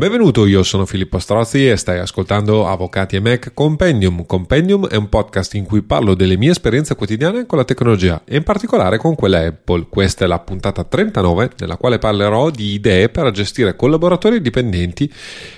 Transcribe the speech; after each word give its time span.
Benvenuto, 0.00 0.46
io 0.46 0.62
sono 0.62 0.86
Filippo 0.86 1.18
Strozzi 1.18 1.68
e 1.68 1.76
stai 1.76 1.98
ascoltando 1.98 2.66
Avvocati 2.66 3.16
e 3.16 3.20
Mac 3.20 3.52
Compendium. 3.52 4.24
Compendium 4.24 4.86
è 4.86 4.96
un 4.96 5.10
podcast 5.10 5.52
in 5.56 5.66
cui 5.66 5.82
parlo 5.82 6.14
delle 6.14 6.38
mie 6.38 6.52
esperienze 6.52 6.94
quotidiane 6.94 7.44
con 7.44 7.58
la 7.58 7.64
tecnologia 7.64 8.22
e 8.24 8.36
in 8.36 8.42
particolare 8.42 8.96
con 8.96 9.14
quella 9.14 9.44
Apple. 9.44 9.88
Questa 9.90 10.24
è 10.24 10.26
la 10.26 10.38
puntata 10.38 10.84
39 10.84 11.50
nella 11.58 11.76
quale 11.76 11.98
parlerò 11.98 12.48
di 12.48 12.72
idee 12.72 13.10
per 13.10 13.30
gestire 13.30 13.76
collaboratori 13.76 14.40
dipendenti 14.40 15.12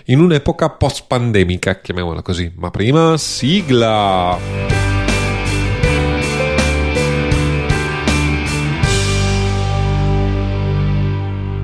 in 0.06 0.18
un'epoca 0.18 0.70
post-pandemica, 0.70 1.78
chiamiamola 1.80 2.22
così. 2.22 2.50
Ma 2.56 2.70
prima, 2.70 3.16
sigla! 3.16 4.36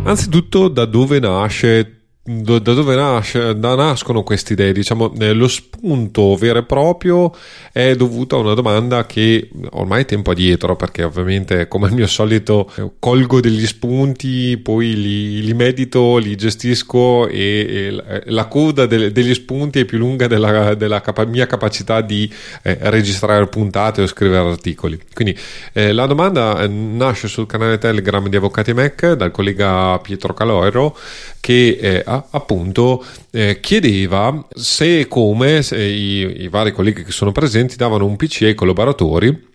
Anzitutto 0.05 0.69
da 0.69 0.85
dove 0.85 1.19
nasce 1.19 1.98
da 2.29 2.59
dove 2.59 2.95
nasce, 2.95 3.59
da 3.59 3.75
nascono 3.75 4.23
queste 4.23 4.53
idee? 4.53 4.73
Diciamo, 4.73 5.15
eh, 5.19 5.33
lo 5.33 5.49
spunto 5.49 6.37
vero 6.37 6.59
e 6.59 6.63
proprio 6.63 7.35
è 7.73 7.95
dovuto 7.97 8.37
a 8.37 8.41
una 8.41 8.53
domanda 8.53 9.07
che 9.07 9.49
ormai 9.71 10.03
è 10.03 10.05
tempo 10.05 10.33
addietro, 10.33 10.77
perché 10.77 11.05
ovviamente, 11.05 11.69
come 11.69 11.87
al 11.87 11.95
mio 11.95 12.07
solito, 12.07 12.71
colgo 12.99 13.41
degli 13.41 13.67
spunti, 13.67 14.59
poi 14.59 14.95
li, 14.95 15.43
li 15.43 15.55
medito, 15.55 16.19
li 16.19 16.37
gestisco 16.37 17.29
e, 17.29 18.03
e 18.05 18.23
la 18.27 18.45
coda 18.45 18.85
de, 18.85 19.11
degli 19.11 19.33
spunti 19.33 19.81
è 19.81 19.85
più 19.87 19.97
lunga 19.97 20.27
della, 20.27 20.75
della 20.75 21.01
capa- 21.01 21.25
mia 21.25 21.47
capacità 21.47 22.03
di 22.03 22.31
eh, 22.63 22.77
registrare 22.83 23.47
puntate 23.47 24.03
o 24.03 24.07
scrivere 24.07 24.51
articoli. 24.51 25.01
Quindi 25.15 25.35
eh, 25.73 25.93
la 25.93 26.05
domanda 26.05 26.61
eh, 26.61 26.69
nasce 26.69 27.27
sul 27.27 27.47
canale 27.47 27.79
Telegram 27.79 28.29
di 28.29 28.37
Avvocati 28.37 28.75
Mac 28.75 29.13
dal 29.13 29.31
collega 29.31 29.99
Pietro 30.01 30.35
Caloro 30.35 30.95
che 31.41 32.05
eh, 32.19 32.29
appunto 32.31 33.05
eh, 33.31 33.59
chiedeva 33.61 34.47
se 34.55 35.01
e 35.01 35.09
come 35.09 35.63
se 35.63 35.83
i, 35.83 36.43
i 36.43 36.49
vari 36.49 36.73
colleghi 36.73 37.05
che 37.05 37.13
sono 37.13 37.33
presenti 37.33 37.77
davano 37.77 38.07
un 38.07 38.17
PC 38.17 38.43
ai 38.43 38.55
collaboratori 38.55 39.47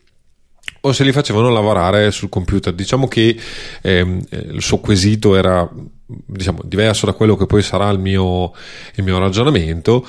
o 0.85 0.91
se 0.91 1.03
li 1.03 1.11
facevano 1.13 1.49
lavorare 1.49 2.11
sul 2.11 2.29
computer. 2.29 2.73
Diciamo 2.73 3.07
che 3.07 3.37
ehm, 3.81 4.21
il 4.51 4.61
suo 4.61 4.79
quesito 4.79 5.35
era 5.35 5.69
diciamo, 6.05 6.59
diverso 6.63 7.05
da 7.05 7.13
quello 7.13 7.37
che 7.37 7.45
poi 7.45 7.61
sarà 7.61 7.89
il 7.89 7.99
mio, 7.99 8.53
il 8.95 9.03
mio 9.03 9.17
ragionamento 9.17 10.05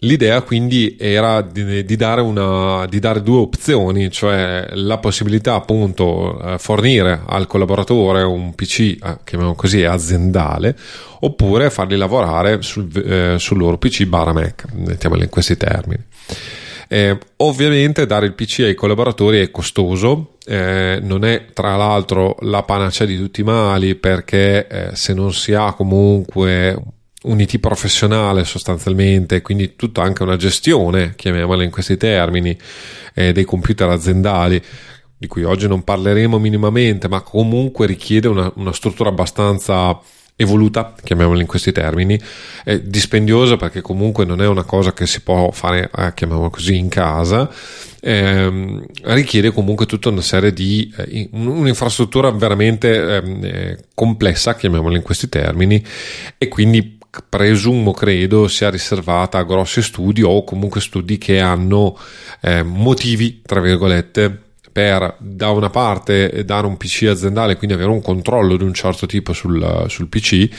L'idea 0.00 0.42
quindi 0.42 0.94
era 0.98 1.40
di, 1.40 1.82
di, 1.82 1.96
dare 1.96 2.20
una, 2.20 2.84
di, 2.86 2.98
dare 2.98 3.22
due 3.22 3.38
opzioni, 3.38 4.10
cioè 4.10 4.68
la 4.72 4.98
possibilità 4.98 5.54
appunto 5.54 6.38
eh, 6.38 6.58
fornire 6.58 7.22
al 7.26 7.46
collaboratore 7.46 8.22
un 8.22 8.54
PC, 8.54 8.98
eh, 9.02 9.18
chiamiamolo 9.24 9.56
così, 9.56 9.84
aziendale, 9.84 10.76
oppure 11.20 11.70
farli 11.70 11.96
lavorare 11.96 12.60
sul, 12.60 12.88
eh, 12.94 13.38
sul 13.38 13.56
loro 13.56 13.78
PC 13.78 14.04
barra 14.04 14.34
Mac, 14.34 14.66
mettiamolo 14.74 15.22
in 15.22 15.30
questi 15.30 15.56
termini. 15.56 16.04
Eh, 16.88 17.18
ovviamente 17.38 18.04
dare 18.04 18.26
il 18.26 18.34
PC 18.34 18.60
ai 18.60 18.74
collaboratori 18.74 19.40
è 19.40 19.50
costoso, 19.50 20.34
eh, 20.46 21.00
non 21.02 21.24
è 21.24 21.46
tra 21.54 21.74
l'altro 21.74 22.36
la 22.40 22.62
panacea 22.62 23.06
di 23.06 23.16
tutti 23.16 23.40
i 23.40 23.44
mali 23.44 23.94
perché 23.94 24.66
eh, 24.68 24.90
se 24.94 25.14
non 25.14 25.32
si 25.32 25.54
ha 25.54 25.72
comunque 25.72 26.80
un 27.26 27.40
IT 27.40 27.58
professionale 27.58 28.44
sostanzialmente, 28.44 29.42
quindi 29.42 29.76
tutta 29.76 30.02
anche 30.02 30.22
una 30.22 30.36
gestione, 30.36 31.14
chiamiamola 31.16 31.62
in 31.62 31.70
questi 31.70 31.96
termini, 31.96 32.56
eh, 33.14 33.32
dei 33.32 33.44
computer 33.44 33.88
aziendali, 33.88 34.62
di 35.18 35.26
cui 35.26 35.44
oggi 35.44 35.66
non 35.66 35.82
parleremo 35.82 36.38
minimamente, 36.38 37.08
ma 37.08 37.20
comunque 37.22 37.86
richiede 37.86 38.28
una, 38.28 38.50
una 38.56 38.72
struttura 38.72 39.08
abbastanza 39.08 39.98
evoluta, 40.38 40.94
chiamiamola 41.02 41.40
in 41.40 41.46
questi 41.46 41.72
termini, 41.72 42.20
è 42.62 42.78
dispendiosa 42.78 43.56
perché 43.56 43.80
comunque 43.80 44.26
non 44.26 44.42
è 44.42 44.46
una 44.46 44.64
cosa 44.64 44.92
che 44.92 45.06
si 45.06 45.22
può 45.22 45.50
fare, 45.50 45.90
eh, 45.96 46.12
chiamiamola 46.12 46.50
così, 46.50 46.76
in 46.76 46.90
casa, 46.90 47.50
ehm, 48.00 48.84
richiede 49.04 49.50
comunque 49.50 49.86
tutta 49.86 50.10
una 50.10 50.20
serie 50.20 50.52
di 50.52 50.92
eh, 50.98 51.30
un'infrastruttura 51.32 52.30
veramente 52.30 53.16
ehm, 53.16 53.44
eh, 53.44 53.84
complessa, 53.94 54.54
chiamiamola 54.54 54.96
in 54.96 55.02
questi 55.02 55.30
termini, 55.30 55.82
e 56.36 56.48
quindi 56.48 56.98
presumo, 57.28 57.92
credo, 57.92 58.48
sia 58.48 58.70
riservata 58.70 59.38
a 59.38 59.44
grossi 59.44 59.82
studi 59.82 60.22
o 60.22 60.44
comunque 60.44 60.80
studi 60.80 61.18
che 61.18 61.40
hanno 61.40 61.98
eh, 62.40 62.62
motivi, 62.62 63.42
tra 63.42 63.60
virgolette, 63.60 64.45
per 64.76 65.14
da 65.16 65.48
una 65.52 65.70
parte 65.70 66.44
dare 66.44 66.66
un 66.66 66.76
PC 66.76 67.04
aziendale, 67.04 67.56
quindi 67.56 67.74
avere 67.74 67.88
un 67.88 68.02
controllo 68.02 68.58
di 68.58 68.64
un 68.64 68.74
certo 68.74 69.06
tipo 69.06 69.32
sul, 69.32 69.86
sul 69.88 70.06
PC, 70.06 70.50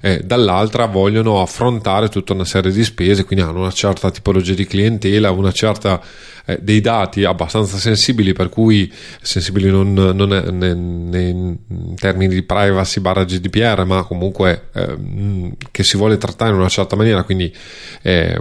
eh, 0.00 0.22
dall'altra 0.24 0.86
vogliono 0.86 1.40
affrontare 1.40 2.08
tutta 2.08 2.32
una 2.32 2.44
serie 2.44 2.72
di 2.72 2.82
spese, 2.82 3.24
quindi 3.24 3.44
hanno 3.44 3.60
una 3.60 3.70
certa 3.70 4.10
tipologia 4.10 4.54
di 4.54 4.66
clientela, 4.66 5.30
una 5.30 5.52
certa 5.52 6.02
eh, 6.46 6.58
dei 6.60 6.80
dati 6.80 7.22
abbastanza 7.22 7.76
sensibili, 7.76 8.32
per 8.32 8.48
cui 8.48 8.92
sensibili 9.22 9.70
non, 9.70 9.92
non 9.92 10.34
è, 10.34 10.50
ne, 10.50 10.74
ne, 10.74 11.28
in 11.28 11.94
termini 11.94 12.34
di 12.34 12.42
privacy 12.42 13.00
barra 13.00 13.22
GDPR, 13.22 13.84
ma 13.84 14.02
comunque 14.02 14.70
eh, 14.74 15.52
che 15.70 15.84
si 15.84 15.96
vuole 15.96 16.18
trattare 16.18 16.50
in 16.50 16.56
una 16.56 16.68
certa 16.68 16.96
maniera, 16.96 17.22
quindi 17.22 17.54
eh, 18.02 18.36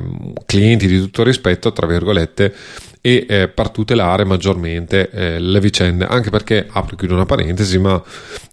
clienti 0.47 0.87
di 0.87 0.99
tutto 0.99 1.21
rispetto, 1.21 1.71
tra 1.71 1.85
virgolette, 1.85 2.51
e 3.01 3.25
eh, 3.29 3.47
per 3.47 3.69
tutelare 3.69 4.25
maggiormente 4.25 5.09
eh, 5.09 5.39
le 5.39 5.59
vicende, 5.59 6.05
anche 6.05 6.29
perché, 6.29 6.67
apro 6.69 6.95
e 6.95 6.97
chiudo 6.97 7.13
una 7.13 7.25
parentesi, 7.25 7.77
ma 7.77 8.01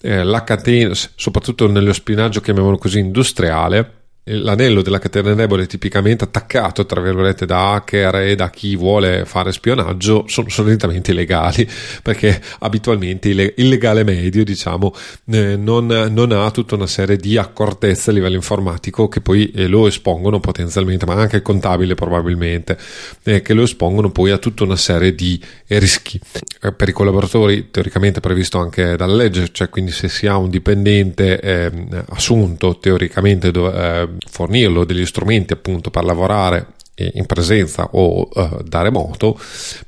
eh, 0.03 0.23
la 0.23 0.45
catena, 0.45 0.95
soprattutto 0.95 1.69
nello 1.69 1.93
spinaggio, 1.93 2.41
chiamiamolo 2.41 2.79
così, 2.79 2.99
industriale, 2.99 3.96
l'anello 4.29 4.83
della 4.83 4.99
catena 4.99 5.35
debole 5.35 5.67
tipicamente 5.67 6.25
attaccato 6.25 6.85
tra 6.85 7.01
virgolette 7.01 7.47
da 7.47 7.75
hacker 7.75 8.17
e 8.17 8.35
da 8.35 8.51
chi 8.51 8.75
vuole 8.75 9.25
fare 9.25 9.53
spionaggio 9.53 10.25
sono 10.27 10.49
solitamente 10.49 11.13
illegali 11.13 11.69
perché 12.03 12.41
abitualmente 12.59 13.29
il 13.29 13.69
legale 13.69 14.03
medio 14.03 14.43
diciamo 14.43 14.93
eh, 15.31 15.57
non, 15.57 15.87
non, 15.87 16.33
ha 16.33 16.51
tutta 16.51 16.75
una 16.75 16.89
serie 16.89 17.17
di 17.17 17.37
accortezze 17.37 18.11
a 18.11 18.15
livello 18.15 18.35
informatico 18.35 19.07
che 19.09 19.21
poi 19.21 19.49
eh, 19.53 19.69
lo 19.69 19.87
espongono 19.87 20.41
potenzialmente 20.41 21.07
ma 21.07 21.15
anche 21.15 21.37
il 21.37 21.43
contabile 21.43 21.95
probabilmente 21.95 22.77
eh, 23.23 23.43
che 23.43 23.55
lo 23.55 23.63
espongono 23.63 24.11
poi 24.11 24.33
a 24.33 24.39
tutta 24.39 24.65
una 24.65 24.77
serie 24.77 25.15
di 25.15 25.41
rischi. 25.69 26.21
Eh, 26.63 26.73
per 26.73 26.89
i 26.89 26.93
collaboratori 26.93 27.71
teoricamente 27.71 28.19
previsto 28.19 28.59
anche 28.59 28.97
dalla 28.97 29.15
legge 29.15 29.51
cioè 29.53 29.69
quindi 29.69 29.93
se 29.93 30.09
si 30.09 30.27
ha 30.27 30.37
un 30.37 30.51
dipendente 30.51 31.39
ehm, 31.39 32.05
assunto 32.09 32.79
teoricamente 32.81 33.53
dove, 33.53 33.73
eh, 33.73 34.16
fornirlo 34.29 34.85
degli 34.85 35.07
strumenti 35.07 35.53
appunto 35.53 35.91
per 35.91 36.05
lavorare 36.05 36.75
in 36.97 37.27
presenza 37.27 37.91
o 37.93 38.29
uh, 38.33 38.63
da 38.63 38.81
remoto, 38.81 39.39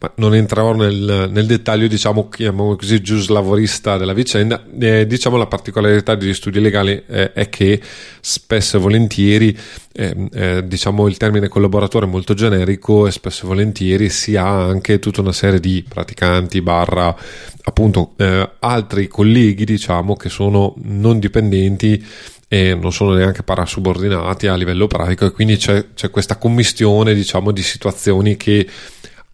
ma 0.00 0.12
non 0.16 0.34
entrerò 0.34 0.74
nel, 0.74 1.30
nel 1.30 1.46
dettaglio, 1.46 1.86
diciamo, 1.86 2.28
chiamiamolo 2.28 2.76
così, 2.76 3.00
giuslavorista 3.00 3.96
della 3.96 4.12
vicenda. 4.12 4.62
Eh, 4.78 5.06
diciamo 5.06 5.38
la 5.38 5.46
particolarità 5.46 6.14
degli 6.14 6.34
studi 6.34 6.60
legali 6.60 7.02
eh, 7.06 7.32
è 7.32 7.48
che 7.48 7.80
spesso 8.20 8.76
e 8.76 8.80
volentieri, 8.80 9.56
ehm, 9.92 10.28
eh, 10.32 10.66
diciamo, 10.66 11.08
il 11.08 11.16
termine 11.16 11.48
collaboratore 11.48 12.04
è 12.04 12.08
molto 12.08 12.34
generico 12.34 13.06
e 13.06 13.10
spesso 13.10 13.44
e 13.44 13.48
volentieri 13.48 14.10
si 14.10 14.36
ha 14.36 14.64
anche 14.66 14.98
tutta 14.98 15.22
una 15.22 15.32
serie 15.32 15.60
di 15.60 15.82
praticanti 15.88 16.60
barra 16.60 17.16
appunto 17.62 18.12
eh, 18.16 18.50
altri 18.58 19.08
colleghi, 19.08 19.64
diciamo, 19.64 20.14
che 20.14 20.28
sono 20.28 20.74
non 20.82 21.18
dipendenti 21.18 22.04
e 22.48 22.74
non 22.74 22.92
sono 22.92 23.12
neanche 23.12 23.42
parasubordinati 23.42 24.46
a 24.46 24.56
livello 24.56 24.86
pratico 24.86 25.26
e 25.26 25.32
quindi 25.32 25.56
c'è, 25.56 25.88
c'è 25.94 26.08
questa 26.08 26.36
commistione 26.36 27.14
diciamo 27.14 27.50
di 27.50 27.62
situazioni 27.62 28.36
che 28.38 28.66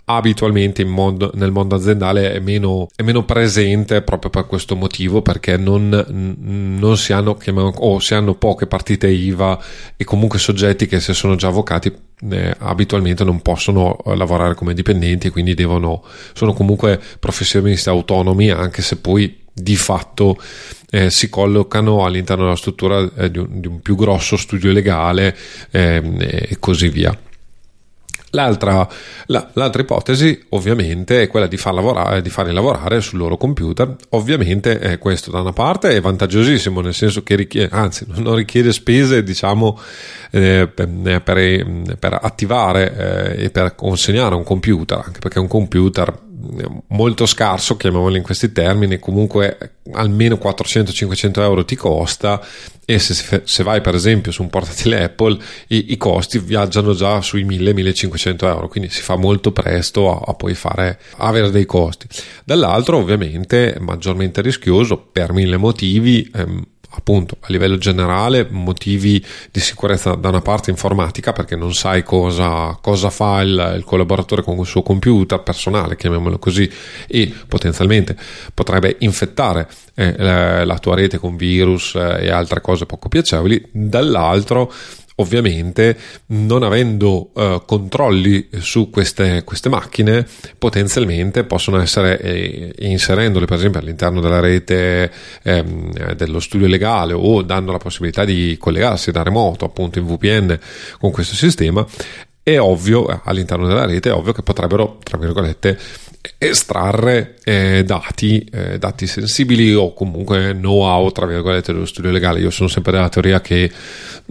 abitualmente 0.07 0.85
mondo, 0.85 1.31
nel 1.35 1.51
mondo 1.51 1.75
aziendale 1.77 2.33
è 2.33 2.39
meno, 2.39 2.89
è 2.95 3.03
meno, 3.03 3.25
presente 3.25 4.03
proprio 4.03 4.31
per 4.31 4.47
questo 4.47 4.77
motivo 4.77 5.23
perché 5.23 5.57
non, 5.57 5.89
non 6.09 6.97
si 6.97 7.13
hanno 7.13 7.39
o 7.77 7.99
si 8.01 8.15
hanno 8.15 8.35
poche 8.35 8.67
partite 8.67 9.09
IVA 9.09 9.59
e 9.97 10.05
comunque 10.05 10.39
soggetti 10.39 10.87
che 10.87 11.01
se 11.01 11.15
sono 11.15 11.37
già 11.37 11.49
avvocati 11.49 11.93
eh, 12.31 12.55
abitualmente 12.59 13.25
non 13.25 13.41
possono 13.41 13.97
lavorare 14.15 14.55
come 14.55 14.75
dipendenti 14.75 15.29
e 15.29 15.31
quindi 15.31 15.55
devono 15.55 16.05
sono 16.35 16.53
comunque 16.53 17.01
professionisti 17.19 17.89
autonomi 17.89 18.51
anche 18.51 18.83
se 18.83 18.97
poi 18.97 19.43
di 19.55 19.77
fatto 19.77 20.37
eh, 20.91 21.11
si 21.11 21.29
collocano 21.29 22.05
all'interno 22.05 22.45
della 22.45 22.57
struttura 22.57 23.09
eh, 23.17 23.31
di, 23.31 23.39
un, 23.39 23.61
di, 23.61 23.69
un, 23.69 23.81
più 23.81 23.95
grosso 23.95 24.37
studio 24.37 24.73
legale 24.73 25.37
ehm, 25.71 26.17
e 26.21 26.57
così 26.59 26.89
via. 26.89 27.17
L'altra, 28.31 28.89
la, 29.27 29.49
l'altra, 29.53 29.83
ipotesi 29.83 30.47
ovviamente 30.51 31.23
è 31.23 31.29
quella 31.29 31.47
di, 31.47 31.57
far 31.57 31.73
lavorare, 31.73 32.21
di 32.21 32.31
farli 32.31 32.53
lavorare 32.53 33.01
sul 33.01 33.19
loro 33.19 33.37
computer. 33.37 33.95
Ovviamente 34.11 34.81
eh, 34.81 34.99
questo 34.99 35.31
da 35.31 35.41
una 35.41 35.53
parte 35.53 35.91
è 35.91 36.01
vantaggiosissimo, 36.01 36.81
nel 36.81 36.95
senso 36.95 37.23
che 37.23 37.37
richiede, 37.37 37.69
anzi 37.73 38.07
non 38.09 38.35
richiede 38.35 38.73
spese 38.73 39.23
diciamo, 39.23 39.79
eh, 40.33 40.69
per, 40.73 40.89
eh, 41.05 41.21
per, 41.21 41.97
per, 41.97 42.19
attivare 42.21 43.37
eh, 43.37 43.45
e 43.45 43.51
per 43.51 43.77
consegnare 43.77 44.35
un 44.35 44.43
computer, 44.43 45.01
anche 45.05 45.21
perché 45.21 45.39
un 45.39 45.49
computer 45.49 46.13
molto 46.89 47.27
scarso, 47.27 47.77
chiamiamolo 47.77 48.17
in 48.17 48.23
questi 48.23 48.53
termini, 48.53 48.99
comunque 48.99 49.77
almeno 49.93 50.37
400-500 50.37 51.41
euro 51.41 51.65
ti 51.65 51.77
costa 51.77 52.45
e 52.87 52.99
se, 52.99 53.43
se, 53.45 53.63
vai 53.63 53.81
per 53.81 53.95
esempio 53.95 54.33
su 54.33 54.43
un 54.43 54.51
portatile 54.51 55.05
Apple 55.05 55.39
i, 55.69 55.93
i 55.93 55.97
costi 55.97 56.39
viaggiano 56.39 56.95
già 56.95 57.21
sui 57.21 57.45
1000-1500 57.45 58.45
euro, 58.47 58.69
quindi 58.69 58.91
si 58.91 59.01
fa 59.01 59.17
molto 59.17 59.53
presto 59.53 60.11
a, 60.11 60.23
a 60.31 60.35
poi 60.35 60.55
fare, 60.55 60.99
a 61.17 61.27
avere 61.27 61.51
dei 61.51 61.67
costi. 61.67 62.07
Dall'altro 62.45 62.99
ovviamente 62.99 63.77
maggiormente 63.81 64.41
rischioso 64.41 64.99
per 64.99 65.33
mille 65.33 65.57
motivi. 65.57 66.31
Ehm, 66.35 66.67
appunto 66.97 67.37
a 67.41 67.47
livello 67.49 67.77
generale 67.77 68.47
motivi 68.51 69.25
di 69.51 69.61
sicurezza 69.61 70.15
da 70.15 70.29
una 70.29 70.41
parte 70.41 70.71
informatica 70.71 71.33
perché 71.33 71.57
non 71.57 71.75
sai 71.75 72.03
cosa, 72.03 72.79
cosa 72.81 73.11
fa 73.11 73.41
il, 73.41 73.75
il, 73.77 73.85
collaboratore 73.85 74.43
con 74.43 74.59
il 74.59 74.67
suo 74.67 74.83
computer 74.83 75.43
personale, 75.43 75.97
chiamiamolo 75.97 76.39
così, 76.39 76.71
e 77.07 77.33
potenzialmente 77.49 78.17
potrebbe 78.53 78.97
infettare 79.01 79.69
eh, 79.95 80.65
la, 80.65 80.79
tua 80.79 80.95
rete 80.95 81.19
con 81.19 81.37
virus 81.37 81.95
eh, 81.95 82.25
e 82.25 82.31
altre 82.31 82.61
cose 82.61 82.87
poco 82.87 83.09
piacevoli, 83.09 83.63
dall'altro 83.71 84.73
ovviamente 85.17 85.97
non 86.27 86.63
avendo 86.63 87.31
uh, 87.35 87.63
controlli 87.65 88.49
su 88.59 88.91
queste, 88.91 89.45
queste, 89.45 89.69
macchine 89.69 90.27
potenzialmente 90.59 91.45
possono 91.45 91.81
essere 91.81 92.21
eh, 92.21 92.75
inserendole 92.81 93.47
per 93.47 93.59
esempio 93.59 93.81
all'interno 93.81 94.21
della 94.21 94.41
rete 94.41 95.11
ehm, 95.43 96.15
dello 96.15 96.41
studio 96.41 96.67
legale 96.67 97.13
o 97.13 97.43
dando 97.43 97.71
la 97.71 97.79
possibilità 97.79 98.25
di 98.25 98.57
collegarsi 98.59 99.11
da 99.11 99.23
remoto 99.23 99.65
appunto 99.65 99.99
in 99.99 100.07
VPN 100.07 100.59
con 100.99 101.11
questo 101.11 101.35
sistema. 101.35 101.87
È 102.43 102.59
ovvio 102.59 103.23
all'interno 103.25 103.67
della 103.67 103.87
rete 103.87 104.11
è 104.11 104.13
ovvio 104.13 104.33
che 104.33 104.43
potrebbero 104.43 104.99
tra 105.03 105.17
virgolette 105.17 105.79
estrarre 106.39 107.37
eh, 107.45 107.83
dati, 107.85 108.47
eh, 108.51 108.79
dati 108.79 109.07
sensibili 109.07 109.75
o 109.75 109.93
comunque 109.93 110.53
know-how 110.53 111.11
tra 111.13 111.27
virgolette 111.27 111.73
dello 111.73 111.85
studio 111.85 112.11
legale. 112.11 112.41
Io 112.41 112.51
sono 112.51 112.69
sempre 112.69 112.93
della 112.93 113.09
teoria 113.09 113.41
che 113.41 113.71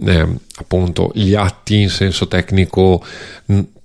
eh, 0.04 0.28
appunto 0.56 1.10
gli 1.14 1.34
atti 1.34 1.80
in 1.82 1.90
senso 1.90 2.26
tecnico 2.26 3.04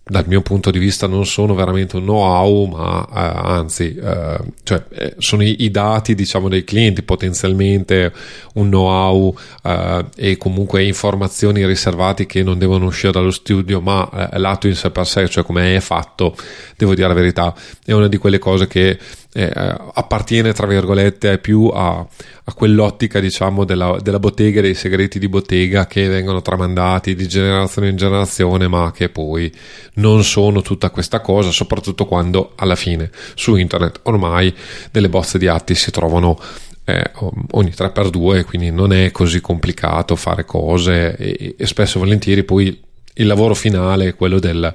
dal 0.10 0.26
mio 0.28 0.42
punto 0.42 0.72
di 0.72 0.80
vista 0.80 1.06
non 1.06 1.24
sono 1.28 1.54
veramente 1.54 1.98
un 1.98 2.02
know-how, 2.02 2.66
ma 2.66 3.08
eh, 3.08 3.48
anzi, 3.48 3.96
eh, 3.96 4.40
cioè, 4.64 4.84
eh, 4.90 5.16
sono 5.20 5.44
i, 5.44 5.64
i, 5.64 5.70
dati 5.70 6.16
diciamo, 6.16 6.50
dei 6.50 6.64
clienti 6.64 7.04
potenzialmente 7.04 8.12
un 8.54 8.70
know-how 8.70 9.36
eh, 9.62 10.06
e 10.16 10.38
comunque 10.38 10.84
informazioni 10.84 11.64
riservate 11.64 12.26
che 12.26 12.42
non 12.42 12.58
devono 12.58 12.86
uscire 12.86 13.12
dallo 13.12 13.30
studio, 13.30 13.82
ma 13.82 14.30
eh, 14.32 14.40
l'atto 14.40 14.66
in 14.68 14.74
sé 14.76 14.90
per 14.90 15.06
sé, 15.06 15.30
cioè 15.30 15.44
come 15.44 15.76
è 15.76 15.80
fatto, 15.80 16.36
devo 16.76 16.96
dire 16.96 17.08
la 17.08 17.14
verità, 17.14 17.54
è 17.86 17.92
una 17.92 18.08
di 18.08 18.18
quelle 18.18 18.40
cose 18.40 18.66
che 18.66 18.98
eh, 19.32 19.52
appartiene 19.94 20.54
tra 20.54 20.66
virgolette 20.66 21.38
più 21.38 21.68
a, 21.68 22.00
a 22.00 22.54
quell'ottica 22.54 23.20
diciamo 23.20 23.64
della, 23.64 23.98
della, 24.02 24.18
bottega 24.18 24.60
dei 24.60 24.74
segreti 24.74 25.20
di 25.20 25.30
bottega 25.30 25.86
che 25.86 26.08
vengono 26.08 26.42
tramandati 26.42 27.14
di 27.14 27.28
generazione 27.28 27.90
in 27.90 27.96
generazione 27.96 28.68
ma 28.68 28.92
che 28.92 29.10
poi 29.10 29.54
non 29.96 30.24
sono 30.24 30.62
tutta 30.62 30.90
questa 30.90 31.20
cosa 31.20 31.52
soprattutto 31.52 32.06
quando 32.06 32.54
alla 32.56 32.76
fine 32.76 33.12
su 33.36 33.56
internet 33.56 34.00
ormai 34.04 34.54
delle 34.92 35.10
bozze 35.10 35.38
di 35.38 35.48
atti 35.48 35.76
si 35.76 35.92
trovano 35.92 36.40
eh, 36.86 37.12
ogni 37.52 37.70
3x2 37.70 38.46
quindi 38.46 38.72
non 38.72 38.92
è 38.92 39.12
così 39.12 39.42
complicato 39.42 40.16
fare 40.16 40.44
cose 40.44 41.16
e, 41.16 41.56
e 41.56 41.68
spesso 41.68 41.98
e 41.98 42.02
volentieri 42.02 42.44
poi 42.44 42.88
il 43.16 43.28
lavoro 43.28 43.54
finale 43.54 44.10
è 44.10 44.16
quello 44.16 44.40
del, 44.40 44.74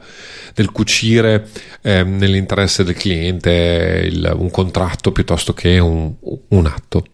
del 0.54 0.70
cucire 0.70 1.48
eh, 1.82 2.02
nell'interesse 2.02 2.84
del 2.84 2.94
cliente 2.94 4.02
il, 4.04 4.32
un 4.36 4.50
contratto 4.50 5.12
piuttosto 5.12 5.52
che 5.54 5.78
un, 5.78 6.12
un 6.48 6.66
atto. 6.66 7.04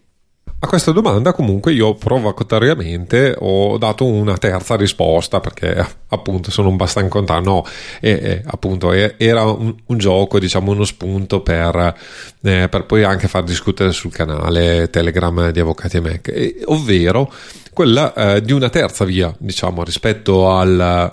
A 0.62 0.67
questa 0.67 0.93
domanda 0.93 1.33
comunque 1.33 1.73
io 1.73 1.95
provocatoriamente 1.95 3.35
ho 3.39 3.79
dato 3.79 4.05
una 4.05 4.37
terza 4.37 4.77
risposta 4.77 5.41
perché 5.41 5.87
appunto 6.09 6.51
sono 6.51 6.69
un 6.69 6.77
bastan 6.77 7.09
contrario, 7.09 7.51
no, 7.51 7.65
e, 7.99 8.11
e, 8.11 8.43
appunto 8.45 8.93
era 8.93 9.45
un, 9.45 9.75
un, 9.87 9.97
gioco, 9.97 10.39
diciamo 10.39 10.73
uno 10.73 10.85
spunto 10.85 11.41
per, 11.41 11.95
eh, 12.43 12.69
per, 12.69 12.85
poi 12.85 13.05
anche 13.05 13.27
far 13.27 13.43
discutere 13.43 13.93
sul 13.93 14.12
canale 14.12 14.91
Telegram 14.91 15.51
di 15.51 15.61
Avvocati 15.61 15.97
e 15.97 16.01
Mac, 16.01 16.29
e, 16.29 16.61
ovvero 16.67 17.33
quella 17.73 18.12
eh, 18.12 18.43
di 18.43 18.53
una 18.53 18.69
terza 18.69 19.07
via, 19.07 19.35
diciamo, 19.39 19.83
rispetto 19.83 20.51
al 20.51 21.11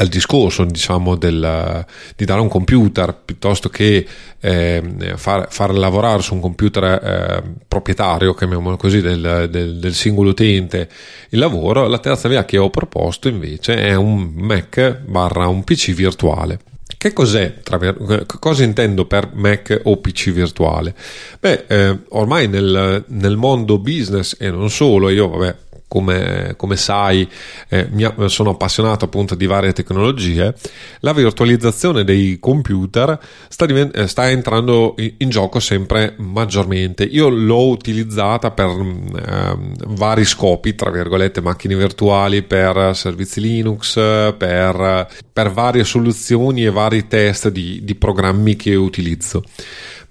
al 0.00 0.08
discorso 0.08 0.64
diciamo 0.64 1.14
del, 1.14 1.84
di 2.16 2.24
dare 2.24 2.40
un 2.40 2.48
computer 2.48 3.14
piuttosto 3.22 3.68
che 3.68 4.06
eh, 4.40 4.82
far, 5.16 5.48
far, 5.50 5.74
lavorare 5.74 6.22
su 6.22 6.34
un 6.34 6.40
computer 6.40 6.84
eh, 6.84 7.42
proprietario 7.68 8.34
chiamiamolo 8.34 8.76
così 8.76 9.02
del, 9.02 9.48
del, 9.50 9.78
del, 9.78 9.94
singolo 9.94 10.30
utente 10.30 10.88
il 11.30 11.38
lavoro 11.38 11.86
la 11.86 11.98
terza 11.98 12.28
via 12.28 12.46
che 12.46 12.56
ho 12.56 12.70
proposto 12.70 13.28
invece 13.28 13.76
è 13.76 13.94
un 13.94 14.32
Mac 14.34 15.00
barra 15.04 15.46
un 15.48 15.62
PC 15.64 15.92
virtuale 15.92 16.60
che 16.96 17.14
cos'è? 17.14 17.60
cosa 18.26 18.62
intendo 18.62 19.06
per 19.06 19.30
Mac 19.32 19.80
o 19.84 19.96
PC 19.96 20.32
virtuale? 20.32 20.94
Beh, 21.38 21.64
eh, 21.66 21.98
ormai 22.10 22.46
nel, 22.46 23.04
nel 23.06 23.36
mondo 23.38 23.78
business 23.78 24.36
e 24.38 24.50
non 24.50 24.68
solo, 24.68 25.08
io 25.08 25.28
vabbè 25.28 25.54
come, 25.90 26.54
come 26.56 26.76
sai 26.76 27.28
eh, 27.68 27.88
mi, 27.90 28.08
sono 28.26 28.50
appassionato 28.50 29.06
appunto 29.06 29.34
di 29.34 29.46
varie 29.46 29.72
tecnologie, 29.72 30.54
la 31.00 31.12
virtualizzazione 31.12 32.04
dei 32.04 32.38
computer 32.38 33.18
sta, 33.48 33.66
divent- 33.66 33.96
eh, 33.96 34.06
sta 34.06 34.30
entrando 34.30 34.94
in, 34.98 35.14
in, 35.18 35.30
gioco 35.30 35.58
sempre 35.58 36.14
maggiormente. 36.18 37.02
Io 37.02 37.28
l'ho 37.28 37.66
utilizzata 37.66 38.52
per 38.52 38.68
eh, 38.68 39.56
vari 39.88 40.24
scopi, 40.24 40.76
tra 40.76 40.92
virgolette 40.92 41.40
macchine 41.40 41.74
virtuali, 41.74 42.42
per 42.42 42.94
servizi 42.94 43.40
Linux, 43.40 43.94
per, 43.94 45.08
per 45.32 45.50
varie 45.50 45.82
soluzioni 45.82 46.64
e 46.64 46.70
vari 46.70 47.08
test 47.08 47.48
di, 47.48 47.80
di 47.82 47.96
programmi 47.96 48.54
che 48.54 48.76
utilizzo 48.76 49.42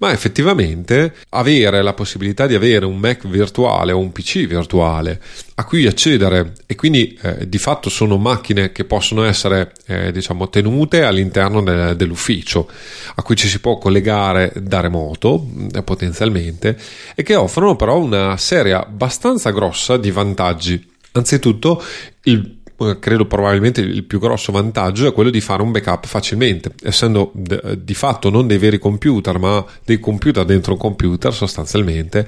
ma 0.00 0.12
effettivamente 0.12 1.14
avere 1.30 1.82
la 1.82 1.92
possibilità 1.92 2.46
di 2.46 2.54
avere 2.54 2.86
un 2.86 2.98
Mac 2.98 3.26
virtuale 3.26 3.92
o 3.92 3.98
un 3.98 4.12
PC 4.12 4.46
virtuale 4.46 5.20
a 5.56 5.64
cui 5.64 5.86
accedere 5.86 6.54
e 6.66 6.74
quindi 6.74 7.18
eh, 7.20 7.48
di 7.48 7.58
fatto 7.58 7.90
sono 7.90 8.16
macchine 8.16 8.72
che 8.72 8.84
possono 8.84 9.24
essere 9.24 9.72
eh, 9.86 10.10
diciamo 10.10 10.48
tenute 10.48 11.02
all'interno 11.02 11.62
de- 11.62 11.96
dell'ufficio 11.96 12.68
a 13.14 13.22
cui 13.22 13.36
ci 13.36 13.46
si 13.46 13.60
può 13.60 13.76
collegare 13.76 14.52
da 14.56 14.80
remoto 14.80 15.46
eh, 15.72 15.82
potenzialmente 15.82 16.78
e 17.14 17.22
che 17.22 17.34
offrono 17.36 17.76
però 17.76 17.98
una 17.98 18.36
serie 18.38 18.72
abbastanza 18.72 19.50
grossa 19.50 19.96
di 19.96 20.10
vantaggi. 20.10 20.88
Anzitutto 21.12 21.82
il 22.24 22.59
credo 22.98 23.26
probabilmente 23.26 23.80
il 23.80 24.04
più 24.04 24.18
grosso 24.18 24.52
vantaggio 24.52 25.06
è 25.06 25.12
quello 25.12 25.30
di 25.30 25.40
fare 25.40 25.62
un 25.62 25.70
backup 25.70 26.06
facilmente, 26.06 26.72
essendo 26.82 27.32
di 27.34 27.94
fatto 27.94 28.30
non 28.30 28.46
dei 28.46 28.58
veri 28.58 28.78
computer, 28.78 29.38
ma 29.38 29.64
dei 29.84 29.98
computer 29.98 30.44
dentro 30.44 30.72
un 30.72 30.78
computer 30.78 31.32
sostanzialmente, 31.32 32.26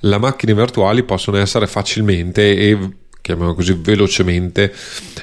le 0.00 0.18
macchine 0.18 0.54
virtuali 0.54 1.02
possono 1.04 1.38
essere 1.38 1.66
facilmente 1.66 2.56
e 2.56 2.78
chiamiamolo 3.22 3.54
così 3.54 3.78
velocemente 3.80 4.74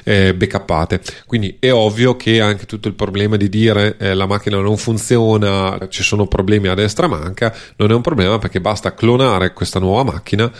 eh, 0.04 0.34
backuppate. 0.34 1.00
Quindi 1.26 1.58
è 1.60 1.70
ovvio 1.70 2.16
che 2.16 2.40
anche 2.40 2.66
tutto 2.66 2.88
il 2.88 2.94
problema 2.94 3.36
di 3.36 3.48
dire 3.48 3.96
eh, 3.98 4.14
la 4.14 4.26
macchina 4.26 4.58
non 4.58 4.76
funziona 4.78 5.86
ci 5.88 6.02
sono 6.02 6.26
problemi 6.26 6.68
a 6.68 6.74
destra 6.74 7.06
manca 7.06 7.54
non 7.76 7.90
è 7.90 7.94
un 7.94 8.00
problema 8.00 8.38
perché 8.38 8.60
basta 8.60 8.94
clonare 8.94 9.52
questa 9.52 9.78
nuova 9.78 10.12
macchina 10.12 10.50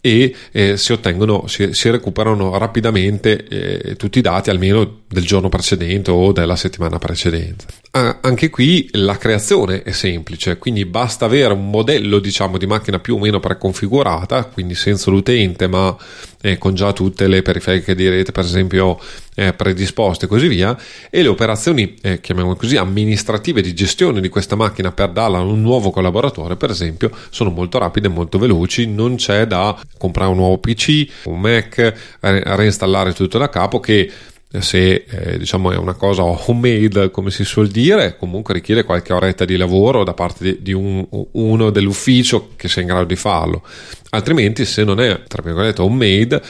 e 0.00 0.34
eh, 0.52 0.76
si 0.76 0.92
ottengono, 0.92 1.46
si, 1.46 1.74
si 1.74 1.90
recuperano 1.90 2.56
rapidamente 2.58 3.46
eh, 3.46 3.96
tutti 3.96 4.18
i 4.18 4.22
dati 4.22 4.50
almeno 4.50 4.99
del 5.10 5.24
giorno 5.24 5.48
precedente 5.48 6.12
o 6.12 6.30
della 6.30 6.54
settimana 6.54 6.98
precedente. 6.98 7.64
Ah, 7.90 8.18
anche 8.20 8.48
qui 8.48 8.88
la 8.92 9.18
creazione 9.18 9.82
è 9.82 9.90
semplice, 9.90 10.56
quindi 10.56 10.84
basta 10.84 11.24
avere 11.24 11.52
un 11.52 11.68
modello 11.68 12.20
diciamo 12.20 12.56
di 12.56 12.66
macchina 12.66 13.00
più 13.00 13.16
o 13.16 13.18
meno 13.18 13.40
preconfigurata, 13.40 14.44
quindi 14.44 14.76
senza 14.76 15.10
l'utente 15.10 15.66
ma 15.66 15.96
eh, 16.42 16.58
con 16.58 16.74
già 16.74 16.92
tutte 16.92 17.26
le 17.26 17.42
periferiche 17.42 17.96
di 17.96 18.08
rete 18.08 18.30
per 18.30 18.44
esempio 18.44 19.00
eh, 19.34 19.52
predisposte 19.52 20.26
e 20.26 20.28
così 20.28 20.46
via 20.46 20.78
e 21.10 21.22
le 21.22 21.28
operazioni 21.28 21.96
eh, 22.00 22.20
chiamiamole 22.20 22.56
così 22.56 22.76
amministrative 22.76 23.60
di 23.60 23.74
gestione 23.74 24.20
di 24.20 24.28
questa 24.28 24.54
macchina 24.54 24.92
per 24.92 25.10
darla 25.10 25.38
a 25.38 25.42
un 25.42 25.60
nuovo 25.60 25.90
collaboratore 25.90 26.56
per 26.56 26.70
esempio 26.70 27.10
sono 27.30 27.50
molto 27.50 27.78
rapide 27.78 28.06
e 28.06 28.10
molto 28.10 28.38
veloci 28.38 28.86
non 28.86 29.16
c'è 29.16 29.46
da 29.46 29.78
comprare 29.98 30.30
un 30.30 30.36
nuovo 30.36 30.58
pc 30.58 31.08
un 31.24 31.40
mac 31.40 32.18
reinstallare 32.20 33.12
tutto 33.12 33.36
da 33.36 33.48
capo 33.48 33.80
che 33.80 34.10
se 34.58 35.04
eh, 35.08 35.38
diciamo 35.38 35.70
è 35.70 35.76
una 35.76 35.94
cosa 35.94 36.22
homemade 36.24 37.12
come 37.12 37.30
si 37.30 37.44
suol 37.44 37.68
dire 37.68 38.16
comunque 38.16 38.52
richiede 38.52 38.82
qualche 38.82 39.12
oretta 39.12 39.44
di 39.44 39.56
lavoro 39.56 40.02
da 40.02 40.12
parte 40.12 40.42
di, 40.42 40.58
di 40.60 40.72
un, 40.72 41.06
uno 41.32 41.70
dell'ufficio 41.70 42.50
che 42.56 42.68
sia 42.68 42.82
in 42.82 42.88
grado 42.88 43.04
di 43.04 43.14
farlo. 43.14 43.62
Altrimenti 44.10 44.64
se 44.64 44.82
non 44.82 44.98
è 44.98 45.22
tra 45.28 45.40
virgolette 45.40 45.82
homemade 45.82 46.42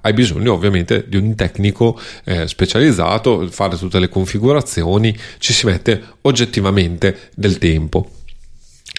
hai 0.00 0.12
bisogno 0.14 0.54
ovviamente 0.54 1.04
di 1.06 1.18
un 1.18 1.34
tecnico 1.34 2.00
eh, 2.24 2.48
specializzato 2.48 3.46
fare 3.50 3.76
tutte 3.76 3.98
le 3.98 4.08
configurazioni 4.08 5.14
ci 5.36 5.52
si 5.52 5.66
mette 5.66 6.02
oggettivamente 6.22 7.28
del 7.34 7.58
tempo. 7.58 8.08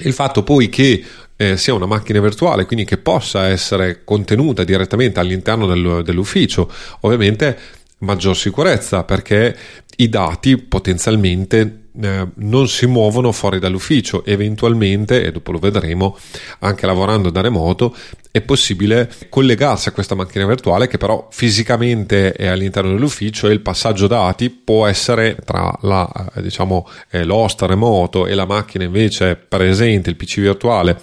Il 0.03 0.13
fatto 0.13 0.43
poi 0.43 0.69
che 0.69 1.03
eh, 1.35 1.57
sia 1.57 1.73
una 1.73 1.85
macchina 1.87 2.19
virtuale, 2.19 2.65
quindi 2.65 2.85
che 2.85 2.97
possa 2.97 3.47
essere 3.47 4.03
contenuta 4.03 4.63
direttamente 4.63 5.19
all'interno 5.19 5.65
del, 5.65 6.01
dell'ufficio, 6.03 6.71
ovviamente 7.01 7.81
maggior 8.03 8.35
sicurezza 8.35 9.03
perché 9.03 9.55
i 9.97 10.09
dati 10.09 10.57
potenzialmente 10.57 11.83
eh, 12.01 12.27
non 12.35 12.67
si 12.67 12.87
muovono 12.87 13.31
fuori 13.31 13.59
dall'ufficio. 13.59 14.25
Eventualmente 14.25 15.23
e 15.23 15.31
dopo 15.31 15.51
lo 15.51 15.59
vedremo 15.59 16.17
anche 16.59 16.85
lavorando 16.85 17.29
da 17.29 17.41
remoto 17.41 17.95
è 18.31 18.41
possibile 18.41 19.11
collegarsi 19.29 19.89
a 19.89 19.91
questa 19.91 20.15
macchina 20.15 20.47
virtuale 20.47 20.87
che 20.87 20.97
però 20.97 21.27
fisicamente 21.29 22.31
è 22.31 22.47
all'interno 22.47 22.91
dell'ufficio 22.91 23.47
e 23.47 23.53
il 23.53 23.61
passaggio 23.61 24.07
dati 24.07 24.49
può 24.49 24.87
essere 24.87 25.37
tra 25.45 25.71
la, 25.81 26.31
eh, 26.35 26.41
diciamo, 26.41 26.87
eh, 27.11 27.23
l'host 27.23 27.61
remoto 27.61 28.25
e 28.25 28.33
la 28.33 28.45
macchina 28.45 28.83
invece 28.83 29.35
presente 29.35 30.09
il 30.09 30.15
PC 30.15 30.39
virtuale 30.39 30.99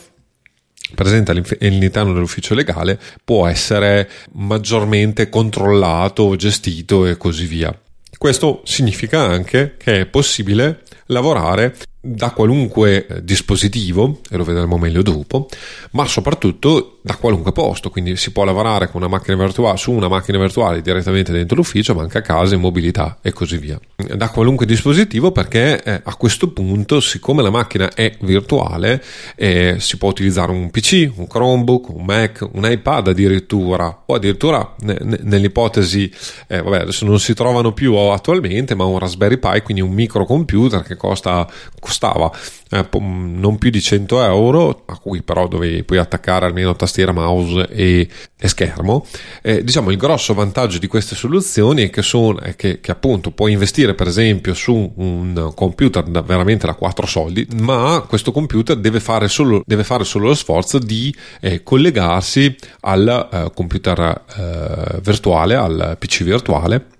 presente 0.95 1.31
all'interno 1.31 2.13
dell'ufficio 2.13 2.55
legale 2.55 2.99
può 3.25 3.47
essere 3.47 4.09
maggiormente 4.33 5.29
controllato, 5.29 6.37
gestito 6.37 7.07
e 7.07 7.17
così 7.17 7.47
via. 7.47 7.79
Questo 8.17 8.61
significa 8.65 9.21
anche 9.21 9.77
che 9.79 10.01
è 10.01 10.07
possibile 10.07 10.83
lavorare 11.07 11.75
da 12.03 12.31
qualunque 12.31 13.07
eh, 13.07 13.25
dispositivo, 13.25 14.21
e 14.31 14.37
lo 14.37 14.45
vedremo 14.45 14.79
meglio 14.79 15.03
dopo, 15.03 15.49
ma 15.93 16.07
soprattutto 16.07 16.99
da 17.03 17.17
qualunque 17.17 17.53
posto, 17.53 17.91
quindi 17.91 18.17
si 18.17 18.33
può 18.33 18.45
lavorare 18.45 18.91
con 18.91 19.03
una 19.03 19.11
macchina 19.11 19.37
virtuale, 19.37 19.77
su 19.77 19.93
una 19.93 20.09
macchina 20.09 20.39
virtuale 20.39 20.81
direttamente 20.81 21.33
dentro 21.33 21.57
l'ufficio, 21.57 21.95
ma 21.95 22.03
anche 22.03 22.19
a 22.19 22.23
casa, 22.23 22.55
in 22.55 22.61
mobilità 22.61 23.19
e 23.21 23.33
così 23.33 23.59
via. 23.59 23.79
Da 23.97 24.29
qualunque 24.31 24.65
dispositivo 24.65 25.31
perché 25.31 25.83
eh, 25.83 26.01
a 26.03 26.15
questo 26.17 26.53
punto, 26.53 27.01
siccome 27.01 27.43
la 27.43 27.51
macchina 27.51 27.93
è 27.93 28.17
virtuale, 28.21 29.03
eh, 29.37 29.77
si 29.79 29.99
può 29.99 30.09
utilizzare 30.09 30.53
un 30.53 30.71
PC, 30.71 31.11
un 31.15 31.27
Chromebook, 31.27 31.89
un 31.91 32.05
Mac, 32.05 32.49
un 32.53 32.71
iPad 32.71 33.09
addirittura, 33.09 34.03
o 34.07 34.15
addirittura 34.15 34.75
ne, 34.81 34.97
ne, 35.03 35.19
nell'ipotesi, 35.23 36.11
eh, 36.49 36.63
vabbè 36.63 36.81
adesso 36.81 37.05
non 37.05 37.19
si 37.19 37.35
trovano 37.35 37.73
più 37.73 37.95
attualmente, 37.95 38.75
ma 38.75 38.85
un 38.85 38.99
Raspberry 38.99 39.39
Pi, 39.39 39.61
quindi 39.63 39.83
un 39.83 39.93
microcomputer 39.93 40.83
che 40.83 40.97
costa 40.97 41.49
costava 41.91 42.31
eh, 42.71 42.87
non 43.01 43.59
più 43.59 43.71
di 43.71 43.83
100 43.83 44.23
euro, 44.23 44.85
a 44.87 44.97
cui 44.99 45.23
però 45.23 45.49
dovevi 45.49 45.83
poi 45.83 45.99
attaccare 45.99 46.47
almeno 46.47 46.77
tastiera, 46.77 47.11
mouse 47.11 47.69
e, 47.69 48.09
e 48.39 48.49
schermo. 48.49 49.05
Eh, 49.43 49.65
diciamo 49.65 49.91
il 49.91 49.97
grosso 49.97 50.33
vantaggio 50.33 50.79
di 50.79 50.87
queste 50.87 51.17
soluzioni 51.17 51.83
è 51.83 51.91
che, 51.91 52.03
sono, 52.03 52.39
è 52.39 52.55
che, 52.55 52.81
che 52.81 52.93
appunto 52.93 53.33
puoi 53.33 53.53
investire 53.53 53.95
per 53.95 54.07
esempio 54.07 54.55
su 54.55 54.93
un 54.97 55.53
computer 55.55 56.05
da, 56.05 56.23
veramente 56.23 56.67
da 56.67 56.75
4 56.75 57.07
soldi, 57.07 57.47
ma 57.57 58.05
questo 58.09 58.31
computer 58.31 58.77
deve 58.77 59.01
fare 59.01 59.27
solo, 59.27 59.63
deve 59.67 59.83
fare 59.83 60.05
solo 60.05 60.29
lo 60.29 60.35
sforzo 60.35 60.79
di 60.79 61.13
eh, 61.41 61.65
collegarsi 61.65 62.55
al 62.83 63.29
eh, 63.33 63.51
computer 63.53 64.25
eh, 64.37 65.01
virtuale, 65.01 65.57
al 65.57 65.97
PC 65.99 66.23
virtuale 66.23 66.99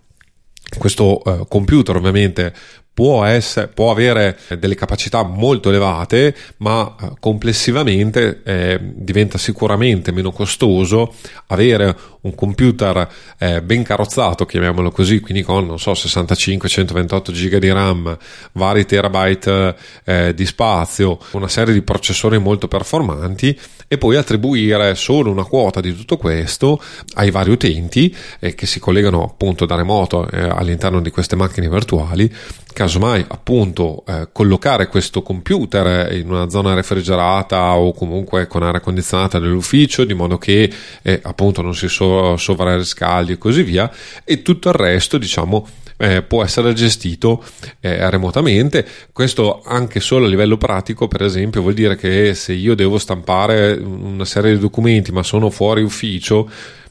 questo 0.79 1.21
uh, 1.25 1.47
computer 1.49 1.97
ovviamente 1.97 2.55
può, 2.93 3.25
essere, 3.25 3.69
può 3.69 3.91
avere 3.91 4.39
delle 4.59 4.75
capacità 4.75 5.23
molto 5.23 5.69
elevate, 5.71 6.35
ma 6.59 6.95
eh, 7.01 7.13
complessivamente 7.19 8.43
eh, 8.45 8.79
diventa 8.81 9.39
sicuramente 9.39 10.13
meno 10.13 10.31
costoso 10.31 11.15
avere 11.47 11.97
un 12.23 12.35
computer 12.35 13.09
eh, 13.39 13.63
ben 13.63 13.83
carrozzato, 13.83 14.45
chiamiamolo 14.45 14.91
così, 14.91 15.21
quindi 15.21 15.43
con 15.43 15.67
non 15.67 15.79
so 15.79 15.93
65-128 15.93 17.33
GB 17.33 17.57
di 17.57 17.73
RAM, 17.73 18.17
vari 18.53 18.85
terabyte 18.85 19.77
eh, 20.05 20.35
di 20.35 20.47
spazio, 20.47 21.19
una 21.33 21.49
serie 21.49 21.73
di 21.73 21.83
processori 21.83 22.39
molto 22.39 22.69
performanti 22.69 23.59
e 23.93 23.99
poi 23.99 24.15
attribuire 24.15 24.95
solo 24.95 25.33
una 25.33 25.45
quota 25.45 25.81
di 25.81 25.93
tutto 25.97 26.17
questo 26.17 26.81
ai 27.15 27.33
vari 27.33 27.51
utenti 27.51 28.15
eh, 28.39 28.55
che 28.55 28.67
si 28.67 28.79
collegano 28.79 29.25
appunto 29.25 29.67
da 29.67 29.75
remoto 29.75 30.29
eh, 30.31 30.41
all'interno 30.41 31.01
di 31.01 31.11
queste 31.11 31.35
macchine 31.35 31.69
virtuali. 31.69 32.33
Casomai 32.73 33.25
appunto 33.27 34.05
eh, 34.07 34.29
collocare 34.31 34.87
questo 34.87 35.23
computer 35.23 36.13
in 36.13 36.31
una 36.31 36.49
zona 36.49 36.73
refrigerata 36.75 37.75
o 37.77 37.93
comunque 37.93 38.47
con 38.47 38.63
aria 38.63 38.79
condizionata 38.79 39.41
nell'ufficio 39.41 40.05
di 40.05 40.15
modo 40.15 40.39
che 40.39 40.73
eh, 41.03 41.21
appunto 41.25 41.61
non 41.61 41.75
si 41.75 41.89
so- 42.11 42.37
sovrariscaldi 42.37 43.33
e 43.33 43.39
così 43.39 43.63
via 43.63 43.91
e 44.25 44.43
tutto 44.43 44.69
il 44.69 44.75
resto 44.75 45.19
diciamo 45.19 45.67
eh, 46.01 46.23
può 46.23 46.43
essere 46.43 46.73
gestito 46.73 47.45
eh, 47.81 48.09
remotamente. 48.09 48.87
Questo 49.13 49.61
anche 49.63 50.01
solo 50.01 50.25
a 50.25 50.29
livello 50.31 50.57
pratico, 50.57 51.09
per 51.09 51.23
esempio, 51.23 51.61
vuol 51.61 51.75
dire 51.75 51.95
che 51.95 52.33
se 52.33 52.55
io 52.55 52.75
devo 52.75 52.97
stampare 52.97 53.73
una 53.73 54.25
serie 54.25 54.55
di 54.55 54.59
documenti 54.59 55.13
ma 55.13 55.23
sono 55.23 55.51
fuori 55.51 55.83
ufficio, 55.83 56.51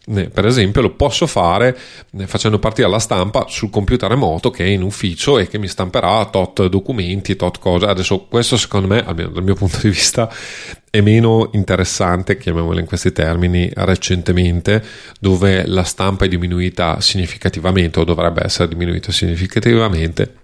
per 0.09 0.45
esempio 0.45 0.81
lo 0.81 0.95
posso 0.95 1.27
fare 1.27 1.77
facendo 2.25 2.57
partire 2.57 2.89
la 2.89 2.97
stampa 2.97 3.45
sul 3.47 3.69
computer 3.69 4.09
remoto 4.09 4.49
che 4.49 4.63
è 4.63 4.67
in 4.67 4.81
ufficio 4.81 5.37
e 5.37 5.47
che 5.47 5.59
mi 5.59 5.67
stamperà 5.67 6.25
tot 6.25 6.65
documenti, 6.67 7.35
tot 7.35 7.59
cose. 7.59 7.85
Adesso 7.85 8.25
questo 8.25 8.57
secondo 8.57 8.87
me, 8.87 9.05
almeno 9.05 9.29
dal 9.29 9.43
mio 9.43 9.53
punto 9.55 9.77
di 9.81 9.89
vista, 9.89 10.31
è 10.89 11.01
meno 11.01 11.49
interessante, 11.53 12.37
chiamiamolo 12.37 12.79
in 12.79 12.85
questi 12.85 13.11
termini, 13.11 13.69
recentemente, 13.75 14.83
dove 15.19 15.67
la 15.67 15.83
stampa 15.83 16.25
è 16.25 16.27
diminuita 16.27 16.99
significativamente 17.01 17.99
o 17.99 18.03
dovrebbe 18.03 18.43
essere 18.43 18.67
diminuita 18.67 19.11
significativamente 19.11 20.38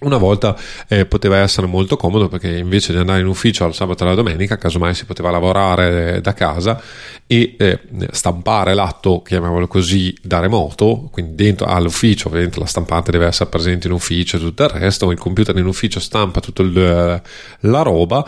una 0.00 0.16
volta 0.16 0.56
eh, 0.88 1.06
poteva 1.06 1.38
essere 1.38 1.66
molto 1.66 1.96
comodo 1.96 2.28
perché 2.28 2.56
invece 2.56 2.92
di 2.92 2.98
andare 2.98 3.20
in 3.20 3.26
ufficio 3.26 3.64
al 3.64 3.74
sabato 3.74 4.02
e 4.02 4.06
alla 4.06 4.14
domenica, 4.14 4.56
casomai 4.56 4.94
si 4.94 5.04
poteva 5.04 5.30
lavorare 5.30 6.20
da 6.20 6.32
casa 6.32 6.80
e 7.26 7.56
eh, 7.58 7.80
stampare 8.12 8.74
l'atto, 8.74 9.22
chiamiamolo 9.22 9.66
così, 9.66 10.16
da 10.22 10.40
remoto, 10.40 11.08
quindi 11.10 11.34
dentro 11.34 11.66
all'ufficio, 11.66 12.28
ovviamente 12.28 12.60
la 12.60 12.66
stampante 12.66 13.10
deve 13.10 13.26
essere 13.26 13.48
presente 13.48 13.86
in 13.86 13.92
ufficio 13.92 14.36
e 14.36 14.40
tutto 14.40 14.64
il 14.64 14.70
resto, 14.70 15.10
il 15.10 15.18
computer 15.18 15.56
in 15.56 15.66
ufficio 15.66 16.00
stampa 16.00 16.40
tutta 16.40 16.62
la 16.62 17.82
roba 17.82 18.26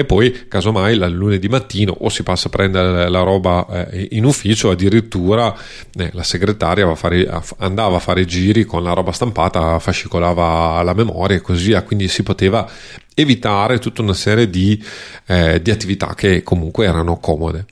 e 0.00 0.04
poi 0.06 0.48
casomai 0.48 0.94
il 0.94 1.10
lunedì 1.10 1.48
mattino 1.48 1.94
o 1.98 2.08
si 2.08 2.22
passa 2.22 2.48
a 2.48 2.50
prendere 2.50 3.10
la 3.10 3.20
roba 3.20 3.66
eh, 3.90 4.08
in 4.12 4.24
ufficio 4.24 4.70
addirittura 4.70 5.54
eh, 5.94 6.08
la 6.14 6.22
segretaria 6.22 6.92
fare, 6.94 7.28
andava 7.58 7.96
a 7.96 8.00
fare 8.00 8.24
giri 8.24 8.64
con 8.64 8.82
la 8.82 8.94
roba 8.94 9.12
stampata 9.12 9.78
fascicolava 9.78 10.82
la 10.82 10.94
memoria 10.94 11.36
e 11.36 11.42
così 11.42 11.66
via. 11.66 11.82
Quindi 11.82 12.08
si 12.08 12.22
poteva 12.22 12.66
evitare 13.14 13.78
tutta 13.78 14.00
una 14.00 14.14
serie 14.14 14.48
di, 14.48 14.82
eh, 15.26 15.60
di 15.60 15.70
attività 15.70 16.14
che 16.14 16.42
comunque 16.42 16.86
erano 16.86 17.18
comode. 17.18 17.66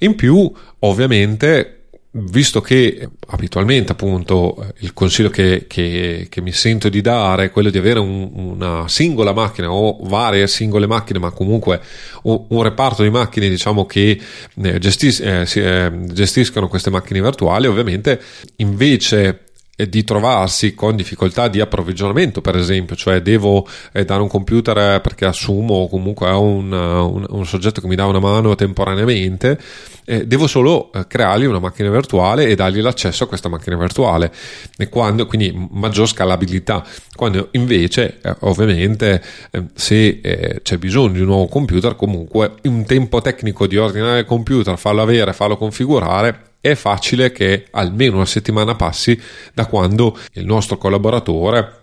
In 0.00 0.16
più 0.16 0.52
ovviamente 0.80 1.77
visto 2.10 2.60
che 2.62 3.08
abitualmente 3.28 3.92
appunto 3.92 4.72
il 4.78 4.94
consiglio 4.94 5.28
che, 5.28 5.66
che, 5.68 6.26
che, 6.30 6.40
mi 6.40 6.52
sento 6.52 6.88
di 6.88 7.02
dare 7.02 7.44
è 7.44 7.50
quello 7.50 7.68
di 7.68 7.76
avere 7.76 7.98
un, 7.98 8.30
una 8.32 8.88
singola 8.88 9.32
macchina 9.34 9.70
o 9.70 9.98
varie 10.08 10.46
singole 10.46 10.86
macchine 10.86 11.18
ma 11.18 11.30
comunque 11.30 11.80
un, 12.22 12.62
reparto 12.62 13.02
di 13.02 13.10
macchine 13.10 13.48
diciamo 13.48 13.84
che 13.84 14.18
eh, 14.62 14.78
gestis, 14.78 15.20
eh, 15.20 15.46
eh, 15.54 15.92
gestiscono 16.06 16.68
queste 16.68 16.90
macchine 16.90 17.20
virtuali. 17.20 17.66
Ovviamente 17.66 18.20
invece 18.56 19.47
di 19.86 20.02
trovarsi 20.02 20.74
con 20.74 20.96
difficoltà 20.96 21.46
di 21.46 21.60
approvvigionamento, 21.60 22.40
per 22.40 22.56
esempio, 22.56 22.96
cioè 22.96 23.22
devo 23.22 23.66
eh, 23.92 24.04
dare 24.04 24.20
un 24.20 24.28
computer 24.28 25.00
perché 25.00 25.24
assumo 25.24 25.86
comunque 25.86 26.28
un, 26.30 26.72
un, 26.72 27.26
un, 27.28 27.46
soggetto 27.46 27.80
che 27.80 27.86
mi 27.86 27.94
dà 27.94 28.06
una 28.06 28.18
mano 28.18 28.56
temporaneamente, 28.56 29.56
eh, 30.04 30.26
devo 30.26 30.48
solo 30.48 30.90
eh, 30.92 31.06
creargli 31.06 31.44
una 31.44 31.60
macchina 31.60 31.90
virtuale 31.90 32.46
e 32.46 32.56
dargli 32.56 32.80
l'accesso 32.80 33.24
a 33.24 33.28
questa 33.28 33.48
macchina 33.48 33.76
virtuale, 33.76 34.32
e 34.76 34.88
quando, 34.88 35.26
quindi 35.26 35.54
maggior 35.70 36.08
scalabilità. 36.08 36.84
Quando 37.14 37.48
invece, 37.52 38.18
eh, 38.20 38.34
ovviamente, 38.40 39.22
eh, 39.52 39.64
se 39.74 40.18
eh, 40.20 40.60
c'è 40.62 40.76
bisogno 40.78 41.12
di 41.12 41.20
un 41.20 41.26
nuovo 41.26 41.46
computer, 41.46 41.94
comunque 41.94 42.54
un 42.64 42.84
tempo 42.84 43.20
tecnico 43.20 43.68
di 43.68 43.76
ordinare 43.76 44.20
il 44.20 44.24
computer, 44.24 44.76
farlo 44.76 45.02
avere, 45.02 45.32
farlo 45.32 45.56
configurare 45.56 46.46
è 46.60 46.74
facile 46.74 47.32
che 47.32 47.66
almeno 47.70 48.16
una 48.16 48.26
settimana 48.26 48.74
passi 48.74 49.20
da 49.54 49.66
quando 49.66 50.18
il 50.32 50.44
nostro 50.44 50.76
collaboratore 50.76 51.76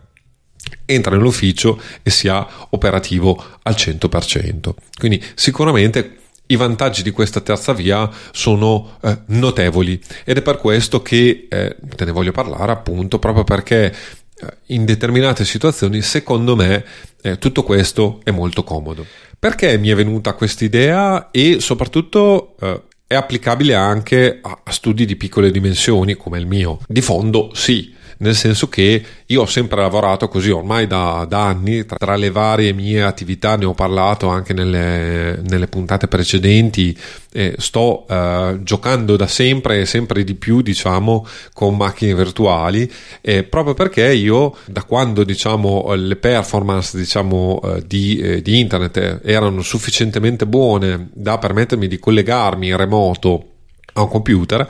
entra 0.86 1.16
nell'ufficio 1.16 1.80
e 2.02 2.10
sia 2.10 2.48
operativo 2.70 3.44
al 3.64 3.74
100%. 3.74 4.74
Quindi 4.98 5.24
sicuramente 5.36 6.18
i 6.48 6.56
vantaggi 6.56 7.02
di 7.02 7.12
questa 7.12 7.42
terza 7.42 7.74
via 7.74 8.10
sono 8.32 8.98
eh, 9.02 9.20
notevoli 9.28 10.00
ed 10.24 10.38
è 10.38 10.42
per 10.42 10.58
questo 10.58 11.02
che 11.02 11.48
eh, 11.50 11.76
te 11.96 12.06
ne 12.06 12.12
voglio 12.12 12.32
parlare 12.32 12.72
appunto 12.72 13.18
proprio 13.18 13.44
perché 13.44 13.86
eh, 13.88 14.58
in 14.68 14.86
determinate 14.86 15.44
situazioni 15.44 16.02
secondo 16.02 16.56
me 16.56 16.86
eh, 17.22 17.38
tutto 17.40 17.64
questo 17.64 18.20
è 18.24 18.32
molto 18.32 18.64
comodo. 18.64 19.06
Perché 19.38 19.78
mi 19.78 19.90
è 19.90 19.96
venuta 19.96 20.34
questa 20.34 20.64
idea 20.64 21.30
e 21.32 21.60
soprattutto 21.60 22.56
eh, 22.60 22.82
applicabile 23.16 23.74
anche 23.74 24.40
a 24.42 24.72
studi 24.72 25.06
di 25.06 25.16
piccole 25.16 25.52
dimensioni 25.52 26.16
come 26.16 26.40
il 26.40 26.46
mio? 26.46 26.80
Di 26.88 27.02
fondo 27.02 27.52
sì, 27.54 27.95
nel 28.18 28.36
senso 28.36 28.70
che 28.70 29.04
io 29.26 29.42
ho 29.42 29.46
sempre 29.46 29.82
lavorato 29.82 30.28
così 30.28 30.52
ormai 30.52 30.88
da, 30.88 31.26
da 31.28 31.48
anni, 31.48 31.86
tra, 31.86 31.98
tra, 31.98 32.16
le 32.16 32.30
varie 32.30 32.74
mie 32.74 33.04
attività 33.04 33.56
ne 33.56 33.66
ho 33.66 33.74
parlato 33.74 34.28
anche 34.28 34.54
nelle, 34.54 35.42
nelle 35.48 35.68
puntate 35.68 36.08
precedenti, 36.08 36.98
eh, 37.34 37.56
sto 37.58 38.06
eh, 38.08 38.60
giocando 38.62 39.16
da 39.16 39.28
sempre 39.28 39.82
e 39.82 39.86
sempre 39.86 40.24
di 40.24 40.36
più 40.36 40.62
diciamo 40.62 41.26
con 41.54 41.76
macchine 41.76 42.16
virtuali, 42.16 42.92
eh, 43.22 43.44
proprio 43.44 43.74
perché 43.74 44.14
io 44.14 44.56
da 44.66 44.84
quando 44.84 45.24
diciamo 45.24 45.94
le 45.96 46.16
performance 46.16 46.98
diciamo 46.98 47.62
eh, 47.64 47.84
di, 47.86 48.18
eh, 48.18 48.42
di 48.42 48.60
internet 48.60 49.22
erano 49.24 49.62
sufficientemente 49.62 50.46
buone 50.46 51.10
da 51.14 51.38
permettermi 51.38 51.88
di 51.88 52.00
collegarmi 52.00 52.68
in 52.68 52.78
remoto 52.78 53.50
a 53.98 54.02
un 54.02 54.10
computer, 54.10 54.68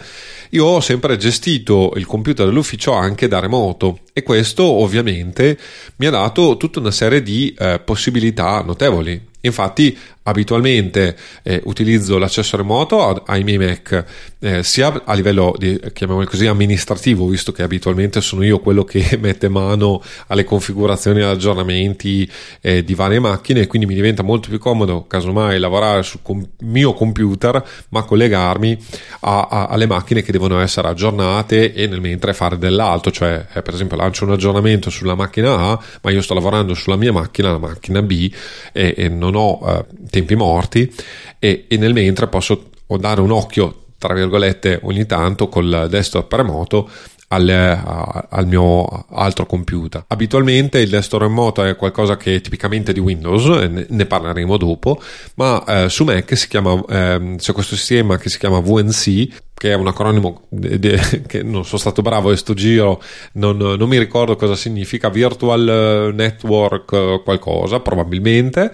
io 0.51 0.65
ho 0.65 0.79
sempre 0.79 1.17
gestito 1.17 1.93
il 1.95 2.05
computer 2.05 2.45
dell'ufficio 2.45 2.93
anche 2.93 3.27
da 3.27 3.39
remoto 3.39 3.99
e 4.13 4.23
questo 4.23 4.63
ovviamente 4.63 5.57
mi 5.97 6.05
ha 6.05 6.11
dato 6.11 6.57
tutta 6.57 6.79
una 6.79 6.91
serie 6.91 7.21
di 7.21 7.53
eh, 7.57 7.79
possibilità 7.83 8.61
notevoli. 8.61 9.33
Infatti 9.41 9.97
abitualmente 10.27 11.15
eh, 11.43 11.61
utilizzo 11.65 12.17
l'accesso 12.17 12.57
remoto 12.57 13.23
ai 13.25 13.43
miei 13.43 13.57
Mac 13.57 14.05
eh, 14.39 14.63
sia 14.63 15.01
a 15.05 15.13
livello 15.13 15.55
di, 15.57 15.79
chiamiamolo 15.93 16.27
così, 16.27 16.45
amministrativo, 16.45 17.27
visto 17.27 17.51
che 17.51 17.63
abitualmente 17.63 18.21
sono 18.21 18.43
io 18.43 18.59
quello 18.59 18.83
che 18.83 19.17
mette 19.21 19.49
mano 19.49 20.01
alle 20.27 20.43
configurazioni 20.43 21.19
e 21.19 21.23
aggiornamenti 21.23 22.29
eh, 22.61 22.83
di 22.83 22.93
varie 22.93 23.19
macchine, 23.19 23.67
quindi 23.67 23.87
mi 23.87 23.95
diventa 23.95 24.23
molto 24.23 24.49
più 24.49 24.59
comodo, 24.59 25.05
casomai, 25.07 25.59
lavorare 25.59 26.03
sul 26.03 26.19
com- 26.21 26.47
mio 26.61 26.93
computer, 26.93 27.63
ma 27.89 28.03
collegarmi 28.03 28.77
a, 29.21 29.47
a, 29.49 29.65
alle 29.65 29.87
macchine 29.87 30.21
che 30.21 30.31
devono 30.31 30.59
essere 30.59 30.87
aggiornate 30.87 31.73
e 31.73 31.87
nel 31.87 32.01
mentre 32.01 32.33
fare 32.33 32.57
dell'altro, 32.57 33.11
cioè 33.11 33.45
eh, 33.53 33.61
per 33.61 33.73
esempio 33.73 33.97
lancio 33.97 34.25
un 34.25 34.31
aggiornamento 34.31 34.89
sulla 34.89 35.15
macchina 35.15 35.55
A, 35.55 35.79
ma 36.01 36.11
io 36.11 36.21
sto 36.21 36.33
lavorando 36.33 36.73
sulla 36.73 36.95
mia 36.95 37.11
macchina, 37.11 37.51
la 37.51 37.57
macchina 37.57 38.01
B, 38.01 38.31
e, 38.71 38.93
e 38.97 39.09
non 39.09 39.35
ho 39.35 39.59
eh, 39.65 39.85
tempi 40.15 40.35
morti 40.35 40.89
e, 41.39 41.65
e 41.67 41.77
nel 41.77 41.93
mentre 41.93 42.27
posso 42.27 42.69
dare 42.97 43.19
un 43.19 43.31
occhio 43.31 43.81
tra 43.97 44.13
virgolette 44.13 44.79
ogni 44.83 45.05
tanto 45.05 45.49
col 45.49 45.87
desktop 45.89 46.31
remoto 46.33 46.89
al, 47.29 47.49
al, 48.29 48.47
mio 48.47 48.85
altro 49.09 49.45
computer. 49.45 50.03
Abitualmente 50.07 50.79
il 50.79 50.89
desktop 50.89 51.21
remoto 51.21 51.63
è 51.63 51.75
qualcosa 51.75 52.17
che 52.17 52.35
è 52.35 52.41
tipicamente 52.41 52.93
di 52.93 52.99
Windows, 52.99 53.45
ne, 53.87 54.05
parleremo 54.05 54.57
dopo, 54.57 55.01
ma 55.35 55.63
eh, 55.65 55.89
su 55.89 56.03
Mac 56.03 56.37
si 56.37 56.47
chiama, 56.47 56.81
eh, 56.87 57.35
c'è 57.37 57.51
questo 57.53 57.75
sistema 57.75 58.17
che 58.17 58.29
si 58.29 58.37
chiama 58.37 58.59
VNC, 58.59 59.27
che 59.55 59.71
è 59.71 59.73
un 59.73 59.87
acronimo 59.87 60.43
de, 60.49 60.77
de, 60.79 60.99
che 61.25 61.41
non 61.41 61.65
sono 61.65 61.79
stato 61.79 62.01
bravo 62.01 62.31
e 62.31 62.37
sto 62.37 62.53
giro, 62.53 63.01
non, 63.33 63.57
non, 63.57 63.87
mi 63.87 63.97
ricordo 63.97 64.35
cosa 64.35 64.55
significa, 64.55 65.09
Virtual 65.09 66.11
Network 66.13 67.23
qualcosa, 67.23 67.79
probabilmente 67.79 68.71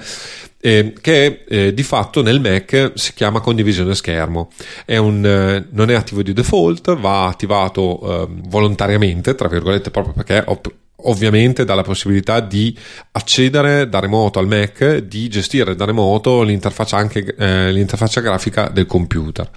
eh, 0.61 0.93
che 0.99 1.43
eh, 1.47 1.73
di 1.73 1.83
fatto 1.83 2.21
nel 2.21 2.39
Mac 2.39 2.93
si 2.95 3.13
chiama 3.13 3.41
condivisione 3.41 3.95
schermo. 3.95 4.49
È 4.85 4.97
un, 4.97 5.25
eh, 5.25 5.67
non 5.71 5.89
è 5.89 5.95
attivo 5.95 6.21
di 6.21 6.33
default, 6.33 6.95
va 6.95 7.25
attivato 7.25 8.27
ehm, 8.27 8.47
volontariamente, 8.47 9.35
tra 9.35 9.47
virgolette, 9.47 9.89
proprio 9.91 10.13
perché 10.13 10.43
ov- 10.45 10.73
ovviamente 11.03 11.65
dà 11.65 11.73
la 11.73 11.81
possibilità 11.81 12.39
di 12.39 12.77
accedere 13.13 13.89
da 13.89 13.99
remoto 13.99 14.37
al 14.37 14.47
Mac, 14.47 14.97
di 14.97 15.27
gestire 15.29 15.75
da 15.75 15.85
remoto 15.85 16.43
l'interfaccia, 16.43 16.97
anche, 16.97 17.35
eh, 17.37 17.71
l'interfaccia 17.71 18.21
grafica 18.21 18.69
del 18.69 18.85
computer. 18.85 19.49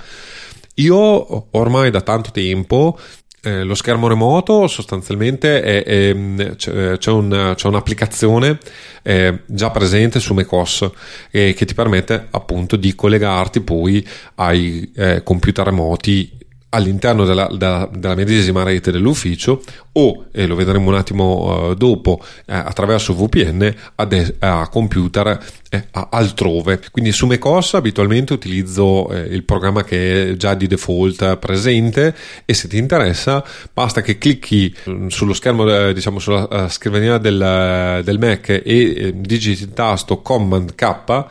Io 0.75 1.47
ormai 1.51 1.91
da 1.91 2.01
tanto 2.01 2.31
tempo 2.31 2.99
eh, 3.45 3.63
lo 3.63 3.75
schermo 3.75 4.09
remoto 4.09 4.67
sostanzialmente 4.67 5.63
è, 5.63 5.85
è, 5.85 6.57
c'è, 6.57 6.97
c'è, 6.97 7.11
un, 7.11 7.53
c'è, 7.55 7.69
un'applicazione 7.69 8.59
eh, 9.03 9.41
già 9.45 9.71
presente 9.71 10.19
su 10.19 10.33
macOS 10.33 10.91
eh, 11.31 11.53
che 11.53 11.65
ti 11.67 11.75
permette 11.75 12.29
appunto 12.31 12.77
di 12.77 12.95
collegarti 12.95 13.61
poi 13.61 14.07
ai 14.37 14.91
eh, 14.97 15.23
computer 15.23 15.67
remoti 15.67 16.34
all'interno 16.75 17.25
della, 17.25 17.49
della, 17.51 17.89
della, 17.91 18.15
medesima 18.17 18.65
rete 18.65 18.91
dell'ufficio 18.91 19.63
o, 19.93 20.27
e 20.33 20.47
lo 20.47 20.57
vedremo 20.57 20.89
un 20.89 20.97
attimo 20.97 21.69
uh, 21.69 21.75
dopo, 21.75 22.21
eh, 22.47 22.55
attraverso 22.55 23.15
VPN 23.15 23.75
a, 23.95 24.05
de- 24.05 24.35
a 24.41 24.69
computer 24.69 25.41
eh, 25.71 25.85
altrove. 26.11 26.81
Quindi 26.91 27.13
su 27.13 27.27
macOS 27.27 27.75
abitualmente 27.75 28.33
utilizzo 28.33 29.09
eh, 29.11 29.21
il 29.21 29.45
programma 29.45 29.85
che 29.85 30.31
è 30.31 30.37
già 30.37 30.55
di 30.55 30.67
default 30.67 31.37
presente 31.37 32.15
e 32.45 32.55
se 32.55 32.67
ti 32.67 32.77
interessa 32.77 33.45
basta 33.73 34.01
che 34.01 34.19
clicchi 34.19 34.75
mm, 34.89 35.07
sullo 35.09 35.33
schermo, 35.33 35.69
eh, 35.69 35.95
diciamo 35.95 36.19
sulla 36.19 36.49
uh, 36.51 36.69
scrivania 36.69 37.19
del, 37.19 38.03
del 38.05 38.19
Mac 38.19 38.49
e 38.49 38.63
eh, 38.65 39.13
digiti 39.15 39.63
il 39.63 39.73
tasto 39.73 40.19
Command 40.19 40.75
K 40.75 41.27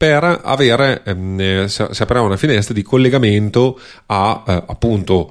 per 0.00 0.40
avere, 0.44 1.02
ehm, 1.04 1.66
si 1.66 1.82
aprirà 1.82 2.22
una 2.22 2.38
finestra 2.38 2.72
di 2.72 2.80
collegamento 2.80 3.78
a 4.06 4.42
eh, 4.46 4.52
appunto 4.66 5.30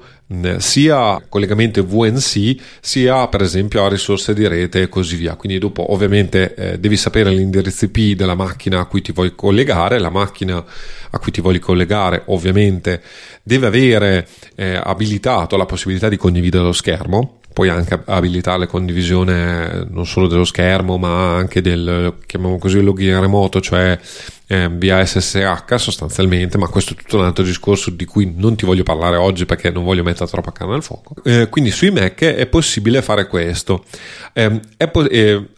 sia 0.60 1.20
collegamento 1.28 1.84
VNC 1.84 2.56
sia 2.80 3.28
per 3.30 3.42
esempio 3.42 3.84
a 3.84 3.90
risorse 3.90 4.36
di 4.36 4.48
rete 4.48 4.84
e 4.84 4.88
così 4.88 5.16
via. 5.16 5.34
Quindi 5.34 5.58
dopo 5.58 5.92
ovviamente 5.92 6.54
eh, 6.54 6.80
devi 6.80 6.98
sapere 6.98 7.32
l'indirizzo 7.32 7.86
IP 7.86 8.16
della 8.16 8.36
macchina 8.36 8.80
a 8.80 8.86
cui 8.86 9.02
ti 9.02 9.12
vuoi 9.12 9.34
collegare. 9.34 9.98
La 9.98 10.12
macchina 10.12 10.64
a 11.10 11.18
cui 11.18 11.32
ti 11.32 11.42
vuoi 11.42 11.58
collegare 11.58 12.22
ovviamente 12.26 13.02
deve 13.42 13.66
avere 13.66 14.28
eh, 14.54 14.80
abilitato 14.84 15.58
la 15.58 15.66
possibilità 15.66 16.10
di 16.10 16.18
condividere 16.18 16.64
lo 16.64 16.74
schermo. 16.74 17.40
Puoi 17.52 17.70
anche 17.70 18.00
abilitare 18.06 18.60
la 18.60 18.68
condivisione 18.68 19.88
non 19.90 20.06
solo 20.06 20.28
dello 20.28 20.46
schermo 20.46 21.00
ma 21.00 21.36
anche 21.38 21.60
del 21.60 22.18
chiamiamo 22.28 22.60
così 22.60 22.80
login 22.80 23.20
remoto 23.20 23.60
cioè 23.60 23.98
eh, 24.52 24.68
via 24.68 25.06
SSH 25.06 25.76
sostanzialmente, 25.76 26.58
ma 26.58 26.68
questo 26.68 26.94
è 26.94 26.96
tutto 26.96 27.18
un 27.18 27.26
altro 27.26 27.44
discorso 27.44 27.92
di 27.92 28.06
cui 28.06 28.34
non 28.36 28.56
ti 28.56 28.66
voglio 28.66 28.82
parlare 28.82 29.16
oggi 29.16 29.46
perché 29.46 29.70
non 29.70 29.84
voglio 29.84 30.02
mettere 30.02 30.28
troppa 30.28 30.52
carne 30.52 30.74
al 30.74 30.82
fuoco. 30.84 31.14
Eh, 31.24 31.50
quindi 31.50 31.70
sui 31.70 31.92
Mac 31.92 32.24
è 32.24 32.48
possibile 32.48 33.04
fare 33.04 33.28
questo. 33.28 33.86
Eh, 34.34 34.60
po- 34.92 35.08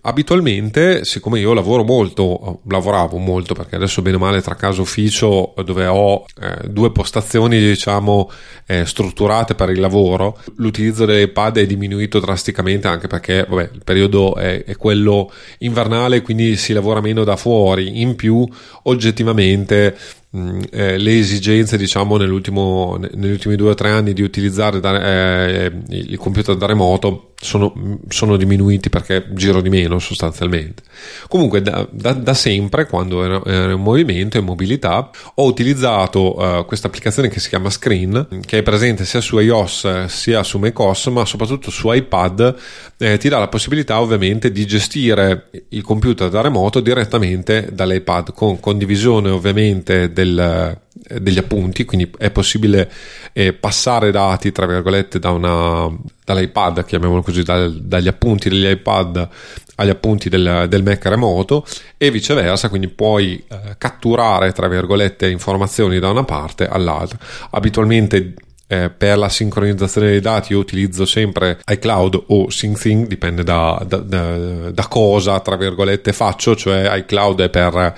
abitualmente, 0.02 1.06
siccome 1.06 1.40
io 1.40 1.54
lavoro 1.54 1.86
molto, 1.86 2.60
lavoravo 2.68 3.18
molto 3.18 3.54
perché 3.54 3.78
adesso 3.78 4.02
bene 4.02 4.18
o 4.18 4.20
male 4.20 4.42
tra 4.42 4.56
casa 4.56 4.82
ufficio 4.82 5.54
dove 5.64 5.86
ho 5.86 6.26
eh, 6.42 6.68
due 6.68 6.92
postazioni 6.92 7.60
diciamo 7.60 8.30
eh, 8.66 8.86
strutturate 8.86 9.56
per 9.56 9.70
il 9.70 9.80
lavoro, 9.80 10.38
l'utilizzo 10.58 11.06
dell'iPad 11.06 11.60
è 11.60 11.66
diminuito 11.66 12.20
drasticamente 12.20 12.90
anche 12.90 13.08
perché 13.08 13.46
vabbè, 13.48 13.70
il 13.74 13.82
periodo 13.86 14.36
è, 14.36 14.66
è 14.66 14.76
quello 14.76 15.32
invernale, 15.60 16.22
quindi 16.22 16.58
si 16.58 16.74
lavora 16.74 17.00
meno 17.00 17.24
da 17.24 17.38
fuori. 17.38 18.02
In 18.02 18.16
più 18.16 18.46
oggettivamente 18.84 19.96
eh, 20.34 20.98
le 20.98 21.18
esigenze 21.18 21.78
diciamo 21.78 22.16
negli 22.16 22.32
ultimi 22.32 23.56
due 23.58 23.72
o 23.72 23.74
tre 23.74 23.90
anni 23.90 24.14
di 24.14 24.22
utilizzare 24.22 24.80
da, 24.80 25.04
eh, 25.04 25.72
il 25.90 26.18
computer 26.18 26.56
da 26.56 26.68
remoto 26.68 27.32
sono, 27.42 27.74
sono, 28.08 28.38
diminuiti 28.38 28.90
perché 28.90 29.26
giro 29.34 29.62
di 29.62 29.70
meno 29.70 30.00
sostanzialmente. 30.00 30.84
Comunque 31.28 31.62
da, 31.62 31.88
da, 31.92 32.14
da 32.14 32.34
sempre, 32.34 32.86
quando 32.86 33.24
ero, 33.24 33.44
ero, 33.46 33.72
in 33.72 33.82
movimento 33.82 34.38
e 34.38 34.42
mobilità, 34.42 35.10
ho 35.36 35.46
utilizzato 35.46 36.40
uh, 36.40 36.66
questa 36.66 36.88
applicazione 36.88 37.30
che 37.30 37.40
si 37.40 37.50
chiama 37.50 37.72
Screen, 37.72 38.28
che 38.46 38.60
è 38.60 38.64
presente 38.64 39.06
sia 39.06 39.22
su 39.22 39.40
iOS 39.40 40.06
sia 40.06 40.44
su 40.44 40.60
macOS, 40.60 41.08
ma 41.08 41.26
soprattutto 41.26 41.72
su 41.72 41.92
iPad, 41.92 42.56
eh, 42.98 43.18
ti 43.18 43.28
dà 43.28 43.40
la 43.40 43.48
possibilità 43.48 44.00
ovviamente 44.00 44.52
di 44.52 44.66
gestire 44.68 45.50
il 45.70 45.82
computer 45.82 46.30
da 46.30 46.42
remoto 46.42 46.80
direttamente 46.80 47.70
dall'iPad, 47.74 48.34
con 48.34 48.60
condivisione 48.60 49.30
ovviamente 49.30 50.14
del 50.14 50.21
degli 50.24 51.38
appunti, 51.38 51.86
quindi 51.86 52.12
è 52.18 52.30
possibile 52.32 52.92
eh, 53.34 53.54
passare 53.54 54.12
dati, 54.12 54.52
tra 54.52 54.66
virgolette, 54.66 55.20
da 55.20 55.32
una, 55.32 55.90
dall'iPad, 56.24 56.86
chiamiamolo 56.86 57.22
così, 57.22 57.44
dal, 57.44 57.82
dagli 57.82 58.08
appunti 58.08 58.50
degli 58.50 58.68
iPad 58.68 59.30
agli 59.76 59.90
appunti 59.90 60.30
del, 60.30 60.68
del 60.70 60.84
Mac 60.84 61.04
remoto 61.06 61.66
e 61.98 62.12
viceversa, 62.12 62.70
quindi 62.70 62.88
puoi 62.88 63.44
eh, 63.48 63.76
catturare, 63.78 64.52
tra 64.52 64.68
virgolette, 64.68 65.28
informazioni 65.28 66.00
da 66.00 66.10
una 66.10 66.24
parte 66.24 66.68
all'altra. 66.68 67.18
Abitualmente 67.50 68.34
eh, 68.72 68.90
per 68.90 69.18
la 69.18 69.28
sincronizzazione 69.28 70.08
dei 70.08 70.22
dati 70.22 70.54
io 70.54 70.60
utilizzo 70.60 71.06
sempre 71.06 71.60
iCloud 71.68 72.24
o 72.28 72.50
SyncThing, 72.50 73.06
dipende 73.06 73.44
da, 73.44 73.84
da, 73.86 73.98
da, 73.98 74.72
da 74.72 74.88
cosa, 74.88 75.42
tra 75.42 75.58
virgolette, 75.58 76.14
faccio, 76.14 76.56
cioè 76.56 76.96
iCloud 77.00 77.42
è 77.42 77.50
per, 77.50 77.94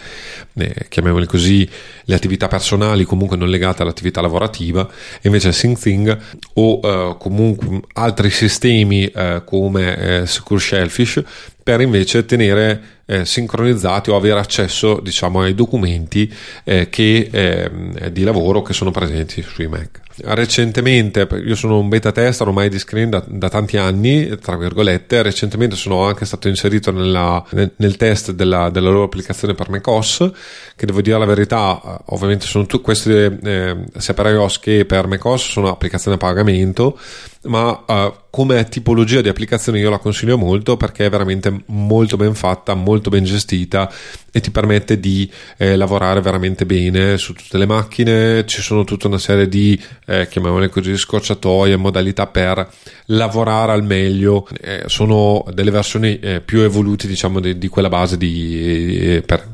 eh, 0.56 0.86
chiamiamoli 0.90 1.28
così, 1.28 1.70
le 2.06 2.16
attività 2.16 2.48
personali 2.48 3.04
comunque 3.04 3.38
non 3.38 3.50
legate 3.50 3.84
all'attività 3.84 4.20
lavorativa, 4.20 4.90
invece 5.22 5.52
SyncThing 5.52 6.18
o 6.56 6.80
eh, 6.84 7.16
comunque 7.20 7.82
altri 7.94 8.32
sistemi 8.32 9.06
eh, 9.06 9.44
come 9.46 9.98
eh, 10.22 10.26
Secure 10.26 10.60
Shellfish 10.60 11.24
per 11.62 11.82
invece 11.82 12.26
tenere 12.26 12.93
eh, 13.06 13.26
sincronizzati 13.26 14.10
o 14.10 14.16
avere 14.16 14.40
accesso 14.40 15.00
diciamo 15.02 15.42
ai 15.42 15.54
documenti 15.54 16.32
eh, 16.64 16.90
che, 16.90 17.30
eh, 17.32 18.12
di 18.12 18.24
lavoro 18.24 18.62
che 18.62 18.74
sono 18.74 18.92
presenti 18.92 19.42
sui 19.42 19.68
Mac. 19.68 20.02
Recentemente, 20.16 21.28
io 21.44 21.56
sono 21.56 21.80
un 21.80 21.90
beta 21.90 22.12
tester 22.12 22.46
ormai 22.46 22.70
di 22.70 22.78
Screen 22.78 23.10
da, 23.10 23.24
da 23.26 23.50
tanti 23.50 23.78
anni, 23.78 24.38
tra 24.38 24.56
virgolette, 24.56 25.24
recentemente 25.24 25.76
sono 25.76 26.06
anche 26.06 26.26
stato 26.26 26.48
inserito 26.48 26.92
nella, 26.92 27.44
nel, 27.52 27.72
nel, 27.78 27.98
test 27.98 28.32
della, 28.32 28.70
della, 28.70 28.92
loro 28.92 29.06
applicazione 29.06 29.56
per 29.56 29.72
macOS, 29.72 30.32
che 30.76 30.86
devo 30.86 31.02
dire 31.02 31.18
la 31.18 31.26
verità, 31.26 32.04
ovviamente 32.06 32.46
sono 32.46 32.68
tutte 32.68 32.84
queste, 32.84 33.40
eh, 33.42 33.78
sia 33.98 34.14
per 34.14 34.28
iOS 34.28 34.60
che 34.60 34.86
per 34.86 35.08
macOS, 35.08 35.50
sono 35.50 35.70
applicazioni 35.70 36.16
a 36.16 36.20
pagamento, 36.20 37.00
ma 37.44 37.84
uh, 37.86 38.14
come 38.30 38.68
tipologia 38.70 39.22
di 39.22 39.30
applicazione 39.30 39.80
io 39.80 39.90
la 39.90 39.98
consiglio 39.98 40.38
molto 40.38 40.78
perché 40.78 41.06
è 41.06 41.10
veramente 41.10 41.64
molto 41.68 42.18
ben 42.18 42.34
fatta, 42.34 42.74
molto 42.74 43.10
ben 43.10 43.24
gestita 43.24 43.92
e 44.32 44.40
ti 44.40 44.50
permette 44.50 45.00
di 45.00 45.30
eh, 45.58 45.76
lavorare 45.76 46.22
veramente 46.22 46.66
bene 46.66 47.18
su 47.18 47.34
tutte 47.34 47.58
le 47.58 47.68
macchine. 47.68 48.46
Ci 48.46 48.62
sono 48.62 48.84
tutta 48.84 49.08
una 49.08 49.20
serie 49.20 49.48
di, 49.48 49.80
eh, 50.08 50.28
chiamiamole 50.28 50.70
così, 50.70 50.98
scorciatoie, 50.98 51.76
modalità 51.76 52.26
per 52.26 52.68
lavorare 53.08 53.74
al 53.74 53.84
meglio. 53.84 54.48
Eh, 54.60 54.84
sono 54.88 55.46
delle 55.54 55.72
versioni 55.72 56.18
eh, 56.20 56.42
più 56.42 56.62
evolute, 56.62 57.08
diciamo, 57.08 57.40
di, 57.40 57.58
di 57.58 57.68
quella 57.68 57.90
base 57.90 58.18
di, 58.18 58.98
eh, 59.00 59.22
per, 59.22 59.48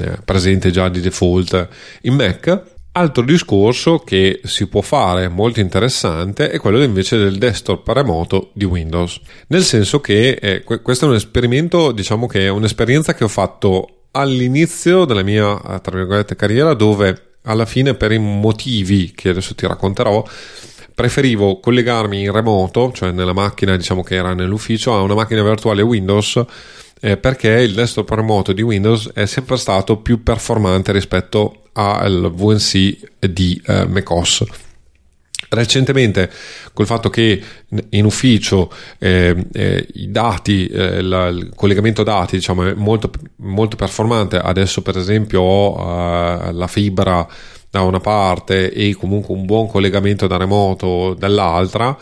eh, 0.00 0.18
presente 0.24 0.70
già 0.70 0.88
di 0.88 1.00
default 1.00 1.68
in 2.02 2.14
Mac 2.14 2.74
Altro 2.98 3.24
discorso 3.24 3.98
che 3.98 4.40
si 4.44 4.68
può 4.68 4.80
fare 4.80 5.28
molto 5.28 5.60
interessante 5.60 6.48
è 6.48 6.58
quello 6.58 6.82
invece 6.82 7.18
del 7.18 7.36
desktop 7.36 7.86
remoto 7.88 8.52
di 8.54 8.64
Windows, 8.64 9.20
nel 9.48 9.64
senso 9.64 10.00
che 10.00 10.30
eh, 10.40 10.64
questo 10.64 11.04
è 11.04 11.08
un 11.10 11.14
esperimento, 11.14 11.92
diciamo 11.92 12.26
che 12.26 12.46
è 12.46 12.48
un'esperienza 12.48 13.12
che 13.12 13.24
ho 13.24 13.28
fatto 13.28 14.04
all'inizio 14.12 15.04
della 15.04 15.22
mia 15.22 15.78
tra 15.82 15.94
virgolette 15.94 16.36
carriera 16.36 16.72
dove 16.72 17.34
alla 17.42 17.66
fine 17.66 17.92
per 17.92 18.12
i 18.12 18.18
motivi 18.18 19.12
che 19.14 19.28
adesso 19.28 19.54
ti 19.54 19.66
racconterò 19.66 20.24
preferivo 20.94 21.60
collegarmi 21.60 22.22
in 22.22 22.32
remoto, 22.32 22.92
cioè 22.94 23.10
nella 23.10 23.34
macchina 23.34 23.76
diciamo 23.76 24.02
che 24.02 24.14
era 24.14 24.32
nell'ufficio, 24.32 24.94
a 24.94 25.02
una 25.02 25.12
macchina 25.12 25.42
virtuale 25.42 25.82
Windows 25.82 26.42
eh, 27.00 27.16
perché 27.16 27.50
il 27.50 27.74
desktop 27.74 28.10
remoto 28.10 28.52
di 28.52 28.62
Windows 28.62 29.10
è 29.12 29.26
sempre 29.26 29.56
stato 29.56 29.98
più 29.98 30.22
performante 30.22 30.92
rispetto 30.92 31.62
al 31.72 32.32
VNC 32.34 32.98
di 33.18 33.60
eh, 33.66 33.86
macOS. 33.86 34.44
Recentemente, 35.48 36.30
col 36.72 36.86
fatto 36.86 37.08
che 37.08 37.40
in 37.90 38.04
ufficio 38.04 38.72
eh, 38.98 39.46
eh, 39.52 39.86
i 39.94 40.10
dati, 40.10 40.66
eh, 40.66 41.02
la, 41.02 41.28
il 41.28 41.52
collegamento 41.54 42.02
dati 42.02 42.36
diciamo, 42.36 42.64
è 42.64 42.74
molto, 42.74 43.10
molto 43.36 43.76
performante, 43.76 44.38
adesso 44.38 44.82
per 44.82 44.96
esempio 44.96 45.42
ho 45.42 46.48
eh, 46.48 46.52
la 46.52 46.66
fibra 46.66 47.26
da 47.76 47.82
una 47.82 48.00
parte 48.00 48.72
e 48.72 48.94
comunque 48.94 49.34
un 49.34 49.44
buon 49.44 49.68
collegamento 49.68 50.26
da 50.26 50.38
remoto 50.38 51.12
dall'altra, 51.12 51.96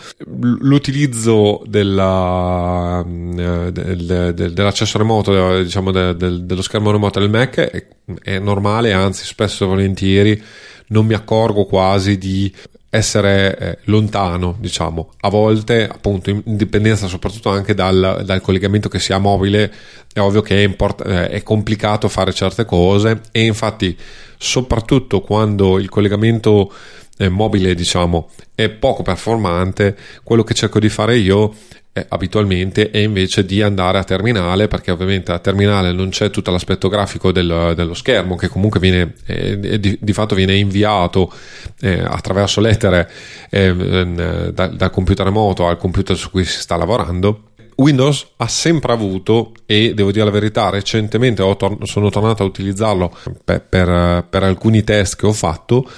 l'utilizzo 0.61 1.63
della, 1.67 3.05
eh, 3.05 3.73
del, 3.73 4.33
del, 4.35 4.53
dell'accesso 4.53 4.99
remoto, 4.99 5.63
diciamo 5.63 5.91
del, 5.91 6.45
dello 6.45 6.63
schermo 6.63 6.93
remoto 6.93 7.19
del 7.19 7.29
Mac 7.29 7.57
è, 7.59 7.87
è 8.23 8.39
normale, 8.39 8.93
anzi 8.93 9.25
spesso 9.25 9.65
e 9.65 9.69
volentieri 9.69 10.43
non 10.89 11.07
mi 11.07 11.15
accorgo 11.15 11.65
quasi 11.65 12.19
di 12.19 12.55
essere 12.89 13.59
eh, 13.59 13.79
lontano, 13.87 14.55
diciamo, 14.61 15.15
a 15.23 15.29
volte 15.29 15.89
appunto 15.89 16.31
in 16.31 16.43
dipendenza 16.45 17.09
soprattutto 17.09 17.51
anche 17.51 17.75
dal, 17.75 18.23
dal, 18.25 18.41
collegamento 18.41 18.89
che 18.89 19.01
sia 19.01 19.19
mobile, 19.19 19.73
è 20.13 20.21
ovvio 20.21 20.43
che 20.43 20.59
è, 20.59 20.63
import- 20.63 21.05
eh, 21.05 21.29
è 21.31 21.43
complicato 21.43 22.09
fare 22.09 22.33
certe 22.33 22.65
cose 22.65 23.23
e 23.33 23.45
infatti 23.45 23.99
soprattutto 24.37 25.21
quando 25.21 25.79
il 25.79 25.89
collegamento 25.89 26.73
eh, 27.19 27.29
mobile 27.29 27.75
diciamo 27.75 28.31
è 28.55 28.69
poco 28.69 29.03
performante, 29.03 29.97
quello 30.23 30.45
che 30.45 30.55
cerco 30.55 30.79
di 30.79 30.89
fare 30.89 31.17
io 31.17 31.55
eh, 31.97 32.05
abitualmente 32.09 32.91
è 32.91 32.99
invece 32.99 33.45
di 33.45 33.63
andare 33.63 33.99
a 33.99 34.05
terminale 34.05 34.67
perché 34.67 34.91
ovviamente 34.91 35.31
a 35.31 35.39
terminale 35.39 35.93
non 35.93 36.09
c'è 36.09 36.29
tutto 36.29 36.51
l'aspetto 36.51 36.89
grafico 36.89 37.31
del, 37.31 37.73
dello 37.77 37.95
schermo 37.95 38.35
che 38.35 38.49
comunque 38.49 38.81
viene 38.81 39.15
eh, 39.27 39.79
di, 39.79 39.97
di, 40.01 40.13
fatto 40.13 40.35
viene 40.35 40.57
inviato 40.57 41.33
eh, 41.81 42.01
attraverso 42.01 42.61
lettere 42.61 43.09
eh, 43.49 44.51
da, 44.53 44.67
dal 44.67 44.91
computer 44.91 45.25
remoto 45.25 45.69
al 45.69 45.79
computer 45.79 46.17
su 46.17 46.31
cui 46.31 46.45
si 46.45 46.59
sta 46.59 46.77
lavorando 46.77 47.51
Windows 47.77 48.27
ha 48.37 48.49
sempre 48.49 48.93
avuto, 48.93 49.53
e 49.67 49.95
devo 49.95 50.13
dire 50.13 50.25
la 50.25 50.31
verità, 50.31 50.71
recentemente 50.71 51.43
tor- 51.57 51.85
sono 51.85 52.11
tornato 52.11 52.43
a 52.43 52.47
utilizzarlo 52.47 53.17
per, 53.45 53.63
per, 53.63 54.27
per 54.29 54.43
alcuni 54.43 54.85
test 54.85 55.17
che 55.17 55.27
ho 55.27 55.33
fatto, 55.33 55.89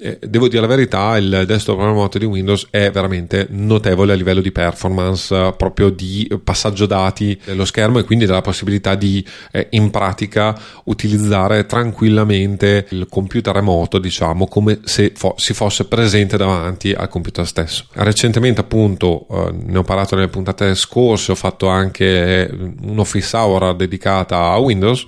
eh, 0.00 0.18
devo 0.20 0.48
dire 0.48 0.60
la 0.60 0.66
verità, 0.66 1.16
il 1.16 1.44
desktop 1.46 1.80
remoto 1.80 2.18
di 2.18 2.24
Windows 2.24 2.68
è 2.70 2.90
veramente 2.90 3.46
notevole 3.50 4.12
a 4.12 4.16
livello 4.16 4.40
di 4.40 4.52
performance, 4.52 5.34
eh, 5.34 5.54
proprio 5.56 5.90
di 5.90 6.28
passaggio 6.42 6.86
dati 6.86 7.38
dello 7.44 7.64
schermo 7.64 7.98
e 7.98 8.04
quindi 8.04 8.26
della 8.26 8.40
possibilità 8.40 8.94
di 8.94 9.24
eh, 9.50 9.68
in 9.70 9.90
pratica 9.90 10.58
utilizzare 10.84 11.66
tranquillamente 11.66 12.86
il 12.90 13.06
computer 13.08 13.54
remoto, 13.54 13.98
diciamo, 13.98 14.46
come 14.46 14.80
se 14.84 15.12
fo- 15.14 15.34
si 15.36 15.54
fosse 15.54 15.86
presente 15.86 16.36
davanti 16.36 16.92
al 16.92 17.08
computer 17.08 17.46
stesso. 17.46 17.86
Recentemente, 17.92 18.60
appunto, 18.60 19.26
eh, 19.30 19.52
ne 19.52 19.78
ho 19.78 19.82
parlato 19.82 20.14
nelle 20.14 20.28
puntate 20.28 20.74
scorse, 20.74 21.32
ho 21.32 21.36
fatto 21.36 21.68
anche 21.68 22.50
un'office 22.82 23.36
hour 23.36 23.74
dedicata 23.74 24.50
a 24.50 24.58
Windows. 24.58 25.06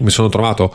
Mi 0.00 0.10
sono 0.10 0.28
trovato 0.28 0.72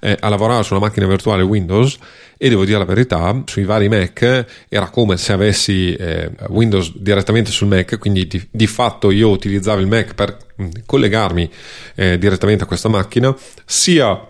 eh, 0.00 0.16
a 0.18 0.28
lavorare 0.28 0.62
su 0.62 0.74
una 0.74 0.84
macchina 0.84 1.06
virtuale 1.06 1.42
Windows 1.42 1.98
e 2.36 2.48
devo 2.48 2.64
dire 2.64 2.78
la 2.78 2.84
verità, 2.84 3.42
sui 3.46 3.64
vari 3.64 3.88
Mac 3.88 4.46
era 4.68 4.90
come 4.90 5.16
se 5.16 5.32
avessi 5.32 5.94
eh, 5.94 6.30
Windows 6.48 6.96
direttamente 6.96 7.50
sul 7.50 7.66
Mac, 7.66 7.98
quindi 7.98 8.26
di, 8.26 8.46
di, 8.50 8.66
fatto 8.66 9.10
io 9.10 9.28
utilizzavo 9.28 9.80
il 9.80 9.88
Mac 9.88 10.14
per 10.14 10.36
mm, 10.62 10.68
collegarmi 10.86 11.50
eh, 11.96 12.18
direttamente 12.18 12.64
a 12.64 12.66
questa 12.66 12.88
macchina, 12.88 13.34
sia 13.64 14.24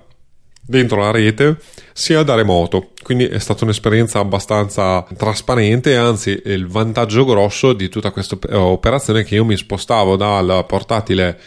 dentro 0.69 1.01
la 1.01 1.11
rete 1.11 1.57
sia 1.93 2.23
da 2.23 2.35
remoto. 2.35 2.91
Quindi 3.03 3.27
è 3.27 3.39
stata 3.39 3.65
un'esperienza 3.65 4.21
abbastanza 4.21 5.05
trasparente 5.17 5.97
anzi 5.97 6.41
il 6.45 6.67
vantaggio 6.67 7.25
grosso 7.25 7.73
di 7.73 7.89
tutta 7.89 8.11
questa 8.11 8.39
operazione 8.53 9.21
è 9.21 9.25
che 9.25 9.35
io 9.35 9.45
mi 9.45 9.57
spostavo 9.57 10.17
dal 10.17 10.65
portatile 10.67 11.39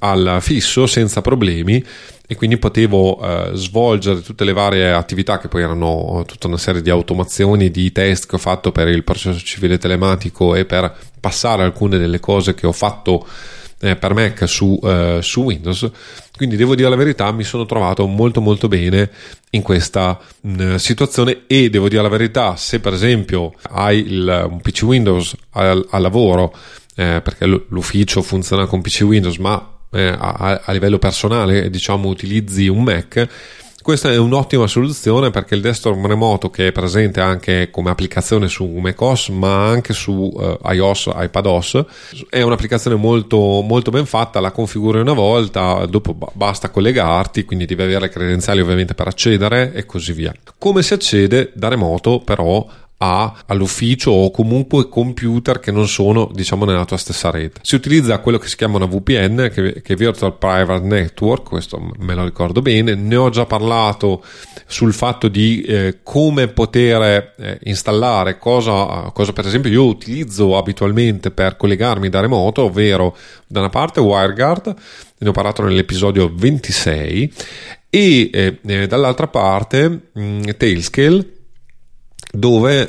al 0.00 0.38
fisso 0.40 0.86
senza 0.86 1.22
problemi 1.22 1.82
e 2.26 2.34
quindi 2.34 2.58
potevo 2.58 3.20
eh, 3.20 3.50
svolgere 3.54 4.20
tutte 4.20 4.44
le 4.44 4.52
varie 4.52 4.92
attività 4.92 5.38
che 5.38 5.48
poi 5.48 5.62
erano 5.62 6.24
tutta 6.26 6.48
una 6.48 6.58
serie 6.58 6.82
di 6.82 6.90
automazioni, 6.90 7.70
di 7.70 7.92
test 7.92 8.26
che 8.26 8.36
ho 8.36 8.38
fatto 8.38 8.72
per 8.72 8.88
il 8.88 9.04
processo 9.04 9.38
civile 9.38 9.78
telematico 9.78 10.54
e 10.54 10.64
per 10.64 10.92
passare 11.20 11.62
alcune 11.62 11.98
delle 11.98 12.18
cose 12.18 12.54
che 12.54 12.66
ho 12.66 12.72
fatto 12.72 13.26
eh, 13.80 13.94
per 13.96 14.14
Mac 14.14 14.48
su, 14.48 14.78
eh, 14.82 15.18
su, 15.22 15.42
Windows. 15.42 15.90
Quindi 16.36 16.56
devo 16.56 16.74
dire 16.74 16.88
la 16.88 16.96
verità, 16.96 17.30
mi 17.32 17.44
sono 17.44 17.64
trovato 17.64 18.06
molto 18.06 18.40
molto 18.40 18.68
bene 18.68 19.10
in 19.50 19.62
questa 19.62 20.18
mh, 20.40 20.62
mm, 20.62 20.74
situazione 20.76 21.42
e 21.46 21.70
devo 21.70 21.88
dire 21.88 22.02
la 22.02 22.08
verità, 22.08 22.56
se 22.56 22.80
per 22.80 22.92
esempio 22.92 23.54
hai 23.70 24.04
il, 24.04 24.46
un 24.50 24.60
PC 24.60 24.82
Windows 24.82 25.34
al, 25.50 25.86
al 25.90 26.02
lavoro, 26.02 26.52
eh, 26.96 27.20
perché 27.22 27.46
l'ufficio 27.46 28.22
funziona 28.22 28.66
con 28.66 28.80
PC 28.80 29.02
Windows, 29.02 29.36
ma 29.36 29.75
eh, 29.96 30.08
a, 30.08 30.62
a, 30.64 30.72
livello 30.72 30.98
personale, 30.98 31.70
diciamo, 31.70 32.08
utilizzi 32.08 32.68
un 32.68 32.82
Mac, 32.82 33.28
questa 33.86 34.10
è 34.10 34.16
un'ottima 34.16 34.66
soluzione 34.66 35.30
perché 35.30 35.54
il 35.54 35.60
desktop 35.60 36.04
remoto 36.06 36.50
che 36.50 36.66
è 36.66 36.72
presente 36.72 37.20
anche 37.20 37.70
come 37.70 37.88
applicazione 37.88 38.48
su 38.48 38.66
macOS 38.66 39.28
ma 39.28 39.68
anche 39.68 39.92
su 39.92 40.12
uh, 40.12 40.58
iOS, 40.72 41.12
iPadOS 41.14 41.84
è 42.28 42.42
un'applicazione 42.42 42.96
molto, 42.96 43.36
molto 43.62 43.92
ben 43.92 44.04
fatta, 44.04 44.40
la 44.40 44.50
configuri 44.50 44.98
una 44.98 45.12
volta, 45.12 45.86
dopo 45.86 46.18
basta 46.32 46.70
collegarti, 46.70 47.44
quindi 47.44 47.64
devi 47.64 47.82
avere 47.82 48.00
le 48.00 48.08
credenziali 48.08 48.60
ovviamente 48.60 48.94
per 48.94 49.06
accedere 49.06 49.72
e 49.72 49.86
così 49.86 50.12
via. 50.12 50.34
Come 50.58 50.82
si 50.82 50.92
accede 50.92 51.52
da 51.54 51.68
remoto 51.68 52.18
però 52.18 52.66
a, 52.98 53.42
all'ufficio 53.46 54.10
o 54.10 54.30
comunque 54.30 54.88
computer 54.88 55.60
che 55.60 55.70
non 55.70 55.86
sono 55.86 56.30
diciamo 56.32 56.64
nella 56.64 56.84
tua 56.84 56.96
stessa 56.96 57.30
rete. 57.30 57.60
Si 57.62 57.74
utilizza 57.74 58.18
quello 58.20 58.38
che 58.38 58.48
si 58.48 58.56
chiama 58.56 58.76
una 58.76 58.86
VPN 58.86 59.50
che, 59.52 59.82
che 59.82 59.92
è 59.92 59.96
Virtual 59.96 60.36
Private 60.36 60.86
Network, 60.86 61.48
questo 61.48 61.78
me 61.98 62.14
lo 62.14 62.24
ricordo 62.24 62.62
bene, 62.62 62.94
ne 62.94 63.16
ho 63.16 63.28
già 63.28 63.44
parlato 63.44 64.24
sul 64.66 64.92
fatto 64.94 65.28
di 65.28 65.62
eh, 65.62 65.98
come 66.02 66.48
poter 66.48 67.34
eh, 67.36 67.58
installare 67.64 68.38
cosa, 68.38 69.10
cosa 69.12 69.32
per 69.32 69.46
esempio 69.46 69.70
io 69.70 69.84
utilizzo 69.84 70.56
abitualmente 70.56 71.30
per 71.30 71.56
collegarmi 71.56 72.08
da 72.08 72.20
remoto, 72.20 72.62
ovvero 72.62 73.16
da 73.46 73.60
una 73.60 73.68
parte 73.68 74.00
WireGuard, 74.00 74.74
ne 75.18 75.28
ho 75.28 75.32
parlato 75.32 75.62
nell'episodio 75.62 76.32
26 76.34 77.32
e 77.90 78.30
eh, 78.32 78.58
eh, 78.66 78.86
dall'altra 78.86 79.28
parte 79.28 79.88
mh, 79.88 80.20
mm, 80.20 80.42
Tailscale 80.56 81.35
dove 82.32 82.88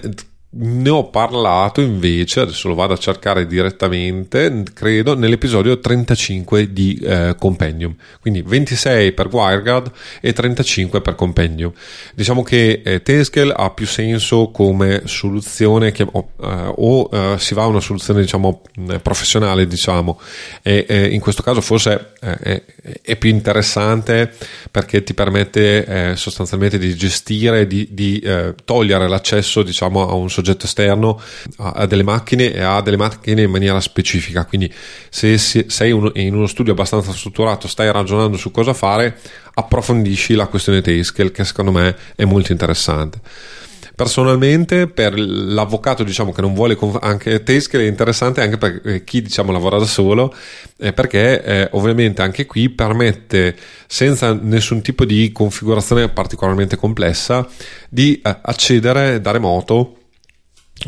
ne 0.60 0.90
ho 0.90 1.10
parlato 1.10 1.82
invece, 1.82 2.40
adesso 2.40 2.68
lo 2.68 2.76
vado 2.76 2.94
a 2.94 2.98
cercare 2.98 3.46
direttamente, 3.46 4.64
credo 4.74 5.16
nell'episodio 5.16 5.80
35 5.80 6.74
di 6.74 7.00
eh, 7.04 7.36
Compendium, 7.38 7.96
quindi 8.20 8.42
26 8.42 9.12
per 9.12 9.28
WireGuard 9.32 9.92
e 10.20 10.34
35 10.34 11.02
per 11.02 11.16
Compendium. 11.16 11.72
Diciamo 12.16 12.42
che 12.42 12.82
eh, 12.84 13.04
Teskel 13.04 13.54
ha 13.56 13.70
più 13.70 13.86
senso 13.86 14.50
come 14.50 15.04
soluzione 15.06 15.92
che, 15.92 16.06
oh, 16.10 16.30
eh, 16.42 16.74
o 16.76 17.10
eh, 17.12 17.36
si 17.38 17.54
va 17.54 17.64
a 17.64 17.68
una 17.68 17.80
soluzione 17.80 18.22
diciamo 18.22 18.62
professionale, 19.02 19.68
diciamo, 19.68 20.20
e 20.62 21.10
in 21.12 21.20
questo 21.20 21.44
caso 21.44 21.62
forse 21.62 22.14
eh, 22.22 22.64
è 23.02 23.16
più 23.16 23.30
interessante 23.30 24.34
perché 24.72 25.04
ti 25.04 25.14
permette 25.14 25.86
eh, 25.86 26.16
sostanzialmente 26.16 26.78
di 26.78 26.96
gestire, 26.96 27.68
di, 27.68 27.88
di 27.92 28.20
eh, 28.20 28.56
togliere 28.66 29.08
l'accesso 29.08 29.62
diciamo 29.62 30.08
a 30.08 30.14
un 30.14 30.30
soggetto 30.30 30.46
esterno 30.52 31.20
a, 31.58 31.86
delle 31.86 32.04
macchine 32.04 32.54
e 32.54 32.62
a 32.62 32.82
delle 32.82 32.98
macchine 32.98 33.42
in 33.42 33.52
maniera 33.52 33.80
specifica. 33.80 34.46
Quindi, 34.46 34.72
se, 35.10 35.38
se 35.38 35.66
sei 35.70 35.92
in 36.14 36.36
uno 36.36 36.48
studio 36.48 36.74
abbastanza 36.74 37.12
strutturato, 37.12 37.68
stai 37.68 37.92
ragionando 37.92 38.38
su 38.38 38.52
cosa 38.52 38.74
fare, 38.74 39.18
approfondisci 39.54 40.36
la 40.36 40.48
questione 40.48 40.82
Tayscale, 40.82 41.32
che 41.32 41.44
secondo 41.44 41.72
me 41.72 41.96
è 42.16 42.26
molto 42.26 42.52
interessante. 42.52 43.20
Personalmente, 43.98 44.86
per 44.86 45.18
l'avvocato 45.18 46.04
diciamo 46.04 46.32
che 46.32 46.42
non 46.42 46.54
vuole 46.54 46.78
anche 47.00 47.42
Tayscale 47.42 47.86
è 47.86 47.88
interessante 47.88 48.42
anche 48.42 48.60
per 48.60 48.80
eh, 48.86 49.04
chi 49.04 49.24
diciamo 49.24 49.52
lavora 49.52 49.80
da 49.80 49.88
solo, 49.88 50.32
eh, 50.78 50.94
perché 50.94 51.44
eh, 51.44 51.68
ovviamente 51.72 52.22
anche 52.22 52.46
qui 52.46 52.70
permette 52.70 53.56
senza 53.88 54.38
nessun 54.40 54.84
tipo 54.84 55.04
di 55.04 55.32
configurazione 55.32 56.10
particolarmente 56.10 56.76
complessa 56.76 57.48
di 57.90 58.22
eh, 58.24 58.38
accedere 58.40 59.20
da 59.20 59.32
remoto 59.32 59.96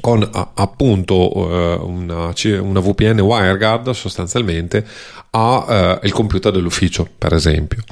con 0.01 0.27
appunto 0.31 1.37
uh, 1.37 1.87
una, 1.87 2.33
una, 2.61 2.79
VPN 2.79 3.19
WireGuard 3.19 3.89
sostanzialmente 3.91 4.85
al 5.31 5.99
uh, 6.01 6.09
computer 6.09 6.51
dell'ufficio 6.51 7.07
per 7.17 7.33
esempio. 7.33 7.83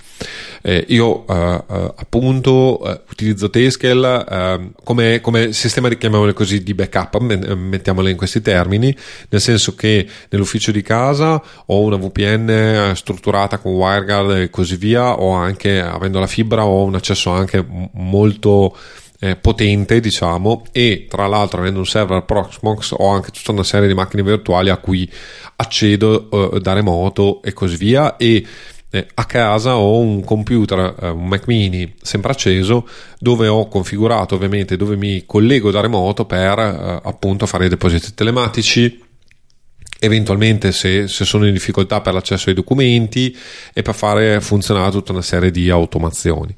Eh, 0.62 0.86
io 0.90 1.24
uh, 1.28 1.34
appunto 1.96 3.04
utilizzo 3.12 3.50
Tayscale 3.50 4.26
ehm, 4.28 4.72
come, 4.84 5.22
come, 5.22 5.54
sistema 5.54 5.88
di 5.88 5.98
chiamiamole 5.98 6.34
così 6.34 6.64
di 6.64 6.74
backup 6.74 7.20
mettiamole 7.20 8.10
in 8.10 8.18
questi 8.18 8.42
termini 8.42 8.96
nel 9.30 9.40
senso 9.40 9.76
che 9.76 10.08
nell'ufficio 10.30 10.72
di 10.72 10.82
casa 10.82 11.42
ho 11.68 11.80
una 11.82 11.96
VPN 11.96 12.94
strutturata 12.96 13.60
con 13.60 13.74
WireGuard 13.74 14.32
e 14.32 14.50
così 14.50 14.76
via 14.76 15.20
o 15.20 15.32
anche 15.34 15.80
avendo 15.80 16.20
la 16.20 16.28
fibra 16.28 16.66
ho 16.66 16.84
un 16.84 16.96
accesso 16.96 17.30
anche 17.30 17.64
molto 17.94 18.76
eh, 19.20 19.36
potente, 19.36 20.00
diciamo, 20.00 20.66
e 20.72 21.08
tra 21.10 21.28
l'altro 21.28 21.60
avendo 21.60 21.80
un 21.80 21.86
server 21.86 22.24
Proxmox 22.24 22.94
ho 22.98 23.08
anche 23.08 23.32
tutta 23.32 23.52
una 23.52 23.64
serie 23.64 23.88
di 23.88 23.94
macchine 23.94 24.24
virtuali 24.24 24.70
a 24.70 24.78
cui 24.78 25.10
accedo 25.58 26.54
eh, 26.54 26.60
da 26.60 26.74
remoto 26.74 27.42
e 27.42 27.54
così 27.54 27.78
via 27.78 28.16
e 28.18 28.46
eh, 28.90 29.08
a 29.16 29.26
casa 29.26 29.76
ho 29.78 30.00
un 30.00 30.24
computer, 30.24 30.96
eh, 31.02 31.10
un 31.10 31.28
Mac 31.28 31.48
mini 31.48 31.94
sempre 32.02 32.32
acceso 32.32 32.88
dove 33.20 33.48
ho 33.48 33.68
configurato 33.68 34.36
ovviamente 34.36 34.78
dove 34.78 34.96
mi 34.96 35.26
collego 35.26 35.72
da 35.72 35.82
remoto 35.82 36.26
per 36.26 36.60
eh, 36.60 37.02
appunto 37.04 37.46
fare 37.46 37.66
i 37.66 37.70
depositi 37.70 38.14
telematici 38.14 39.06
eventualmente 40.00 40.72
se, 40.72 41.08
se, 41.08 41.26
sono 41.26 41.48
in 41.48 41.54
difficoltà 41.54 42.02
per 42.02 42.14
l'accesso 42.14 42.50
ai 42.50 42.56
documenti 42.56 43.36
e 43.74 43.82
per 43.82 43.96
fare 43.96 44.40
funzionare 44.42 44.92
tutta 44.92 45.12
una 45.12 45.24
serie 45.24 45.50
di 45.50 45.70
automazioni. 45.72 46.56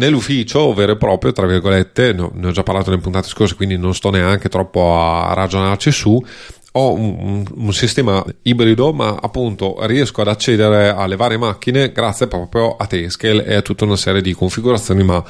Nell'ufficio 0.00 0.72
vero 0.72 0.92
e 0.92 0.96
proprio, 0.96 1.30
tra 1.30 1.46
virgolette, 1.46 2.14
no, 2.14 2.30
ne 2.32 2.46
ho 2.46 2.50
già 2.52 2.62
parlato 2.62 2.88
nelle 2.88 3.02
puntate 3.02 3.28
scorse, 3.28 3.54
quindi 3.54 3.76
non 3.76 3.94
sto 3.94 4.08
neanche 4.08 4.48
troppo 4.48 4.98
a 4.98 5.34
ragionarci 5.34 5.92
su, 5.92 6.24
ho 6.72 6.94
un, 6.94 7.44
un, 7.54 7.72
sistema 7.74 8.24
ibrido, 8.44 8.94
ma 8.94 9.18
appunto 9.20 9.76
riesco 9.86 10.22
ad 10.22 10.28
accedere 10.28 10.88
alle 10.88 11.16
varie 11.16 11.36
macchine 11.36 11.92
grazie 11.92 12.28
proprio 12.28 12.76
a 12.76 12.86
Tescale 12.86 13.44
e 13.44 13.56
a 13.56 13.60
tutta 13.60 13.84
una 13.84 13.96
serie 13.96 14.22
di 14.22 14.32
configurazioni, 14.32 15.02
ma 15.04 15.22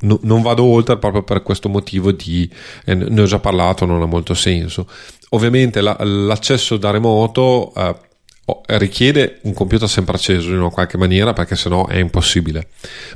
no, 0.00 0.18
non 0.24 0.42
vado 0.42 0.62
oltre 0.64 0.98
proprio 0.98 1.22
per 1.22 1.42
questo 1.42 1.70
motivo 1.70 2.12
di, 2.12 2.50
eh, 2.84 2.94
ne 2.94 3.20
ho 3.22 3.24
già 3.24 3.38
parlato, 3.38 3.86
non 3.86 4.02
ha 4.02 4.06
molto 4.06 4.34
senso. 4.34 4.86
Ovviamente 5.30 5.80
la, 5.80 5.96
l'accesso 6.00 6.76
da 6.76 6.90
remoto 6.90 7.72
eh, 7.74 7.94
richiede 8.66 9.38
un 9.42 9.54
computer 9.54 9.88
sempre 9.88 10.16
acceso 10.16 10.50
in 10.50 10.58
una 10.58 10.70
qualche 10.70 10.98
maniera 10.98 11.32
perché 11.32 11.56
sennò 11.56 11.86
è 11.86 11.96
impossibile. 11.96 12.68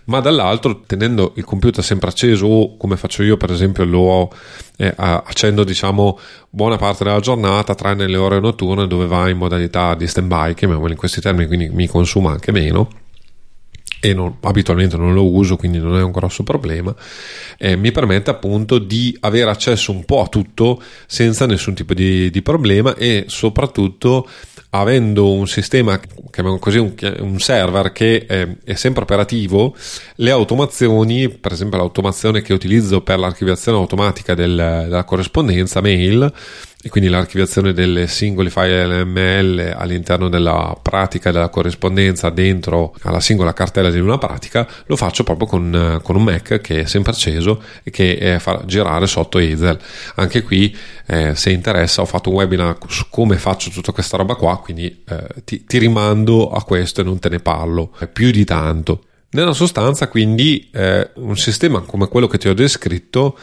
Ma 0.05 0.21
dall'altro 0.21 0.83
tenendo 0.87 1.33
il 1.37 1.45
computer 1.45 1.83
sempre 1.83 2.09
acceso 2.09 2.47
o 2.47 2.77
come 2.77 2.97
faccio 2.97 3.23
io 3.23 3.37
per 3.37 3.51
esempio 3.51 3.85
lo 3.85 4.33
eh, 4.77 4.93
accendo 4.97 5.65
diciamo 5.65 6.19
buona 6.51 6.77
parte 6.77 7.05
della 7.05 7.21
giornata 7.21 7.75
tranne 7.75 8.09
le 8.09 8.17
ore 8.17 8.41
notturne 8.41 8.87
dove 8.87 9.07
va 9.07 9.29
in 9.29 9.37
modalità 9.37 9.95
di 9.95 10.07
stand 10.07 10.27
by 10.27 10.55
chiamiamolo 10.55 10.91
in 10.91 10.97
questi 10.97 11.21
termini 11.21 11.47
quindi 11.47 11.69
mi 11.69 11.87
consuma 11.87 12.33
anche 12.33 12.51
meno 12.51 12.89
e 14.05 14.13
non, 14.13 14.37
abitualmente 14.43 14.99
non 14.99 15.15
lo 15.15 15.27
uso, 15.33 15.57
quindi 15.57 15.79
non 15.79 15.97
è 15.97 16.03
un 16.03 16.11
grosso 16.11 16.43
problema, 16.43 16.95
eh, 17.57 17.75
mi 17.75 17.91
permette 17.91 18.29
appunto 18.29 18.79
di 18.79 19.17
avere 19.21 19.49
accesso 19.49 19.93
un 19.93 20.05
po' 20.05 20.21
a 20.21 20.29
tutto 20.29 20.83
senza 21.07 21.47
nessun 21.47 21.73
tipo 21.73 21.95
di, 21.95 22.29
di 22.29 22.43
problema 22.43 22.95
e 22.97 23.25
soprattutto 23.29 24.29
avendo 24.71 25.33
un 25.33 25.47
sistema, 25.47 25.99
chiamiamo 26.31 26.59
così, 26.59 26.77
un, 26.77 26.93
un 27.21 27.39
server 27.39 27.93
che 27.93 28.27
è, 28.27 28.47
è, 28.63 28.75
sempre 28.75 29.05
operativo, 29.05 29.75
le 30.17 30.31
automazioni, 30.31 31.31
per 31.31 31.53
esempio 31.53 31.79
l'automazione 31.79 32.43
che 32.43 32.53
utilizzo 32.53 33.01
per 33.01 33.19
l'archiviazione 33.19 33.79
automatica 33.79 34.35
del, 34.35 34.55
della 34.55 35.05
corrispondenza 35.05 35.81
mail, 35.81 36.31
e 36.85 36.91
quindi 36.91 37.09
l'archiviazione 37.09 37.73
delle 37.73 38.07
singoli 38.07 38.51
file 38.51 38.87
LML 38.87 39.73
all'interno 39.75 40.29
della 40.29 40.79
pratica 40.83 41.31
della 41.33 41.49
corrispondenza 41.49 42.29
dentro 42.29 42.95
alla 43.05 43.21
singola 43.21 43.55
cartella 43.55 43.89
di 43.89 43.99
una 43.99 44.19
pratica, 44.19 44.69
lo 44.85 44.95
faccio 44.95 45.25
proprio 45.25 45.47
con, 45.47 45.99
con 46.03 46.17
un 46.17 46.25
Mac 46.25 46.61
che 46.61 46.83
è 46.83 46.85
sempre 46.85 47.13
acceso 47.13 47.63
e 47.83 47.91
che 47.91 48.13
eh, 48.13 48.39
fa 48.39 48.61
girare 48.67 49.07
sotto 49.07 49.39
Hazel. 49.39 49.79
Anche 50.17 50.43
qui, 50.43 50.77
eh, 51.07 51.35
se 51.35 51.53
interessa, 51.53 52.03
ho 52.03 52.05
fatto 52.05 52.29
un 52.29 52.37
webinar 52.37 52.77
su 52.87 53.07
come 53.09 53.39
faccio 53.39 53.71
tutta 53.71 53.93
questa 53.93 54.19
roba 54.19 54.35
qua, 54.35 54.59
quindi 54.59 55.05
eh, 55.09 55.27
ti, 55.43 55.65
ti 55.65 55.79
rimando 55.79 56.51
a 56.51 56.63
questo 56.65 57.01
e 57.01 57.05
non 57.05 57.19
te 57.19 57.31
ne 57.31 57.39
parlo 57.39 57.97
più 58.13 58.31
di 58.31 58.45
tanto. 58.45 59.05
Nella 59.35 59.53
sostanza, 59.53 60.07
quindi, 60.07 60.69
eh, 60.73 61.11
un 61.15 61.37
sistema 61.37 61.81
come 61.81 62.07
quello 62.07 62.29
che 62.29 62.39
ti 62.39 62.47
ho 62.47 62.55
descritto 62.55 63.37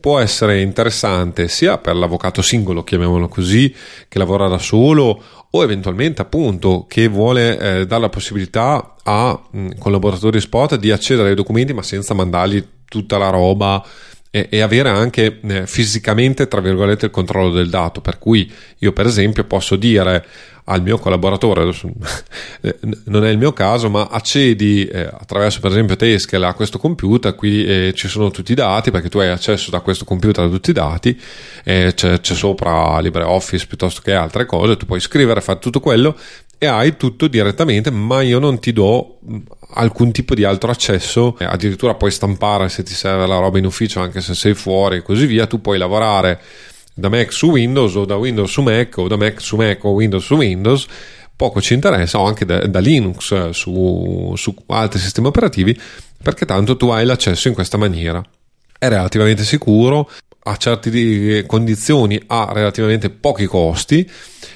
può 0.00 0.18
essere 0.18 0.60
interessante 0.60 1.46
sia 1.46 1.78
per 1.78 1.94
l'avvocato 1.94 2.42
singolo, 2.42 2.82
chiamiamolo 2.82 3.28
così, 3.28 3.72
che 4.08 4.18
lavora 4.18 4.48
da 4.48 4.58
solo 4.58 5.22
o 5.48 5.62
eventualmente 5.62 6.20
appunto 6.20 6.86
che 6.88 7.06
vuole 7.06 7.58
eh, 7.58 7.86
dare 7.86 8.00
la 8.00 8.08
possibilità 8.08 8.96
a 9.04 9.40
mh, 9.48 9.78
collaboratori 9.78 10.40
spot 10.40 10.74
di 10.74 10.90
accedere 10.90 11.28
ai 11.28 11.36
documenti 11.36 11.72
ma 11.72 11.82
senza 11.82 12.12
mandargli 12.12 12.66
tutta 12.88 13.16
la 13.16 13.30
roba 13.30 13.84
e, 14.30 14.48
e 14.50 14.60
avere 14.60 14.88
anche 14.88 15.40
eh, 15.42 15.66
fisicamente, 15.66 16.48
tra 16.48 16.60
virgolette, 16.60 17.06
il 17.06 17.10
controllo 17.10 17.50
del 17.50 17.70
dato. 17.70 18.00
Per 18.00 18.18
cui 18.18 18.50
io, 18.78 18.92
per 18.92 19.06
esempio, 19.06 19.44
posso 19.44 19.76
dire 19.76 20.24
al 20.68 20.82
mio 20.82 20.98
collaboratore, 20.98 21.62
adesso, 21.62 21.88
non 23.06 23.24
è 23.24 23.30
il 23.30 23.38
mio 23.38 23.52
caso, 23.52 23.88
ma 23.88 24.08
accedi 24.10 24.84
eh, 24.84 25.02
attraverso 25.02 25.60
per 25.60 25.70
esempio 25.70 25.96
Teskel 25.96 26.42
a 26.42 26.54
questo 26.54 26.78
computer, 26.78 27.34
qui 27.34 27.64
eh, 27.64 27.92
ci 27.94 28.08
sono 28.08 28.30
tutti 28.30 28.52
i 28.52 28.56
dati 28.56 28.90
perché 28.90 29.08
tu 29.08 29.18
hai 29.18 29.28
accesso 29.28 29.70
da 29.70 29.80
questo 29.80 30.04
computer 30.04 30.44
a 30.44 30.48
tutti 30.48 30.70
i 30.70 30.72
dati, 30.72 31.18
eh, 31.62 31.92
c'è, 31.94 32.20
c'è, 32.20 32.34
sopra 32.34 32.98
LibreOffice 32.98 33.66
piuttosto 33.66 34.00
che 34.02 34.12
altre 34.12 34.44
cose, 34.44 34.76
tu 34.76 34.86
puoi 34.86 35.00
scrivere, 35.00 35.40
fare 35.40 35.60
tutto 35.60 35.78
quello 35.78 36.16
e 36.58 36.66
hai 36.66 36.96
tutto 36.96 37.28
direttamente, 37.28 37.90
ma 37.90 38.22
io 38.22 38.38
non 38.38 38.58
ti 38.58 38.72
do 38.72 39.18
alcun 39.74 40.12
tipo 40.12 40.34
di 40.34 40.44
altro 40.44 40.70
accesso, 40.70 41.36
addirittura 41.38 41.94
puoi 41.94 42.10
stampare 42.10 42.68
se 42.68 42.82
ti 42.82 42.94
serve 42.94 43.26
la 43.26 43.38
roba 43.38 43.58
in 43.58 43.66
ufficio 43.66 44.00
anche 44.00 44.20
se 44.20 44.34
sei 44.34 44.54
fuori 44.54 44.96
e 44.96 45.02
così 45.02 45.26
via, 45.26 45.46
tu 45.46 45.60
puoi 45.60 45.78
lavorare 45.78 46.40
da 46.94 47.10
Mac 47.10 47.32
su 47.32 47.50
Windows 47.50 47.94
o 47.94 48.04
da 48.06 48.16
Windows 48.16 48.50
su 48.50 48.62
Mac 48.62 48.96
o 48.96 49.06
da 49.06 49.16
Mac 49.16 49.40
su 49.40 49.56
Mac 49.56 49.84
o 49.84 49.90
Windows 49.90 50.24
su 50.24 50.34
Windows, 50.34 50.86
poco 51.36 51.60
ci 51.60 51.74
interessa, 51.74 52.18
o 52.18 52.26
anche 52.26 52.46
da, 52.46 52.66
da 52.66 52.78
Linux 52.78 53.50
su, 53.50 54.32
su 54.34 54.54
altri 54.68 54.98
sistemi 54.98 55.26
operativi, 55.26 55.78
perché 56.22 56.46
tanto 56.46 56.76
tu 56.76 56.88
hai 56.88 57.04
l'accesso 57.04 57.48
in 57.48 57.54
questa 57.54 57.76
maniera. 57.76 58.24
È 58.78 58.88
relativamente 58.88 59.44
sicuro, 59.44 60.10
a 60.48 60.56
certe 60.56 61.44
condizioni 61.46 62.20
a 62.28 62.50
relativamente 62.52 63.10
pochi 63.10 63.46
costi 63.46 64.08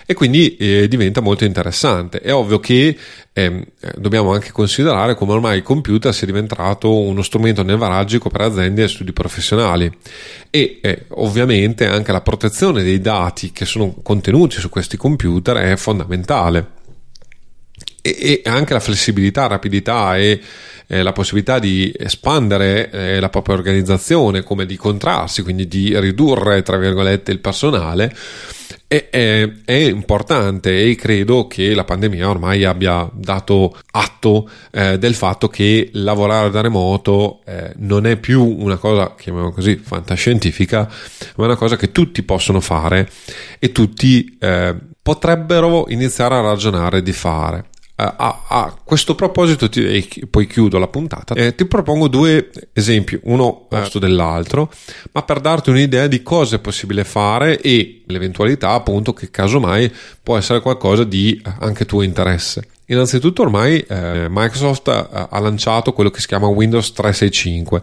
e 0.06 0.14
quindi 0.14 0.56
eh, 0.56 0.88
diventa 0.88 1.20
molto 1.20 1.44
interessante. 1.44 2.20
È 2.20 2.32
ovvio 2.32 2.60
che 2.60 2.96
ehm, 3.32 3.64
eh, 3.80 3.92
dobbiamo 3.96 4.32
anche 4.32 4.52
considerare 4.52 5.14
come 5.14 5.32
ormai 5.32 5.58
il 5.58 5.62
computer 5.62 6.14
sia 6.14 6.26
diventato 6.26 6.96
uno 6.96 7.22
strumento 7.22 7.62
nevralgico 7.62 8.28
per 8.28 8.42
aziende 8.42 8.84
e 8.84 8.88
studi 8.88 9.12
professionali 9.12 9.90
e 10.48 10.78
eh, 10.80 11.04
ovviamente 11.10 11.86
anche 11.86 12.12
la 12.12 12.20
protezione 12.20 12.82
dei 12.82 13.00
dati 13.00 13.52
che 13.52 13.64
sono 13.64 13.94
contenuti 14.02 14.58
su 14.58 14.68
questi 14.68 14.96
computer 14.96 15.56
è 15.56 15.76
fondamentale 15.76 16.78
e, 18.02 18.42
anche 18.44 18.72
la 18.72 18.80
flessibilità, 18.80 19.46
rapidità 19.46 20.16
e 20.16 20.40
eh, 20.86 21.02
la 21.02 21.12
possibilità 21.12 21.58
di 21.58 21.92
espandere 21.96 22.90
eh, 22.90 23.20
la 23.20 23.28
propria 23.28 23.56
organizzazione, 23.56 24.42
come 24.42 24.66
di 24.66 24.76
contrarsi, 24.76 25.42
quindi 25.42 25.68
di 25.68 25.98
ridurre, 25.98 26.62
tra 26.62 26.76
virgolette, 26.78 27.30
il 27.30 27.38
personale, 27.38 28.14
è, 28.88 29.08
è, 29.08 29.48
è, 29.64 29.72
importante 29.72 30.82
e 30.82 30.96
credo 30.96 31.46
che 31.46 31.74
la 31.74 31.84
pandemia 31.84 32.28
ormai 32.28 32.64
abbia 32.64 33.08
dato 33.12 33.78
atto 33.92 34.50
eh, 34.72 34.98
del 34.98 35.14
fatto 35.14 35.46
che 35.46 35.90
lavorare 35.92 36.50
da 36.50 36.60
remoto 36.60 37.40
eh, 37.46 37.72
non 37.76 38.04
è 38.04 38.16
più 38.16 38.42
una 38.42 38.78
cosa, 38.78 39.14
chiamiamola 39.16 39.54
così, 39.54 39.76
fantascientifica, 39.76 40.88
ma 41.36 41.44
è 41.44 41.46
una 41.46 41.56
cosa 41.56 41.76
che 41.76 41.92
tutti 41.92 42.24
possono 42.24 42.58
fare 42.58 43.08
e 43.60 43.70
tutti 43.70 44.36
eh, 44.40 44.74
potrebbero 45.00 45.86
iniziare 45.88 46.34
a 46.34 46.40
ragionare 46.40 47.00
di 47.00 47.12
fare. 47.12 47.69
Eh, 48.00 48.14
a, 48.16 48.44
a, 48.48 48.78
questo 48.82 49.14
proposito, 49.14 49.68
ti, 49.68 49.84
e 49.84 50.26
poi 50.26 50.46
chiudo 50.46 50.78
la 50.78 50.88
puntata, 50.88 51.34
eh, 51.34 51.54
ti 51.54 51.66
propongo 51.66 52.08
due 52.08 52.50
esempi, 52.72 53.18
uno 53.24 53.66
posto 53.68 53.98
eh, 53.98 54.00
dell'altro, 54.00 54.72
ma 55.12 55.22
per 55.22 55.40
darti 55.40 55.68
un'idea 55.68 56.06
di 56.06 56.22
cosa 56.22 56.56
è 56.56 56.60
possibile 56.60 57.04
fare 57.04 57.60
e 57.60 58.02
l'eventualità 58.06 58.70
appunto 58.70 59.12
che 59.12 59.30
casomai 59.30 59.92
può 60.22 60.38
essere 60.38 60.60
qualcosa 60.60 61.04
di 61.04 61.42
eh, 61.44 61.52
anche 61.60 61.84
tuo 61.84 62.00
interesse. 62.00 62.64
Innanzitutto 62.86 63.42
ormai 63.42 63.84
eh, 63.86 64.26
Microsoft 64.30 64.88
ha, 64.88 65.28
ha 65.30 65.38
lanciato 65.38 65.92
quello 65.92 66.10
che 66.10 66.20
si 66.20 66.26
chiama 66.26 66.46
Windows 66.46 66.92
365 66.92 67.82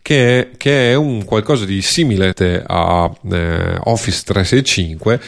che 0.00 0.38
è, 0.38 0.56
che 0.56 0.92
è 0.92 0.94
un 0.94 1.24
qualcosa 1.24 1.64
di 1.64 1.82
simile 1.82 2.32
a 2.66 3.12
eh, 3.30 3.78
Office 3.84 4.22
365 4.24 5.20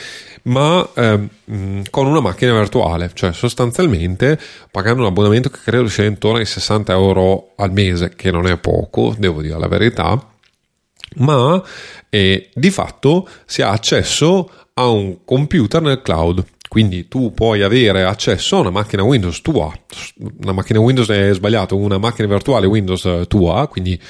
ma 0.45 0.89
ehm, 0.95 1.83
con 1.91 2.07
una 2.07 2.21
macchina 2.21 2.53
virtuale, 2.59 3.11
cioè 3.15 3.33
sostanzialmente 3.33 4.39
pagando 4.71 5.03
un 5.03 5.09
abbonamento 5.09 5.49
che 5.51 5.59
credo 5.63 5.89
sia 5.89 6.05
intorno 6.05 6.39
ai 6.39 6.47
60 6.47 6.93
euro 6.93 7.53
al 7.57 7.73
mese, 7.73 8.15
che 8.15 8.31
non 8.31 8.47
è 8.47 8.57
poco, 8.57 9.15
devo 9.19 9.43
dire 9.43 9.59
la 9.59 9.69
verità, 9.69 10.23
ma 11.17 11.63
eh, 12.09 12.51
di 12.55 12.71
fatto 12.71 13.29
si 13.45 13.63
ha 13.63 13.71
accesso 13.71 14.51
a 14.75 14.89
un 14.89 15.25
computer 15.25 15.83
nel 15.83 16.03
cloud. 16.03 16.45
Quindi 16.71 17.09
tu 17.09 17.33
puoi 17.33 17.63
avere 17.63 18.05
accesso 18.05 18.57
a 18.57 18.61
una 18.61 18.71
macchina 18.71 19.03
Windows 19.03 19.43
tua, 19.43 19.73
una 20.41 20.53
macchina 20.53 20.79
Windows 20.79 21.09
è 21.09 21.35
sbagliato, 21.35 21.77
una 21.77 21.99
macchina 21.99 22.29
virtuale 22.29 22.69
Windows 22.69 23.25
tua, 23.27 23.67
quindi 23.67 24.01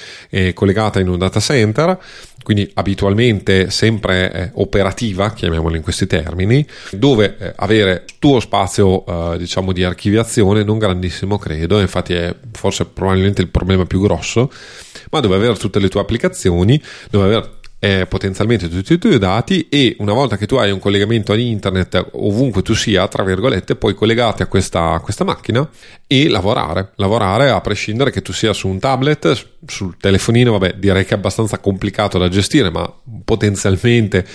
collegata 0.52 1.00
in 1.00 1.08
un 1.08 1.16
data 1.16 1.40
center, 1.40 1.98
quindi 2.42 2.70
abitualmente 2.74 3.70
sempre 3.70 4.32
eh, 4.32 4.50
operativa, 4.54 5.32
chiamiamola 5.32 5.76
in 5.76 5.82
questi 5.82 6.06
termini, 6.06 6.66
dove 6.90 7.36
eh, 7.38 7.52
avere 7.56 8.04
tuo 8.18 8.40
spazio 8.40 9.04
eh, 9.06 9.38
diciamo 9.38 9.72
di 9.72 9.84
archiviazione 9.84 10.64
non 10.64 10.78
grandissimo 10.78 11.38
credo, 11.38 11.80
infatti 11.80 12.14
è 12.14 12.34
forse 12.52 12.86
probabilmente 12.86 13.42
il 13.42 13.48
problema 13.48 13.84
più 13.84 14.00
grosso, 14.00 14.50
ma 15.10 15.20
dove 15.20 15.36
avere 15.36 15.54
tutte 15.54 15.78
le 15.78 15.88
tue 15.88 16.00
applicazioni, 16.00 16.80
dove 17.10 17.24
avere 17.24 17.59
eh, 17.82 18.06
potenzialmente 18.06 18.68
tutti 18.68 18.92
i 18.92 18.98
tuoi 18.98 19.18
dati 19.18 19.66
e 19.68 19.96
una 19.98 20.12
volta 20.12 20.36
che 20.36 20.46
tu 20.46 20.56
hai 20.56 20.70
un 20.70 20.78
collegamento 20.78 21.32
a 21.32 21.36
internet 21.36 22.10
ovunque 22.12 22.60
tu 22.62 22.74
sia, 22.74 23.08
tra 23.08 23.24
virgolette, 23.24 23.74
puoi 23.74 23.94
collegarti 23.94 24.42
a 24.42 24.46
questa, 24.46 24.92
a 24.92 25.00
questa 25.00 25.24
macchina 25.24 25.68
e 26.06 26.28
lavorare, 26.28 26.92
lavorare 26.96 27.48
a 27.48 27.60
prescindere 27.62 28.10
che 28.10 28.20
tu 28.20 28.32
sia 28.32 28.52
su 28.52 28.68
un 28.68 28.78
tablet, 28.78 29.46
sul 29.66 29.96
telefonino, 29.96 30.52
vabbè 30.52 30.74
direi 30.74 31.04
che 31.04 31.14
è 31.14 31.16
abbastanza 31.16 31.58
complicato 31.58 32.18
da 32.18 32.28
gestire 32.28 32.70
ma 32.70 32.92
potenzialmente 33.24 34.26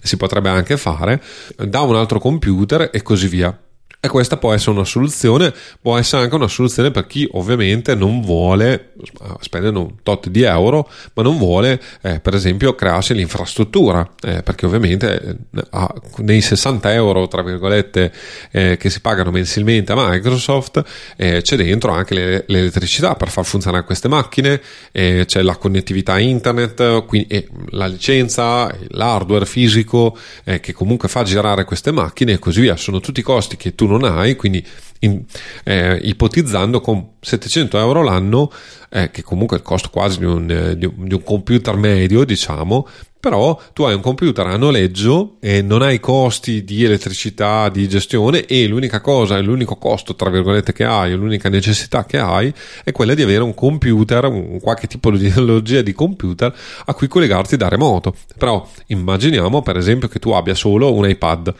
si 0.00 0.16
potrebbe 0.16 0.48
anche 0.48 0.76
fare, 0.76 1.20
da 1.56 1.80
un 1.80 1.96
altro 1.96 2.20
computer 2.20 2.88
e 2.92 3.02
così 3.02 3.26
via. 3.26 3.58
E 4.04 4.08
questa 4.08 4.36
può 4.36 4.52
essere 4.52 4.72
una 4.72 4.84
soluzione, 4.84 5.54
può 5.80 5.96
essere 5.96 6.24
anche 6.24 6.34
una 6.34 6.48
soluzione 6.48 6.90
per 6.90 7.06
chi 7.06 7.28
ovviamente 7.34 7.94
non 7.94 8.20
vuole 8.20 8.94
spendere 9.38 9.78
un 9.78 10.02
tot 10.02 10.28
di 10.28 10.42
euro, 10.42 10.90
ma 11.14 11.22
non 11.22 11.38
vuole 11.38 11.80
eh, 12.00 12.18
per 12.18 12.34
esempio 12.34 12.74
crearsi 12.74 13.14
l'infrastruttura, 13.14 14.14
eh, 14.22 14.42
perché 14.42 14.66
ovviamente 14.66 15.38
eh, 15.54 15.92
nei 16.16 16.40
60 16.40 16.92
euro 16.92 17.28
tra 17.28 17.42
virgolette 17.42 18.12
eh, 18.50 18.76
che 18.76 18.90
si 18.90 19.00
pagano 19.00 19.30
mensilmente 19.30 19.92
a 19.92 20.10
Microsoft 20.10 20.82
eh, 21.16 21.40
c'è 21.42 21.54
dentro 21.54 21.92
anche 21.92 22.14
le, 22.14 22.44
l'elettricità 22.48 23.14
per 23.14 23.28
far 23.28 23.44
funzionare 23.44 23.84
queste 23.84 24.08
macchine, 24.08 24.60
eh, 24.90 25.26
c'è 25.26 25.42
la 25.42 25.54
connettività 25.54 26.18
internet, 26.18 27.04
quindi, 27.06 27.48
la 27.70 27.86
licenza, 27.86 28.68
l'hardware 28.88 29.46
fisico 29.46 30.18
che 30.42 30.72
comunque 30.72 31.08
fa 31.08 31.22
girare 31.22 31.62
queste 31.62 31.92
macchine 31.92 32.32
e 32.32 32.38
così 32.40 32.62
via, 32.62 32.76
sono 32.76 32.98
tutti 32.98 33.22
costi 33.22 33.56
che 33.56 33.76
tu 33.76 33.90
non 33.91 33.91
hai, 34.00 34.36
quindi 34.36 34.64
in, 35.00 35.22
eh, 35.64 35.98
ipotizzando 36.02 36.80
con 36.80 37.14
700 37.20 37.78
euro 37.78 38.02
l'anno, 38.02 38.50
eh, 38.90 39.10
che 39.10 39.22
comunque 39.22 39.56
è 39.56 39.60
il 39.60 39.66
costo 39.66 39.88
quasi 39.90 40.18
di 40.18 40.24
un, 40.24 40.50
eh, 40.50 40.76
di 40.76 40.86
un, 40.86 41.22
computer 41.24 41.76
medio, 41.76 42.24
diciamo, 42.24 42.86
però 43.18 43.60
tu 43.72 43.84
hai 43.84 43.94
un 43.94 44.00
computer 44.00 44.46
a 44.48 44.56
noleggio 44.56 45.36
e 45.40 45.62
non 45.62 45.82
hai 45.82 46.00
costi 46.00 46.64
di 46.64 46.84
elettricità, 46.84 47.68
di 47.68 47.88
gestione 47.88 48.46
e 48.46 48.66
l'unica 48.66 49.00
cosa, 49.00 49.38
l'unico 49.38 49.76
costo, 49.76 50.16
tra 50.16 50.28
virgolette, 50.28 50.72
che 50.72 50.84
hai, 50.84 51.14
l'unica 51.14 51.48
necessità 51.48 52.04
che 52.04 52.18
hai 52.18 52.52
è 52.82 52.90
quella 52.90 53.14
di 53.14 53.22
avere 53.22 53.44
un 53.44 53.54
computer, 53.54 54.24
un 54.24 54.58
qualche 54.60 54.88
tipologia 54.88 55.82
di 55.82 55.92
computer 55.92 56.52
a 56.84 56.94
cui 56.94 57.06
collegarti 57.06 57.56
da 57.56 57.68
remoto. 57.68 58.14
Però 58.36 58.68
immaginiamo 58.86 59.62
per 59.62 59.76
esempio 59.76 60.08
che 60.08 60.18
tu 60.18 60.30
abbia 60.30 60.54
solo 60.54 60.92
un 60.92 61.08
iPad 61.08 61.54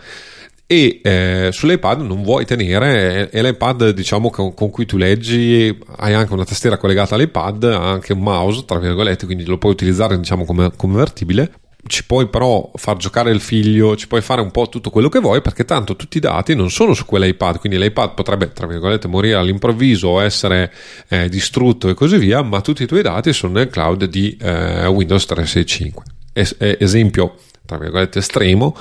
e 0.72 1.00
eh, 1.02 1.48
sull'iPad 1.52 2.00
non 2.00 2.22
vuoi 2.22 2.46
tenere 2.46 3.28
e 3.28 3.42
l'iPad 3.42 3.90
diciamo 3.90 4.30
con, 4.30 4.54
con, 4.54 4.70
cui 4.70 4.87
tu 4.87 4.96
leggi 4.96 5.78
hai 5.98 6.14
anche 6.14 6.32
una 6.32 6.46
tastiera 6.46 6.78
collegata 6.78 7.14
all'iPad 7.14 7.64
anche 7.64 8.14
un 8.14 8.20
mouse 8.20 8.64
tra 8.64 8.78
virgolette 8.78 9.26
quindi 9.26 9.44
lo 9.44 9.58
puoi 9.58 9.72
utilizzare 9.72 10.16
diciamo 10.16 10.46
come 10.46 10.70
convertibile 10.74 11.52
ci 11.87 12.06
puoi 12.06 12.28
però 12.28 12.70
far 12.76 12.96
giocare 12.96 13.32
il 13.32 13.40
figlio, 13.40 13.96
ci 13.96 14.06
puoi 14.06 14.22
fare 14.22 14.40
un 14.40 14.52
po' 14.52 14.68
tutto 14.68 14.88
quello 14.88 15.08
che 15.08 15.18
vuoi 15.18 15.42
perché 15.42 15.64
tanto 15.64 15.96
tutti 15.96 16.18
i 16.18 16.20
dati 16.20 16.54
non 16.54 16.70
sono 16.70 16.94
su 16.94 17.04
quell'iPad, 17.04 17.58
quindi 17.58 17.76
l'iPad 17.76 18.14
potrebbe 18.14 18.52
tra 18.52 18.68
virgolette 18.68 19.08
morire 19.08 19.35
all'improvviso 19.35 20.06
o 20.06 20.22
essere 20.22 20.72
eh, 21.08 21.28
distrutto 21.28 21.88
e 21.88 21.94
così 21.94 22.18
via, 22.18 22.40
ma 22.42 22.61
tutti 22.61 22.85
i 22.85 22.87
tuoi 22.87 23.02
dati 23.02 23.32
sono 23.32 23.54
nel 23.54 23.68
cloud 23.68 24.04
di 24.04 24.37
eh, 24.40 24.87
Windows 24.87 25.26
365. 25.26 26.04
Es- 26.32 26.54
esempio 26.56 27.35
tra 27.64 27.79
virgolette 27.79 28.18
estremo, 28.18 28.77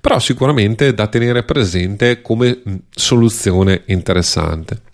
però 0.00 0.18
sicuramente 0.18 0.94
da 0.94 1.06
tenere 1.06 1.42
presente 1.42 2.22
come 2.22 2.60
soluzione 2.90 3.82
interessante. 3.86 4.90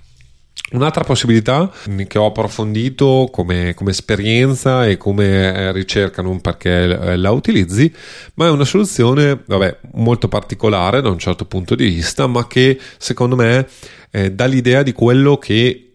Un'altra 0.71 1.03
possibilità 1.03 1.73
che 2.07 2.19
ho 2.19 2.27
approfondito 2.27 3.31
come, 3.33 3.73
come, 3.73 3.91
esperienza 3.91 4.87
e 4.87 4.99
come 4.99 5.25
eh, 5.25 5.73
ricerca, 5.73 6.21
non 6.21 6.43
perché 6.43 6.83
eh, 6.83 7.17
la 7.17 7.31
utilizzi, 7.31 7.91
ma 8.35 8.49
è 8.49 8.51
una 8.51 8.67
soluzione 8.67 9.41
vabbè, 9.47 9.79
molto 9.95 10.29
particolare 10.29 11.01
da 11.01 11.09
un 11.09 11.19
certo 11.19 11.47
punto 11.47 11.75
di 11.75 11.87
vista, 11.87 12.27
ma 12.27 12.47
che 12.47 12.79
secondo 12.99 13.35
me 13.35 13.67
eh, 14.11 14.31
dà 14.33 14.45
l'idea 14.45 14.83
di 14.83 14.93
quello 14.93 15.39
che 15.39 15.88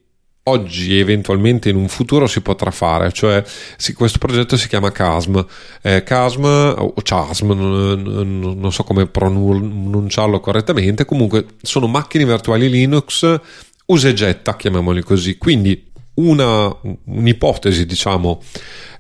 oggi 0.44 1.00
eventualmente 1.00 1.70
in 1.70 1.76
un 1.76 1.88
futuro 1.88 2.28
si 2.28 2.42
potrà 2.42 2.72
fare, 2.72 3.12
cioè 3.12 3.44
sì, 3.78 3.94
questo 3.94 4.18
progetto 4.18 4.58
si 4.58 4.68
chiama 4.68 4.92
CASM, 4.92 5.46
eh, 5.82 6.04
CASM 6.04 6.44
o 6.78 6.94
CHASM, 7.02 7.52
non, 7.52 8.40
non 8.58 8.72
so 8.72 8.84
come 8.84 9.06
pronunciarlo 9.08 10.40
correttamente, 10.40 11.06
comunque 11.06 11.46
sono 11.62 11.88
macchine 11.88 12.26
virtuali 12.26 12.70
Linux 12.70 13.40
usa 13.86 14.10
e 14.10 14.14
getta, 14.14 14.56
chiamiamoli 14.56 15.02
così, 15.02 15.38
quindi 15.38 15.92
una, 16.16 16.76
un'ipotesi 17.06 17.86
diciamo 17.86 18.42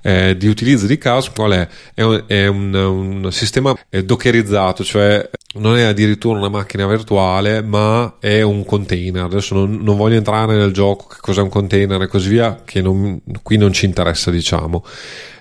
eh, 0.02 0.36
di 0.38 0.48
utilizzo 0.48 0.86
di 0.86 0.98
CASM 0.98 1.34
qual 1.34 1.52
è? 1.52 1.68
È 1.94 2.02
un, 2.02 2.24
è 2.28 2.48
un, 2.48 2.74
un 2.74 3.32
sistema 3.32 3.74
dockerizzato, 4.04 4.84
cioè 4.84 5.30
non 5.56 5.78
è 5.78 5.84
addirittura 5.84 6.40
una 6.40 6.50
macchina 6.50 6.86
virtuale, 6.88 7.62
ma 7.62 8.18
è 8.20 8.42
un 8.42 8.66
container. 8.66 9.24
Adesso 9.24 9.56
non, 9.56 9.80
non, 9.82 9.96
voglio 9.96 10.18
entrare 10.18 10.56
nel 10.56 10.74
gioco 10.74 11.08
che 11.08 11.18
cos'è 11.22 11.42
un 11.42 11.50
container 11.50 12.02
e 12.02 12.08
così 12.08 12.30
via, 12.30 12.62
che 12.66 12.82
non, 12.82 13.22
qui 13.42 13.58
non 13.58 13.72
ci 13.72 13.86
interessa, 13.86 14.30
diciamo. 14.30 14.84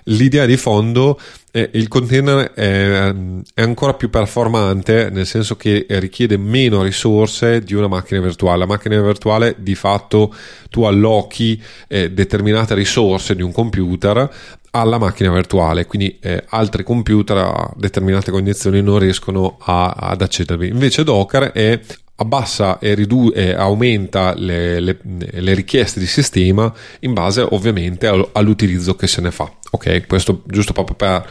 L'idea 0.05 0.45
di 0.45 0.57
fondo 0.57 1.17
è 1.17 1.23
il 1.55 1.87
container 1.87 2.51
è, 2.53 3.13
è, 3.53 3.61
ancora 3.61 3.93
più 3.93 4.09
performante, 4.09 5.09
nel 5.11 5.27
senso 5.27 5.55
che 5.55 5.85
richiede 5.87 6.35
meno 6.37 6.81
risorse 6.81 7.61
di 7.61 7.75
una 7.75 7.87
macchina 7.87 8.21
virtuale. 8.21 8.59
La 8.59 8.65
macchina 8.65 8.99
virtuale 8.99 9.55
di 9.59 9.75
fatto 9.75 10.33
tu 10.71 10.83
allochi 10.83 11.61
eh, 11.87 12.11
determinate 12.11 12.73
risorse 12.73 13.35
di 13.35 13.43
un 13.43 13.51
computer 13.51 14.29
alla 14.75 14.97
macchina 14.97 15.31
virtuale, 15.31 15.85
quindi 15.85 16.17
eh, 16.19 16.43
altri 16.47 16.83
computer 16.83 17.37
a 17.37 17.71
determinate 17.75 18.31
condizioni 18.31 18.81
non 18.81 18.97
riescono 18.97 19.57
a, 19.59 19.91
ad 19.91 20.23
accedervi. 20.23 20.67
Invece 20.67 21.03
Docker 21.03 21.51
è 21.51 21.79
abbassa 22.15 22.79
e, 22.79 22.93
ridu- 22.93 23.35
e 23.35 23.53
aumenta 23.53 24.33
le, 24.35 24.79
le, 24.79 24.99
le, 25.01 25.53
richieste 25.53 25.99
di 25.99 26.05
sistema 26.05 26.71
in 26.99 27.13
base 27.13 27.41
ovviamente 27.41 28.07
all'utilizzo 28.07 28.95
che 28.95 29.07
se 29.07 29.21
ne 29.21 29.31
fa. 29.31 29.51
Ok, 29.71 30.05
questo 30.07 30.43
giusto 30.45 30.73
proprio 30.73 30.95
per 30.95 31.27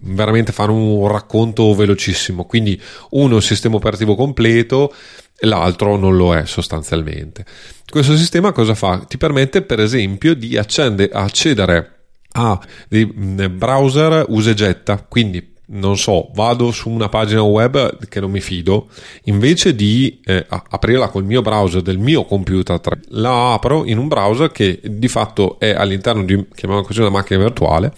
veramente 0.00 0.52
fare 0.52 0.70
un 0.70 1.06
racconto 1.08 1.74
velocissimo. 1.74 2.44
Quindi 2.44 2.80
uno 3.10 3.32
è 3.32 3.34
un 3.34 3.42
sistema 3.42 3.76
operativo 3.76 4.14
completo 4.14 4.94
e 5.36 5.46
l'altro 5.46 5.96
non 5.96 6.16
lo 6.16 6.34
è 6.34 6.46
sostanzialmente. 6.46 7.44
Questo 7.88 8.16
sistema 8.16 8.52
cosa 8.52 8.74
fa? 8.74 8.98
Ti 8.98 9.18
permette 9.18 9.62
per 9.62 9.80
esempio 9.80 10.34
di 10.34 10.56
accende- 10.56 11.10
accedere 11.12 11.96
a 12.34 12.58
dei 12.88 13.04
browser 13.04 14.24
usa 14.28 14.50
e 14.50 14.54
getta, 14.54 15.04
quindi 15.06 15.51
non 15.72 15.96
so, 15.96 16.30
vado 16.34 16.70
su 16.70 16.90
una 16.90 17.08
pagina 17.08 17.42
web 17.42 18.06
che 18.08 18.20
non 18.20 18.30
mi 18.30 18.40
fido, 18.40 18.88
invece 19.24 19.74
di 19.74 20.20
eh, 20.24 20.44
aprirla 20.48 21.08
col 21.08 21.24
mio 21.24 21.42
browser 21.42 21.82
del 21.82 21.98
mio 21.98 22.24
computer, 22.24 22.80
la 23.08 23.54
apro 23.54 23.84
in 23.84 23.98
un 23.98 24.08
browser 24.08 24.50
che 24.50 24.80
di 24.82 25.08
fatto 25.08 25.58
è 25.58 25.70
all'interno 25.70 26.24
di, 26.24 26.46
così, 26.82 27.00
una 27.00 27.10
macchina 27.10 27.42
virtuale, 27.42 27.92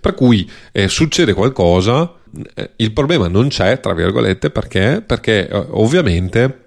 per 0.00 0.14
cui 0.14 0.48
eh, 0.72 0.88
succede 0.88 1.32
qualcosa, 1.32 2.12
eh, 2.54 2.70
il 2.76 2.92
problema 2.92 3.28
non 3.28 3.48
c'è, 3.48 3.80
tra 3.80 3.94
virgolette, 3.94 4.50
perché? 4.50 5.02
Perché 5.04 5.48
eh, 5.48 5.66
ovviamente 5.70 6.65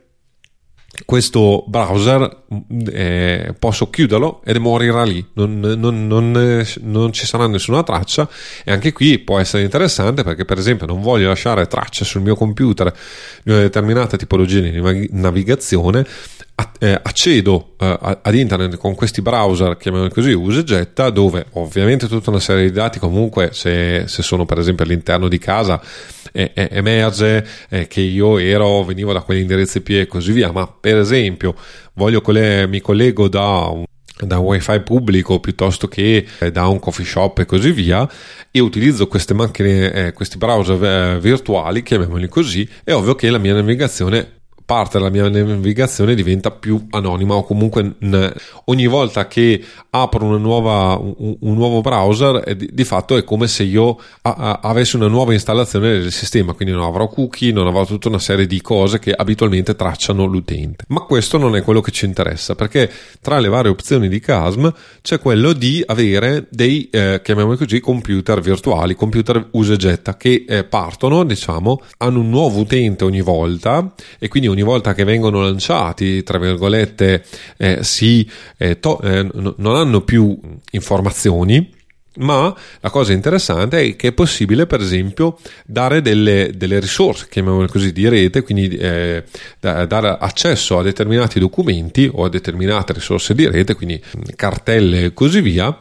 questo 1.05 1.63
browser 1.67 2.45
eh, 2.91 3.53
posso 3.57 3.89
chiuderlo 3.89 4.41
ed 4.43 4.57
morirà 4.57 5.03
lì, 5.03 5.25
non, 5.33 5.59
non, 5.59 6.07
non, 6.07 6.65
non, 6.81 7.13
ci 7.13 7.25
sarà 7.25 7.47
nessuna 7.47 7.83
traccia 7.83 8.27
e 8.63 8.71
anche 8.71 8.91
qui 8.91 9.19
può 9.19 9.39
essere 9.39 9.63
interessante 9.63 10.23
perché 10.23 10.45
per 10.45 10.57
esempio 10.57 10.85
non 10.87 11.01
voglio 11.01 11.27
lasciare 11.27 11.67
tracce 11.67 12.05
sul 12.05 12.21
mio 12.21 12.35
computer 12.35 12.93
di 13.43 13.51
una 13.51 13.61
determinata 13.61 14.17
tipologia 14.17 14.59
di 14.59 15.09
navigazione. 15.11 16.05
Eh, 16.79 16.99
accedo 17.01 17.75
eh, 17.77 18.17
ad 18.21 18.35
internet 18.35 18.75
con 18.75 18.93
questi 18.93 19.21
browser, 19.21 19.77
chiamiamoli 19.77 20.11
così, 20.11 20.33
usa 20.33 20.61
getta, 20.61 21.09
dove 21.09 21.45
ovviamente 21.53 22.07
tutta 22.07 22.31
una 22.31 22.41
serie 22.41 22.65
di 22.65 22.71
dati 22.71 22.99
comunque 22.99 23.51
se, 23.53 24.03
se 24.07 24.21
sono 24.21 24.43
per 24.43 24.59
esempio 24.59 24.83
all'interno 24.83 25.29
di 25.29 25.37
casa 25.37 25.81
eh, 26.31 26.51
emerge 26.53 27.45
eh, 27.69 27.87
che 27.87 28.01
io 28.01 28.37
ero, 28.37 28.83
venivo 28.83 29.13
da 29.13 29.21
quegli 29.21 29.41
indirizzi 29.41 29.77
IP 29.77 29.89
e 29.89 30.07
così 30.07 30.31
via, 30.31 30.51
ma 30.51 30.67
per 30.67 30.97
esempio 30.97 31.55
voglio 31.93 32.21
coll- 32.21 32.67
mi 32.67 32.81
collego 32.81 33.27
da 33.27 33.69
un 33.71 33.85
da 34.25 34.37
un 34.37 34.47
wifi 34.47 34.81
pubblico 34.81 35.39
piuttosto 35.39 35.87
che 35.87 36.25
eh, 36.39 36.51
da 36.51 36.67
un 36.67 36.79
coffee 36.79 37.05
shop 37.05 37.39
e 37.39 37.45
così 37.45 37.71
via 37.71 38.05
e 38.51 38.59
utilizzo 38.59 39.07
queste 39.07 39.33
macchine, 39.33 39.93
eh, 39.93 40.13
questi 40.13 40.37
browser 40.37 40.83
eh, 40.83 41.19
virtuali, 41.21 41.83
chiamiamoli 41.83 42.27
così, 42.27 42.67
è 42.83 42.93
ovvio 42.93 43.15
che 43.15 43.29
la 43.29 43.37
mia 43.37 43.53
navigazione 43.53 44.38
parte 44.69 44.99
della 44.99 45.09
mia 45.09 45.27
navigazione 45.27 46.13
diventa 46.13 46.51
più 46.51 46.85
anonima 46.91 47.33
o 47.33 47.43
comunque 47.43 47.95
ogni 48.65 48.85
volta 48.85 49.25
che 49.25 49.63
apro 49.89 50.25
una 50.25 50.37
nuova, 50.37 50.95
un, 50.95 51.35
un 51.39 51.53
nuovo 51.55 51.81
browser 51.81 52.43
eh, 52.45 52.55
di, 52.55 52.69
di, 52.71 52.83
fatto 52.83 53.17
è 53.17 53.23
come 53.23 53.47
se 53.47 53.63
io 53.63 53.99
a, 54.21 54.31
a, 54.31 54.59
avessi 54.61 54.95
una 54.95 55.07
nuova 55.07 55.33
installazione 55.33 55.89
del 55.97 56.11
sistema 56.11 56.53
quindi 56.53 56.75
non 56.75 56.83
avrò 56.83 57.07
cookie 57.07 57.51
non 57.51 57.65
avrò 57.65 57.83
tutta 57.83 58.09
una 58.09 58.19
serie 58.19 58.45
di 58.45 58.61
cose 58.61 58.99
che 58.99 59.11
abitualmente 59.11 59.75
tracciano 59.75 60.25
l'utente. 60.25 60.85
Ma 60.89 60.99
questo 60.99 61.39
non 61.39 61.55
è 61.55 61.63
quello 61.63 61.81
che 61.81 61.89
ci 61.89 62.05
interessa 62.05 62.53
perché 62.53 62.91
tra 63.21 63.39
le 63.39 63.47
varie 63.47 63.71
opzioni 63.71 64.07
di 64.07 64.19
CASM 64.19 64.71
c'è 65.01 65.19
quello 65.19 65.53
di 65.53 65.81
avere 65.83 66.45
dei 66.51 66.89
eh, 66.91 67.21
chiamiamoli 67.23 67.57
così 67.57 67.79
computer 67.79 68.39
virtuali 68.39 68.93
computer 68.93 69.47
usa 69.53 69.73
e 69.73 69.77
getta 69.77 70.15
che 70.15 70.45
eh, 70.47 70.63
partono 70.63 71.23
diciamo 71.23 71.81
hanno 71.97 72.19
un 72.19 72.29
nuovo 72.29 72.59
utente 72.59 73.03
ogni 73.03 73.21
volta 73.21 73.95
e 74.19 74.27
quindi 74.27 74.47
ogni 74.47 74.57
ogni 74.59 74.63
volta 74.63 74.93
che 74.93 75.05
vengono 75.05 75.41
lanciati, 75.41 76.23
tra 76.23 76.37
virgolette, 76.37 77.23
eh, 77.57 77.83
si, 77.83 78.29
eh, 78.57 78.79
to- 78.79 78.99
eh, 79.01 79.23
n- 79.23 79.53
non 79.57 79.75
hanno 79.75 80.01
più 80.01 80.37
informazioni. 80.71 81.77
Ma 82.17 82.53
la 82.81 82.89
cosa 82.89 83.13
interessante 83.13 83.79
è 83.79 83.95
che 83.95 84.09
è 84.09 84.11
possibile, 84.11 84.65
per 84.65 84.81
esempio, 84.81 85.37
dare 85.65 86.01
delle, 86.01 86.51
delle 86.53 86.79
risorse, 86.79 87.27
chiamiamole 87.29 87.67
così, 87.67 87.93
di 87.93 88.09
rete, 88.09 88.41
quindi 88.41 88.67
eh, 88.75 89.23
da, 89.59 89.85
dare 89.85 90.17
accesso 90.19 90.79
a 90.79 90.83
determinati 90.83 91.39
documenti 91.39 92.09
o 92.11 92.25
a 92.25 92.29
determinate 92.29 92.91
risorse 92.91 93.33
di 93.33 93.47
rete, 93.47 93.73
quindi 93.75 94.01
cartelle 94.35 95.05
e 95.05 95.13
così 95.13 95.39
via, 95.39 95.73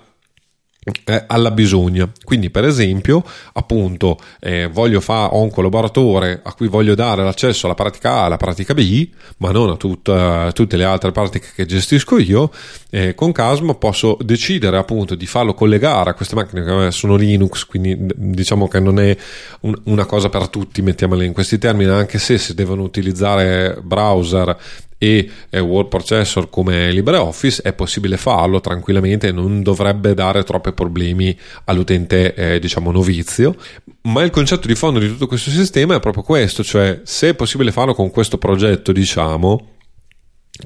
eh, 1.05 1.25
alla 1.27 1.51
bisogna. 1.51 2.11
Quindi, 2.25 2.51
per 2.51 2.65
esempio, 2.65 3.25
appunto, 3.53 4.19
eh, 4.41 4.71
fare 5.01 5.29
ho 5.33 5.43
un 5.43 5.51
collaboratore 5.51 6.41
a 6.43 6.53
cui 6.55 6.69
voglio 6.69 6.95
dare 6.95 7.23
l'accesso 7.23 7.67
alla 7.67 7.75
pratica 7.75 8.13
A 8.13 8.23
e 8.23 8.25
alla 8.27 8.37
pratica 8.37 8.75
B, 8.75 9.09
ma 9.39 9.51
non 9.51 9.71
a 9.71 9.77
tutta, 9.77 10.51
tutte 10.53 10.77
le 10.77 10.85
altre 10.85 11.13
pratiche 11.13 11.49
che 11.55 11.67
gestisco 11.67 12.19
io. 12.19 12.51
Eh, 12.91 13.15
con 13.15 13.33
Casmo 13.33 13.75
posso 13.75 14.17
decidere 14.21 14.79
appunto 14.79 15.15
di 15.15 15.27
farlo 15.27 15.55
collegare 15.55 16.11
a 16.11 16.15
queste 16.15 16.35
macchine 16.35 16.65
che 16.65 16.91
sono 16.91 17.17
Linux, 17.17 17.65
quindi 17.65 17.97
diciamo 18.15 18.69
che 18.69 18.81
non 18.81 18.99
è 18.99 19.17
un, 19.61 19.75
una 19.85 20.07
cosa 20.07 20.29
per 20.29 20.49
tutti, 20.49 20.83
mettiamola 20.83 21.25
in 21.25 21.33
questi 21.33 21.59
termini, 21.59 21.91
anche 21.91 22.19
se 22.19 22.39
si 22.39 22.55
devono 22.55 22.83
utilizzare 22.83 23.79
browser 23.83 24.57
e 24.99 25.31
eh, 25.49 25.61
word 25.61 25.89
processor 25.89 26.51
come 26.51 26.91
LibreOffice 26.93 27.63
è 27.63 27.73
possibile 27.73 28.17
farlo 28.17 28.61
tranquillamente 28.61 29.31
non 29.31 29.63
dovrebbe 29.63 30.13
dare 30.13 30.43
troppi 30.43 30.73
problemi 30.73 31.37
all'utente 31.65 32.35
eh, 32.35 32.59
diciamo 32.59 32.91
novizio. 32.91 33.55
Ma 34.03 34.23
il 34.23 34.31
concetto 34.31 34.67
di 34.67 34.75
fondo 34.75 34.99
di 34.99 35.09
tutto 35.09 35.27
questo 35.27 35.51
sistema 35.51 35.95
è 35.95 36.01
proprio 36.01 36.23
questo 36.23 36.65
cioè 36.65 37.01
se 37.05 37.31
è 37.31 37.35
possibile 37.35 37.73
farlo 37.73 37.95
con 37.95 38.11
questo 38.11 38.39
progetto 38.39 38.93
diciamo 38.93 39.77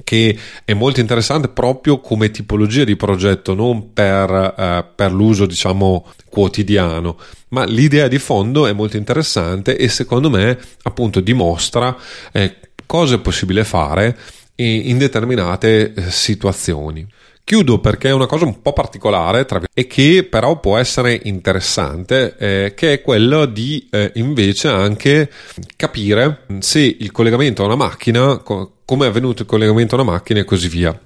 che 0.03 0.37
è 0.65 0.73
molto 0.73 0.99
interessante 0.99 1.49
proprio 1.49 1.99
come 1.99 2.31
tipologia 2.31 2.83
di 2.83 2.95
progetto, 2.95 3.53
non 3.53 3.93
per, 3.93 4.55
eh, 4.57 4.85
per, 4.95 5.11
l'uso 5.11 5.45
diciamo 5.45 6.07
quotidiano, 6.29 7.17
ma 7.49 7.65
l'idea 7.65 8.07
di 8.07 8.17
fondo 8.17 8.65
è 8.65 8.73
molto 8.73 8.97
interessante 8.97 9.77
e 9.77 9.87
secondo 9.89 10.29
me 10.29 10.57
appunto 10.83 11.19
dimostra 11.19 11.95
eh, 12.31 12.55
cosa 12.85 13.15
è 13.15 13.19
possibile 13.19 13.63
fare 13.63 14.17
in 14.55 14.97
determinate 14.97 15.93
eh, 15.93 16.11
situazioni. 16.11 17.07
Chiudo 17.45 17.79
perché 17.79 18.07
è 18.07 18.13
una 18.13 18.25
cosa 18.25 18.45
un 18.45 18.61
po' 18.61 18.71
particolare 18.71 19.45
e 19.73 19.85
che 19.85 20.25
però 20.29 20.61
può 20.61 20.77
essere 20.77 21.19
interessante, 21.23 22.37
eh, 22.37 22.73
che 22.73 22.93
è 22.93 23.01
quello 23.01 23.45
di 23.45 23.85
eh, 23.91 24.11
invece 24.15 24.69
anche 24.69 25.29
capire 25.75 26.45
se 26.59 26.79
il 26.79 27.11
collegamento 27.11 27.63
a 27.63 27.65
una 27.65 27.75
macchina, 27.75 28.37
co- 28.37 28.77
come 28.85 29.05
è 29.05 29.09
avvenuto 29.09 29.41
il 29.41 29.47
collegamento 29.47 29.95
a 29.95 30.01
una 30.01 30.11
macchina 30.11 30.39
e 30.39 30.45
così 30.45 30.69
via. 30.69 30.97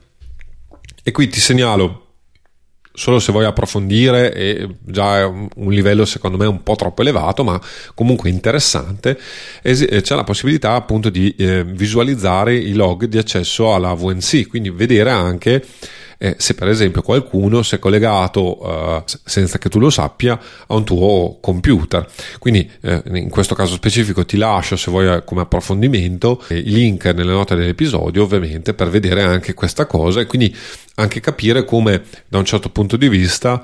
E 1.02 1.12
qui 1.12 1.28
ti 1.28 1.40
segnalo 1.40 2.07
solo 2.98 3.20
se 3.20 3.32
vuoi 3.32 3.46
approfondire 3.46 4.34
e 4.34 4.68
già 4.80 5.20
è 5.20 5.24
un 5.24 5.72
livello 5.72 6.04
secondo 6.04 6.36
me 6.36 6.48
un 6.48 6.64
po' 6.64 6.76
troppo 6.76 7.02
elevato 7.02 7.44
ma 7.44 7.62
comunque 7.94 8.32
interessante. 8.32 9.20
Eh, 9.62 10.02
c'è 10.02 10.16
la 10.16 10.24
possibilità 10.24 10.74
appunto 10.74 11.12
di 11.12 11.34
eh, 11.38 11.64
visualizzare 11.64 12.56
i 12.56 12.74
log 12.74 13.06
di 13.06 13.20
accesso 13.20 13.76
alla 13.76 13.94
VNC 13.94 14.48
quindi 14.48 14.72
vedere 14.72 15.12
anche 15.12 15.64
eh, 16.18 16.36
se 16.38 16.56
per 16.56 16.68
esempio 16.68 17.02
qualcuno 17.02 17.62
si 17.64 17.76
è 17.76 17.80
collegato 17.80 18.60
eh, 18.62 19.04
senza 19.24 19.58
che 19.58 19.70
tu 19.70 19.80
lo 19.80 19.90
sappia 19.90 20.40
a 20.68 20.74
un 20.76 20.84
tuo 20.84 21.38
computer. 21.40 22.06
Quindi 22.40 22.70
eh, 22.82 23.02
in 23.14 23.30
questo 23.30 23.56
caso 23.56 23.76
specifico 23.76 24.26
ti 24.26 24.38
lascio 24.38 24.76
se 24.76 24.92
vuoi 24.92 25.08
eh, 25.08 25.24
come 25.24 25.42
approfondimento 25.42 26.44
i 26.50 26.64
link 26.64 27.06
nelle 27.06 27.32
note 27.32 27.56
dell'episodio 27.56 28.24
ovviamente 28.24 28.74
per 28.74 28.90
vedere 28.90 29.24
anche 29.24 29.54
questa 29.54 29.86
cosa 29.86 30.20
e 30.20 30.26
quindi 30.26 30.56
anche 30.96 31.20
capire 31.20 31.64
come 31.64 32.04
da 32.28 32.38
un 32.38 32.46
certo 32.46 32.70
punto 32.70 32.98
di 32.98 33.10
vista 33.10 33.64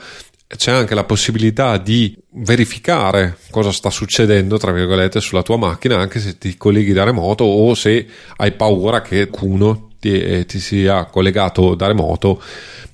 c'è 0.55 0.71
anche 0.71 0.93
la 0.93 1.03
possibilità 1.03 1.77
di 1.77 2.15
verificare 2.33 3.37
cosa 3.49 3.71
sta 3.71 3.89
succedendo, 3.89 4.57
tra 4.57 4.71
virgolette, 4.71 5.19
sulla 5.19 5.41
tua 5.41 5.57
macchina, 5.57 5.97
anche 5.97 6.19
se 6.19 6.37
ti 6.37 6.55
colleghi 6.57 6.93
da 6.93 7.03
remoto 7.03 7.43
o 7.43 7.73
se 7.73 8.05
hai 8.35 8.51
paura 8.51 9.01
che 9.01 9.29
qualcuno 9.29 9.92
ti, 10.03 10.19
eh, 10.19 10.45
ti 10.45 10.59
sia 10.59 11.05
collegato 11.05 11.75
da 11.75 11.87
remoto 11.87 12.41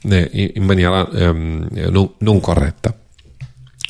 eh, 0.04 0.52
in 0.54 0.64
maniera 0.64 1.10
ehm, 1.10 1.68
non, 1.90 2.12
non 2.20 2.40
corretta. 2.40 2.96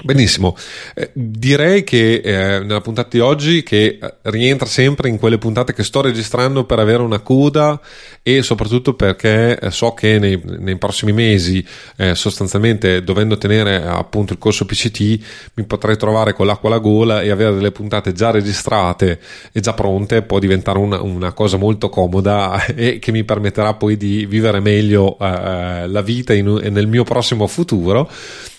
Benissimo, 0.02 0.56
eh, 0.96 1.10
direi 1.14 1.84
che 1.84 2.22
eh, 2.24 2.60
nella 2.60 2.80
puntata 2.80 3.10
di 3.12 3.20
oggi 3.20 3.64
che 3.64 3.98
eh, 4.02 4.14
rientra 4.24 4.66
sempre 4.66 5.10
in 5.10 5.18
quelle 5.18 5.38
puntate 5.38 5.74
che 5.74 5.84
sto 5.84 6.00
registrando 6.00 6.64
per 6.64 6.80
avere 6.80 7.04
una 7.04 7.20
coda 7.20 7.82
e 8.24 8.42
soprattutto 8.42 8.94
perché 8.94 9.60
eh, 9.60 9.72
so 9.72 9.94
che 9.94 10.18
nei, 10.18 10.42
nei 10.60 10.78
prossimi 10.78 11.12
mesi 11.12 11.66
eh, 11.98 12.16
sostanzialmente 12.16 13.04
dovendo 13.04 13.38
tenere 13.38 13.84
appunto 13.86 14.32
il 14.32 14.40
corso 14.40 14.66
PCT 14.66 15.20
mi 15.56 15.66
potrei 15.66 15.98
trovare 15.98 16.32
con 16.32 16.46
l'acqua 16.46 16.70
alla 16.70 16.80
gola 16.80 17.22
e 17.22 17.30
avere 17.30 17.56
delle 17.56 17.72
puntate 17.72 18.14
già 18.14 18.32
registrate 18.32 19.20
e 19.52 19.60
già 19.60 19.74
pronte 19.74 20.22
può 20.22 20.40
diventare 20.40 20.78
una, 20.78 21.02
una 21.02 21.34
cosa 21.34 21.58
molto 21.58 21.90
comoda 21.90 22.64
e 22.74 23.00
che 23.00 23.12
mi 23.12 23.26
permetterà 23.26 23.74
poi 23.74 23.98
di 23.98 24.26
vivere 24.26 24.62
meglio 24.62 25.18
eh, 25.20 25.88
la 25.88 26.02
vita 26.02 26.34
in, 26.34 26.70
nel 26.72 26.88
mio 26.88 27.04
prossimo 27.04 27.48
futuro. 27.48 28.10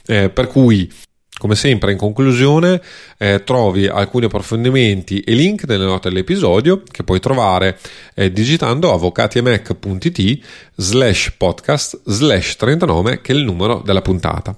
Eh, 0.06 0.28
per 0.28 0.48
cui 0.48 0.90
come 1.40 1.54
sempre, 1.54 1.90
in 1.90 1.96
conclusione, 1.96 2.82
eh, 3.16 3.42
trovi 3.44 3.86
alcuni 3.86 4.26
approfondimenti 4.26 5.20
e 5.20 5.32
link 5.32 5.64
nelle 5.66 5.86
note 5.86 6.10
dell'episodio 6.10 6.82
che 6.88 7.02
puoi 7.02 7.18
trovare 7.18 7.78
eh, 8.14 8.30
digitando 8.30 8.92
avvocatiemac.it 8.92 10.44
slash 10.76 11.32
podcast 11.38 12.02
slash 12.04 12.56
39 12.56 13.22
che 13.22 13.32
è 13.32 13.36
il 13.36 13.44
numero 13.44 13.80
della 13.82 14.02
puntata. 14.02 14.54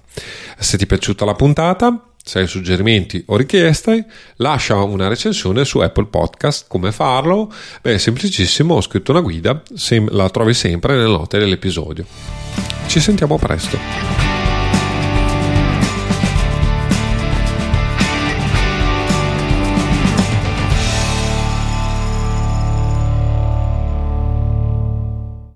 Se 0.58 0.76
ti 0.76 0.82
è 0.82 0.86
piaciuta 0.88 1.24
la 1.24 1.34
puntata, 1.34 2.08
se 2.20 2.40
hai 2.40 2.48
suggerimenti 2.48 3.22
o 3.26 3.36
richieste, 3.36 4.04
lascia 4.36 4.82
una 4.82 5.06
recensione 5.06 5.64
su 5.64 5.78
Apple 5.78 6.06
Podcast. 6.06 6.66
Come 6.66 6.90
farlo? 6.90 7.52
Beh, 7.80 7.94
è 7.94 7.98
semplicissimo, 7.98 8.74
ho 8.74 8.80
scritto 8.80 9.12
una 9.12 9.20
guida, 9.20 9.62
la 10.08 10.30
trovi 10.30 10.52
sempre 10.52 10.96
nelle 10.96 11.06
note 11.06 11.38
dell'episodio. 11.38 12.04
Ci 12.88 12.98
sentiamo 12.98 13.38
presto. 13.38 14.41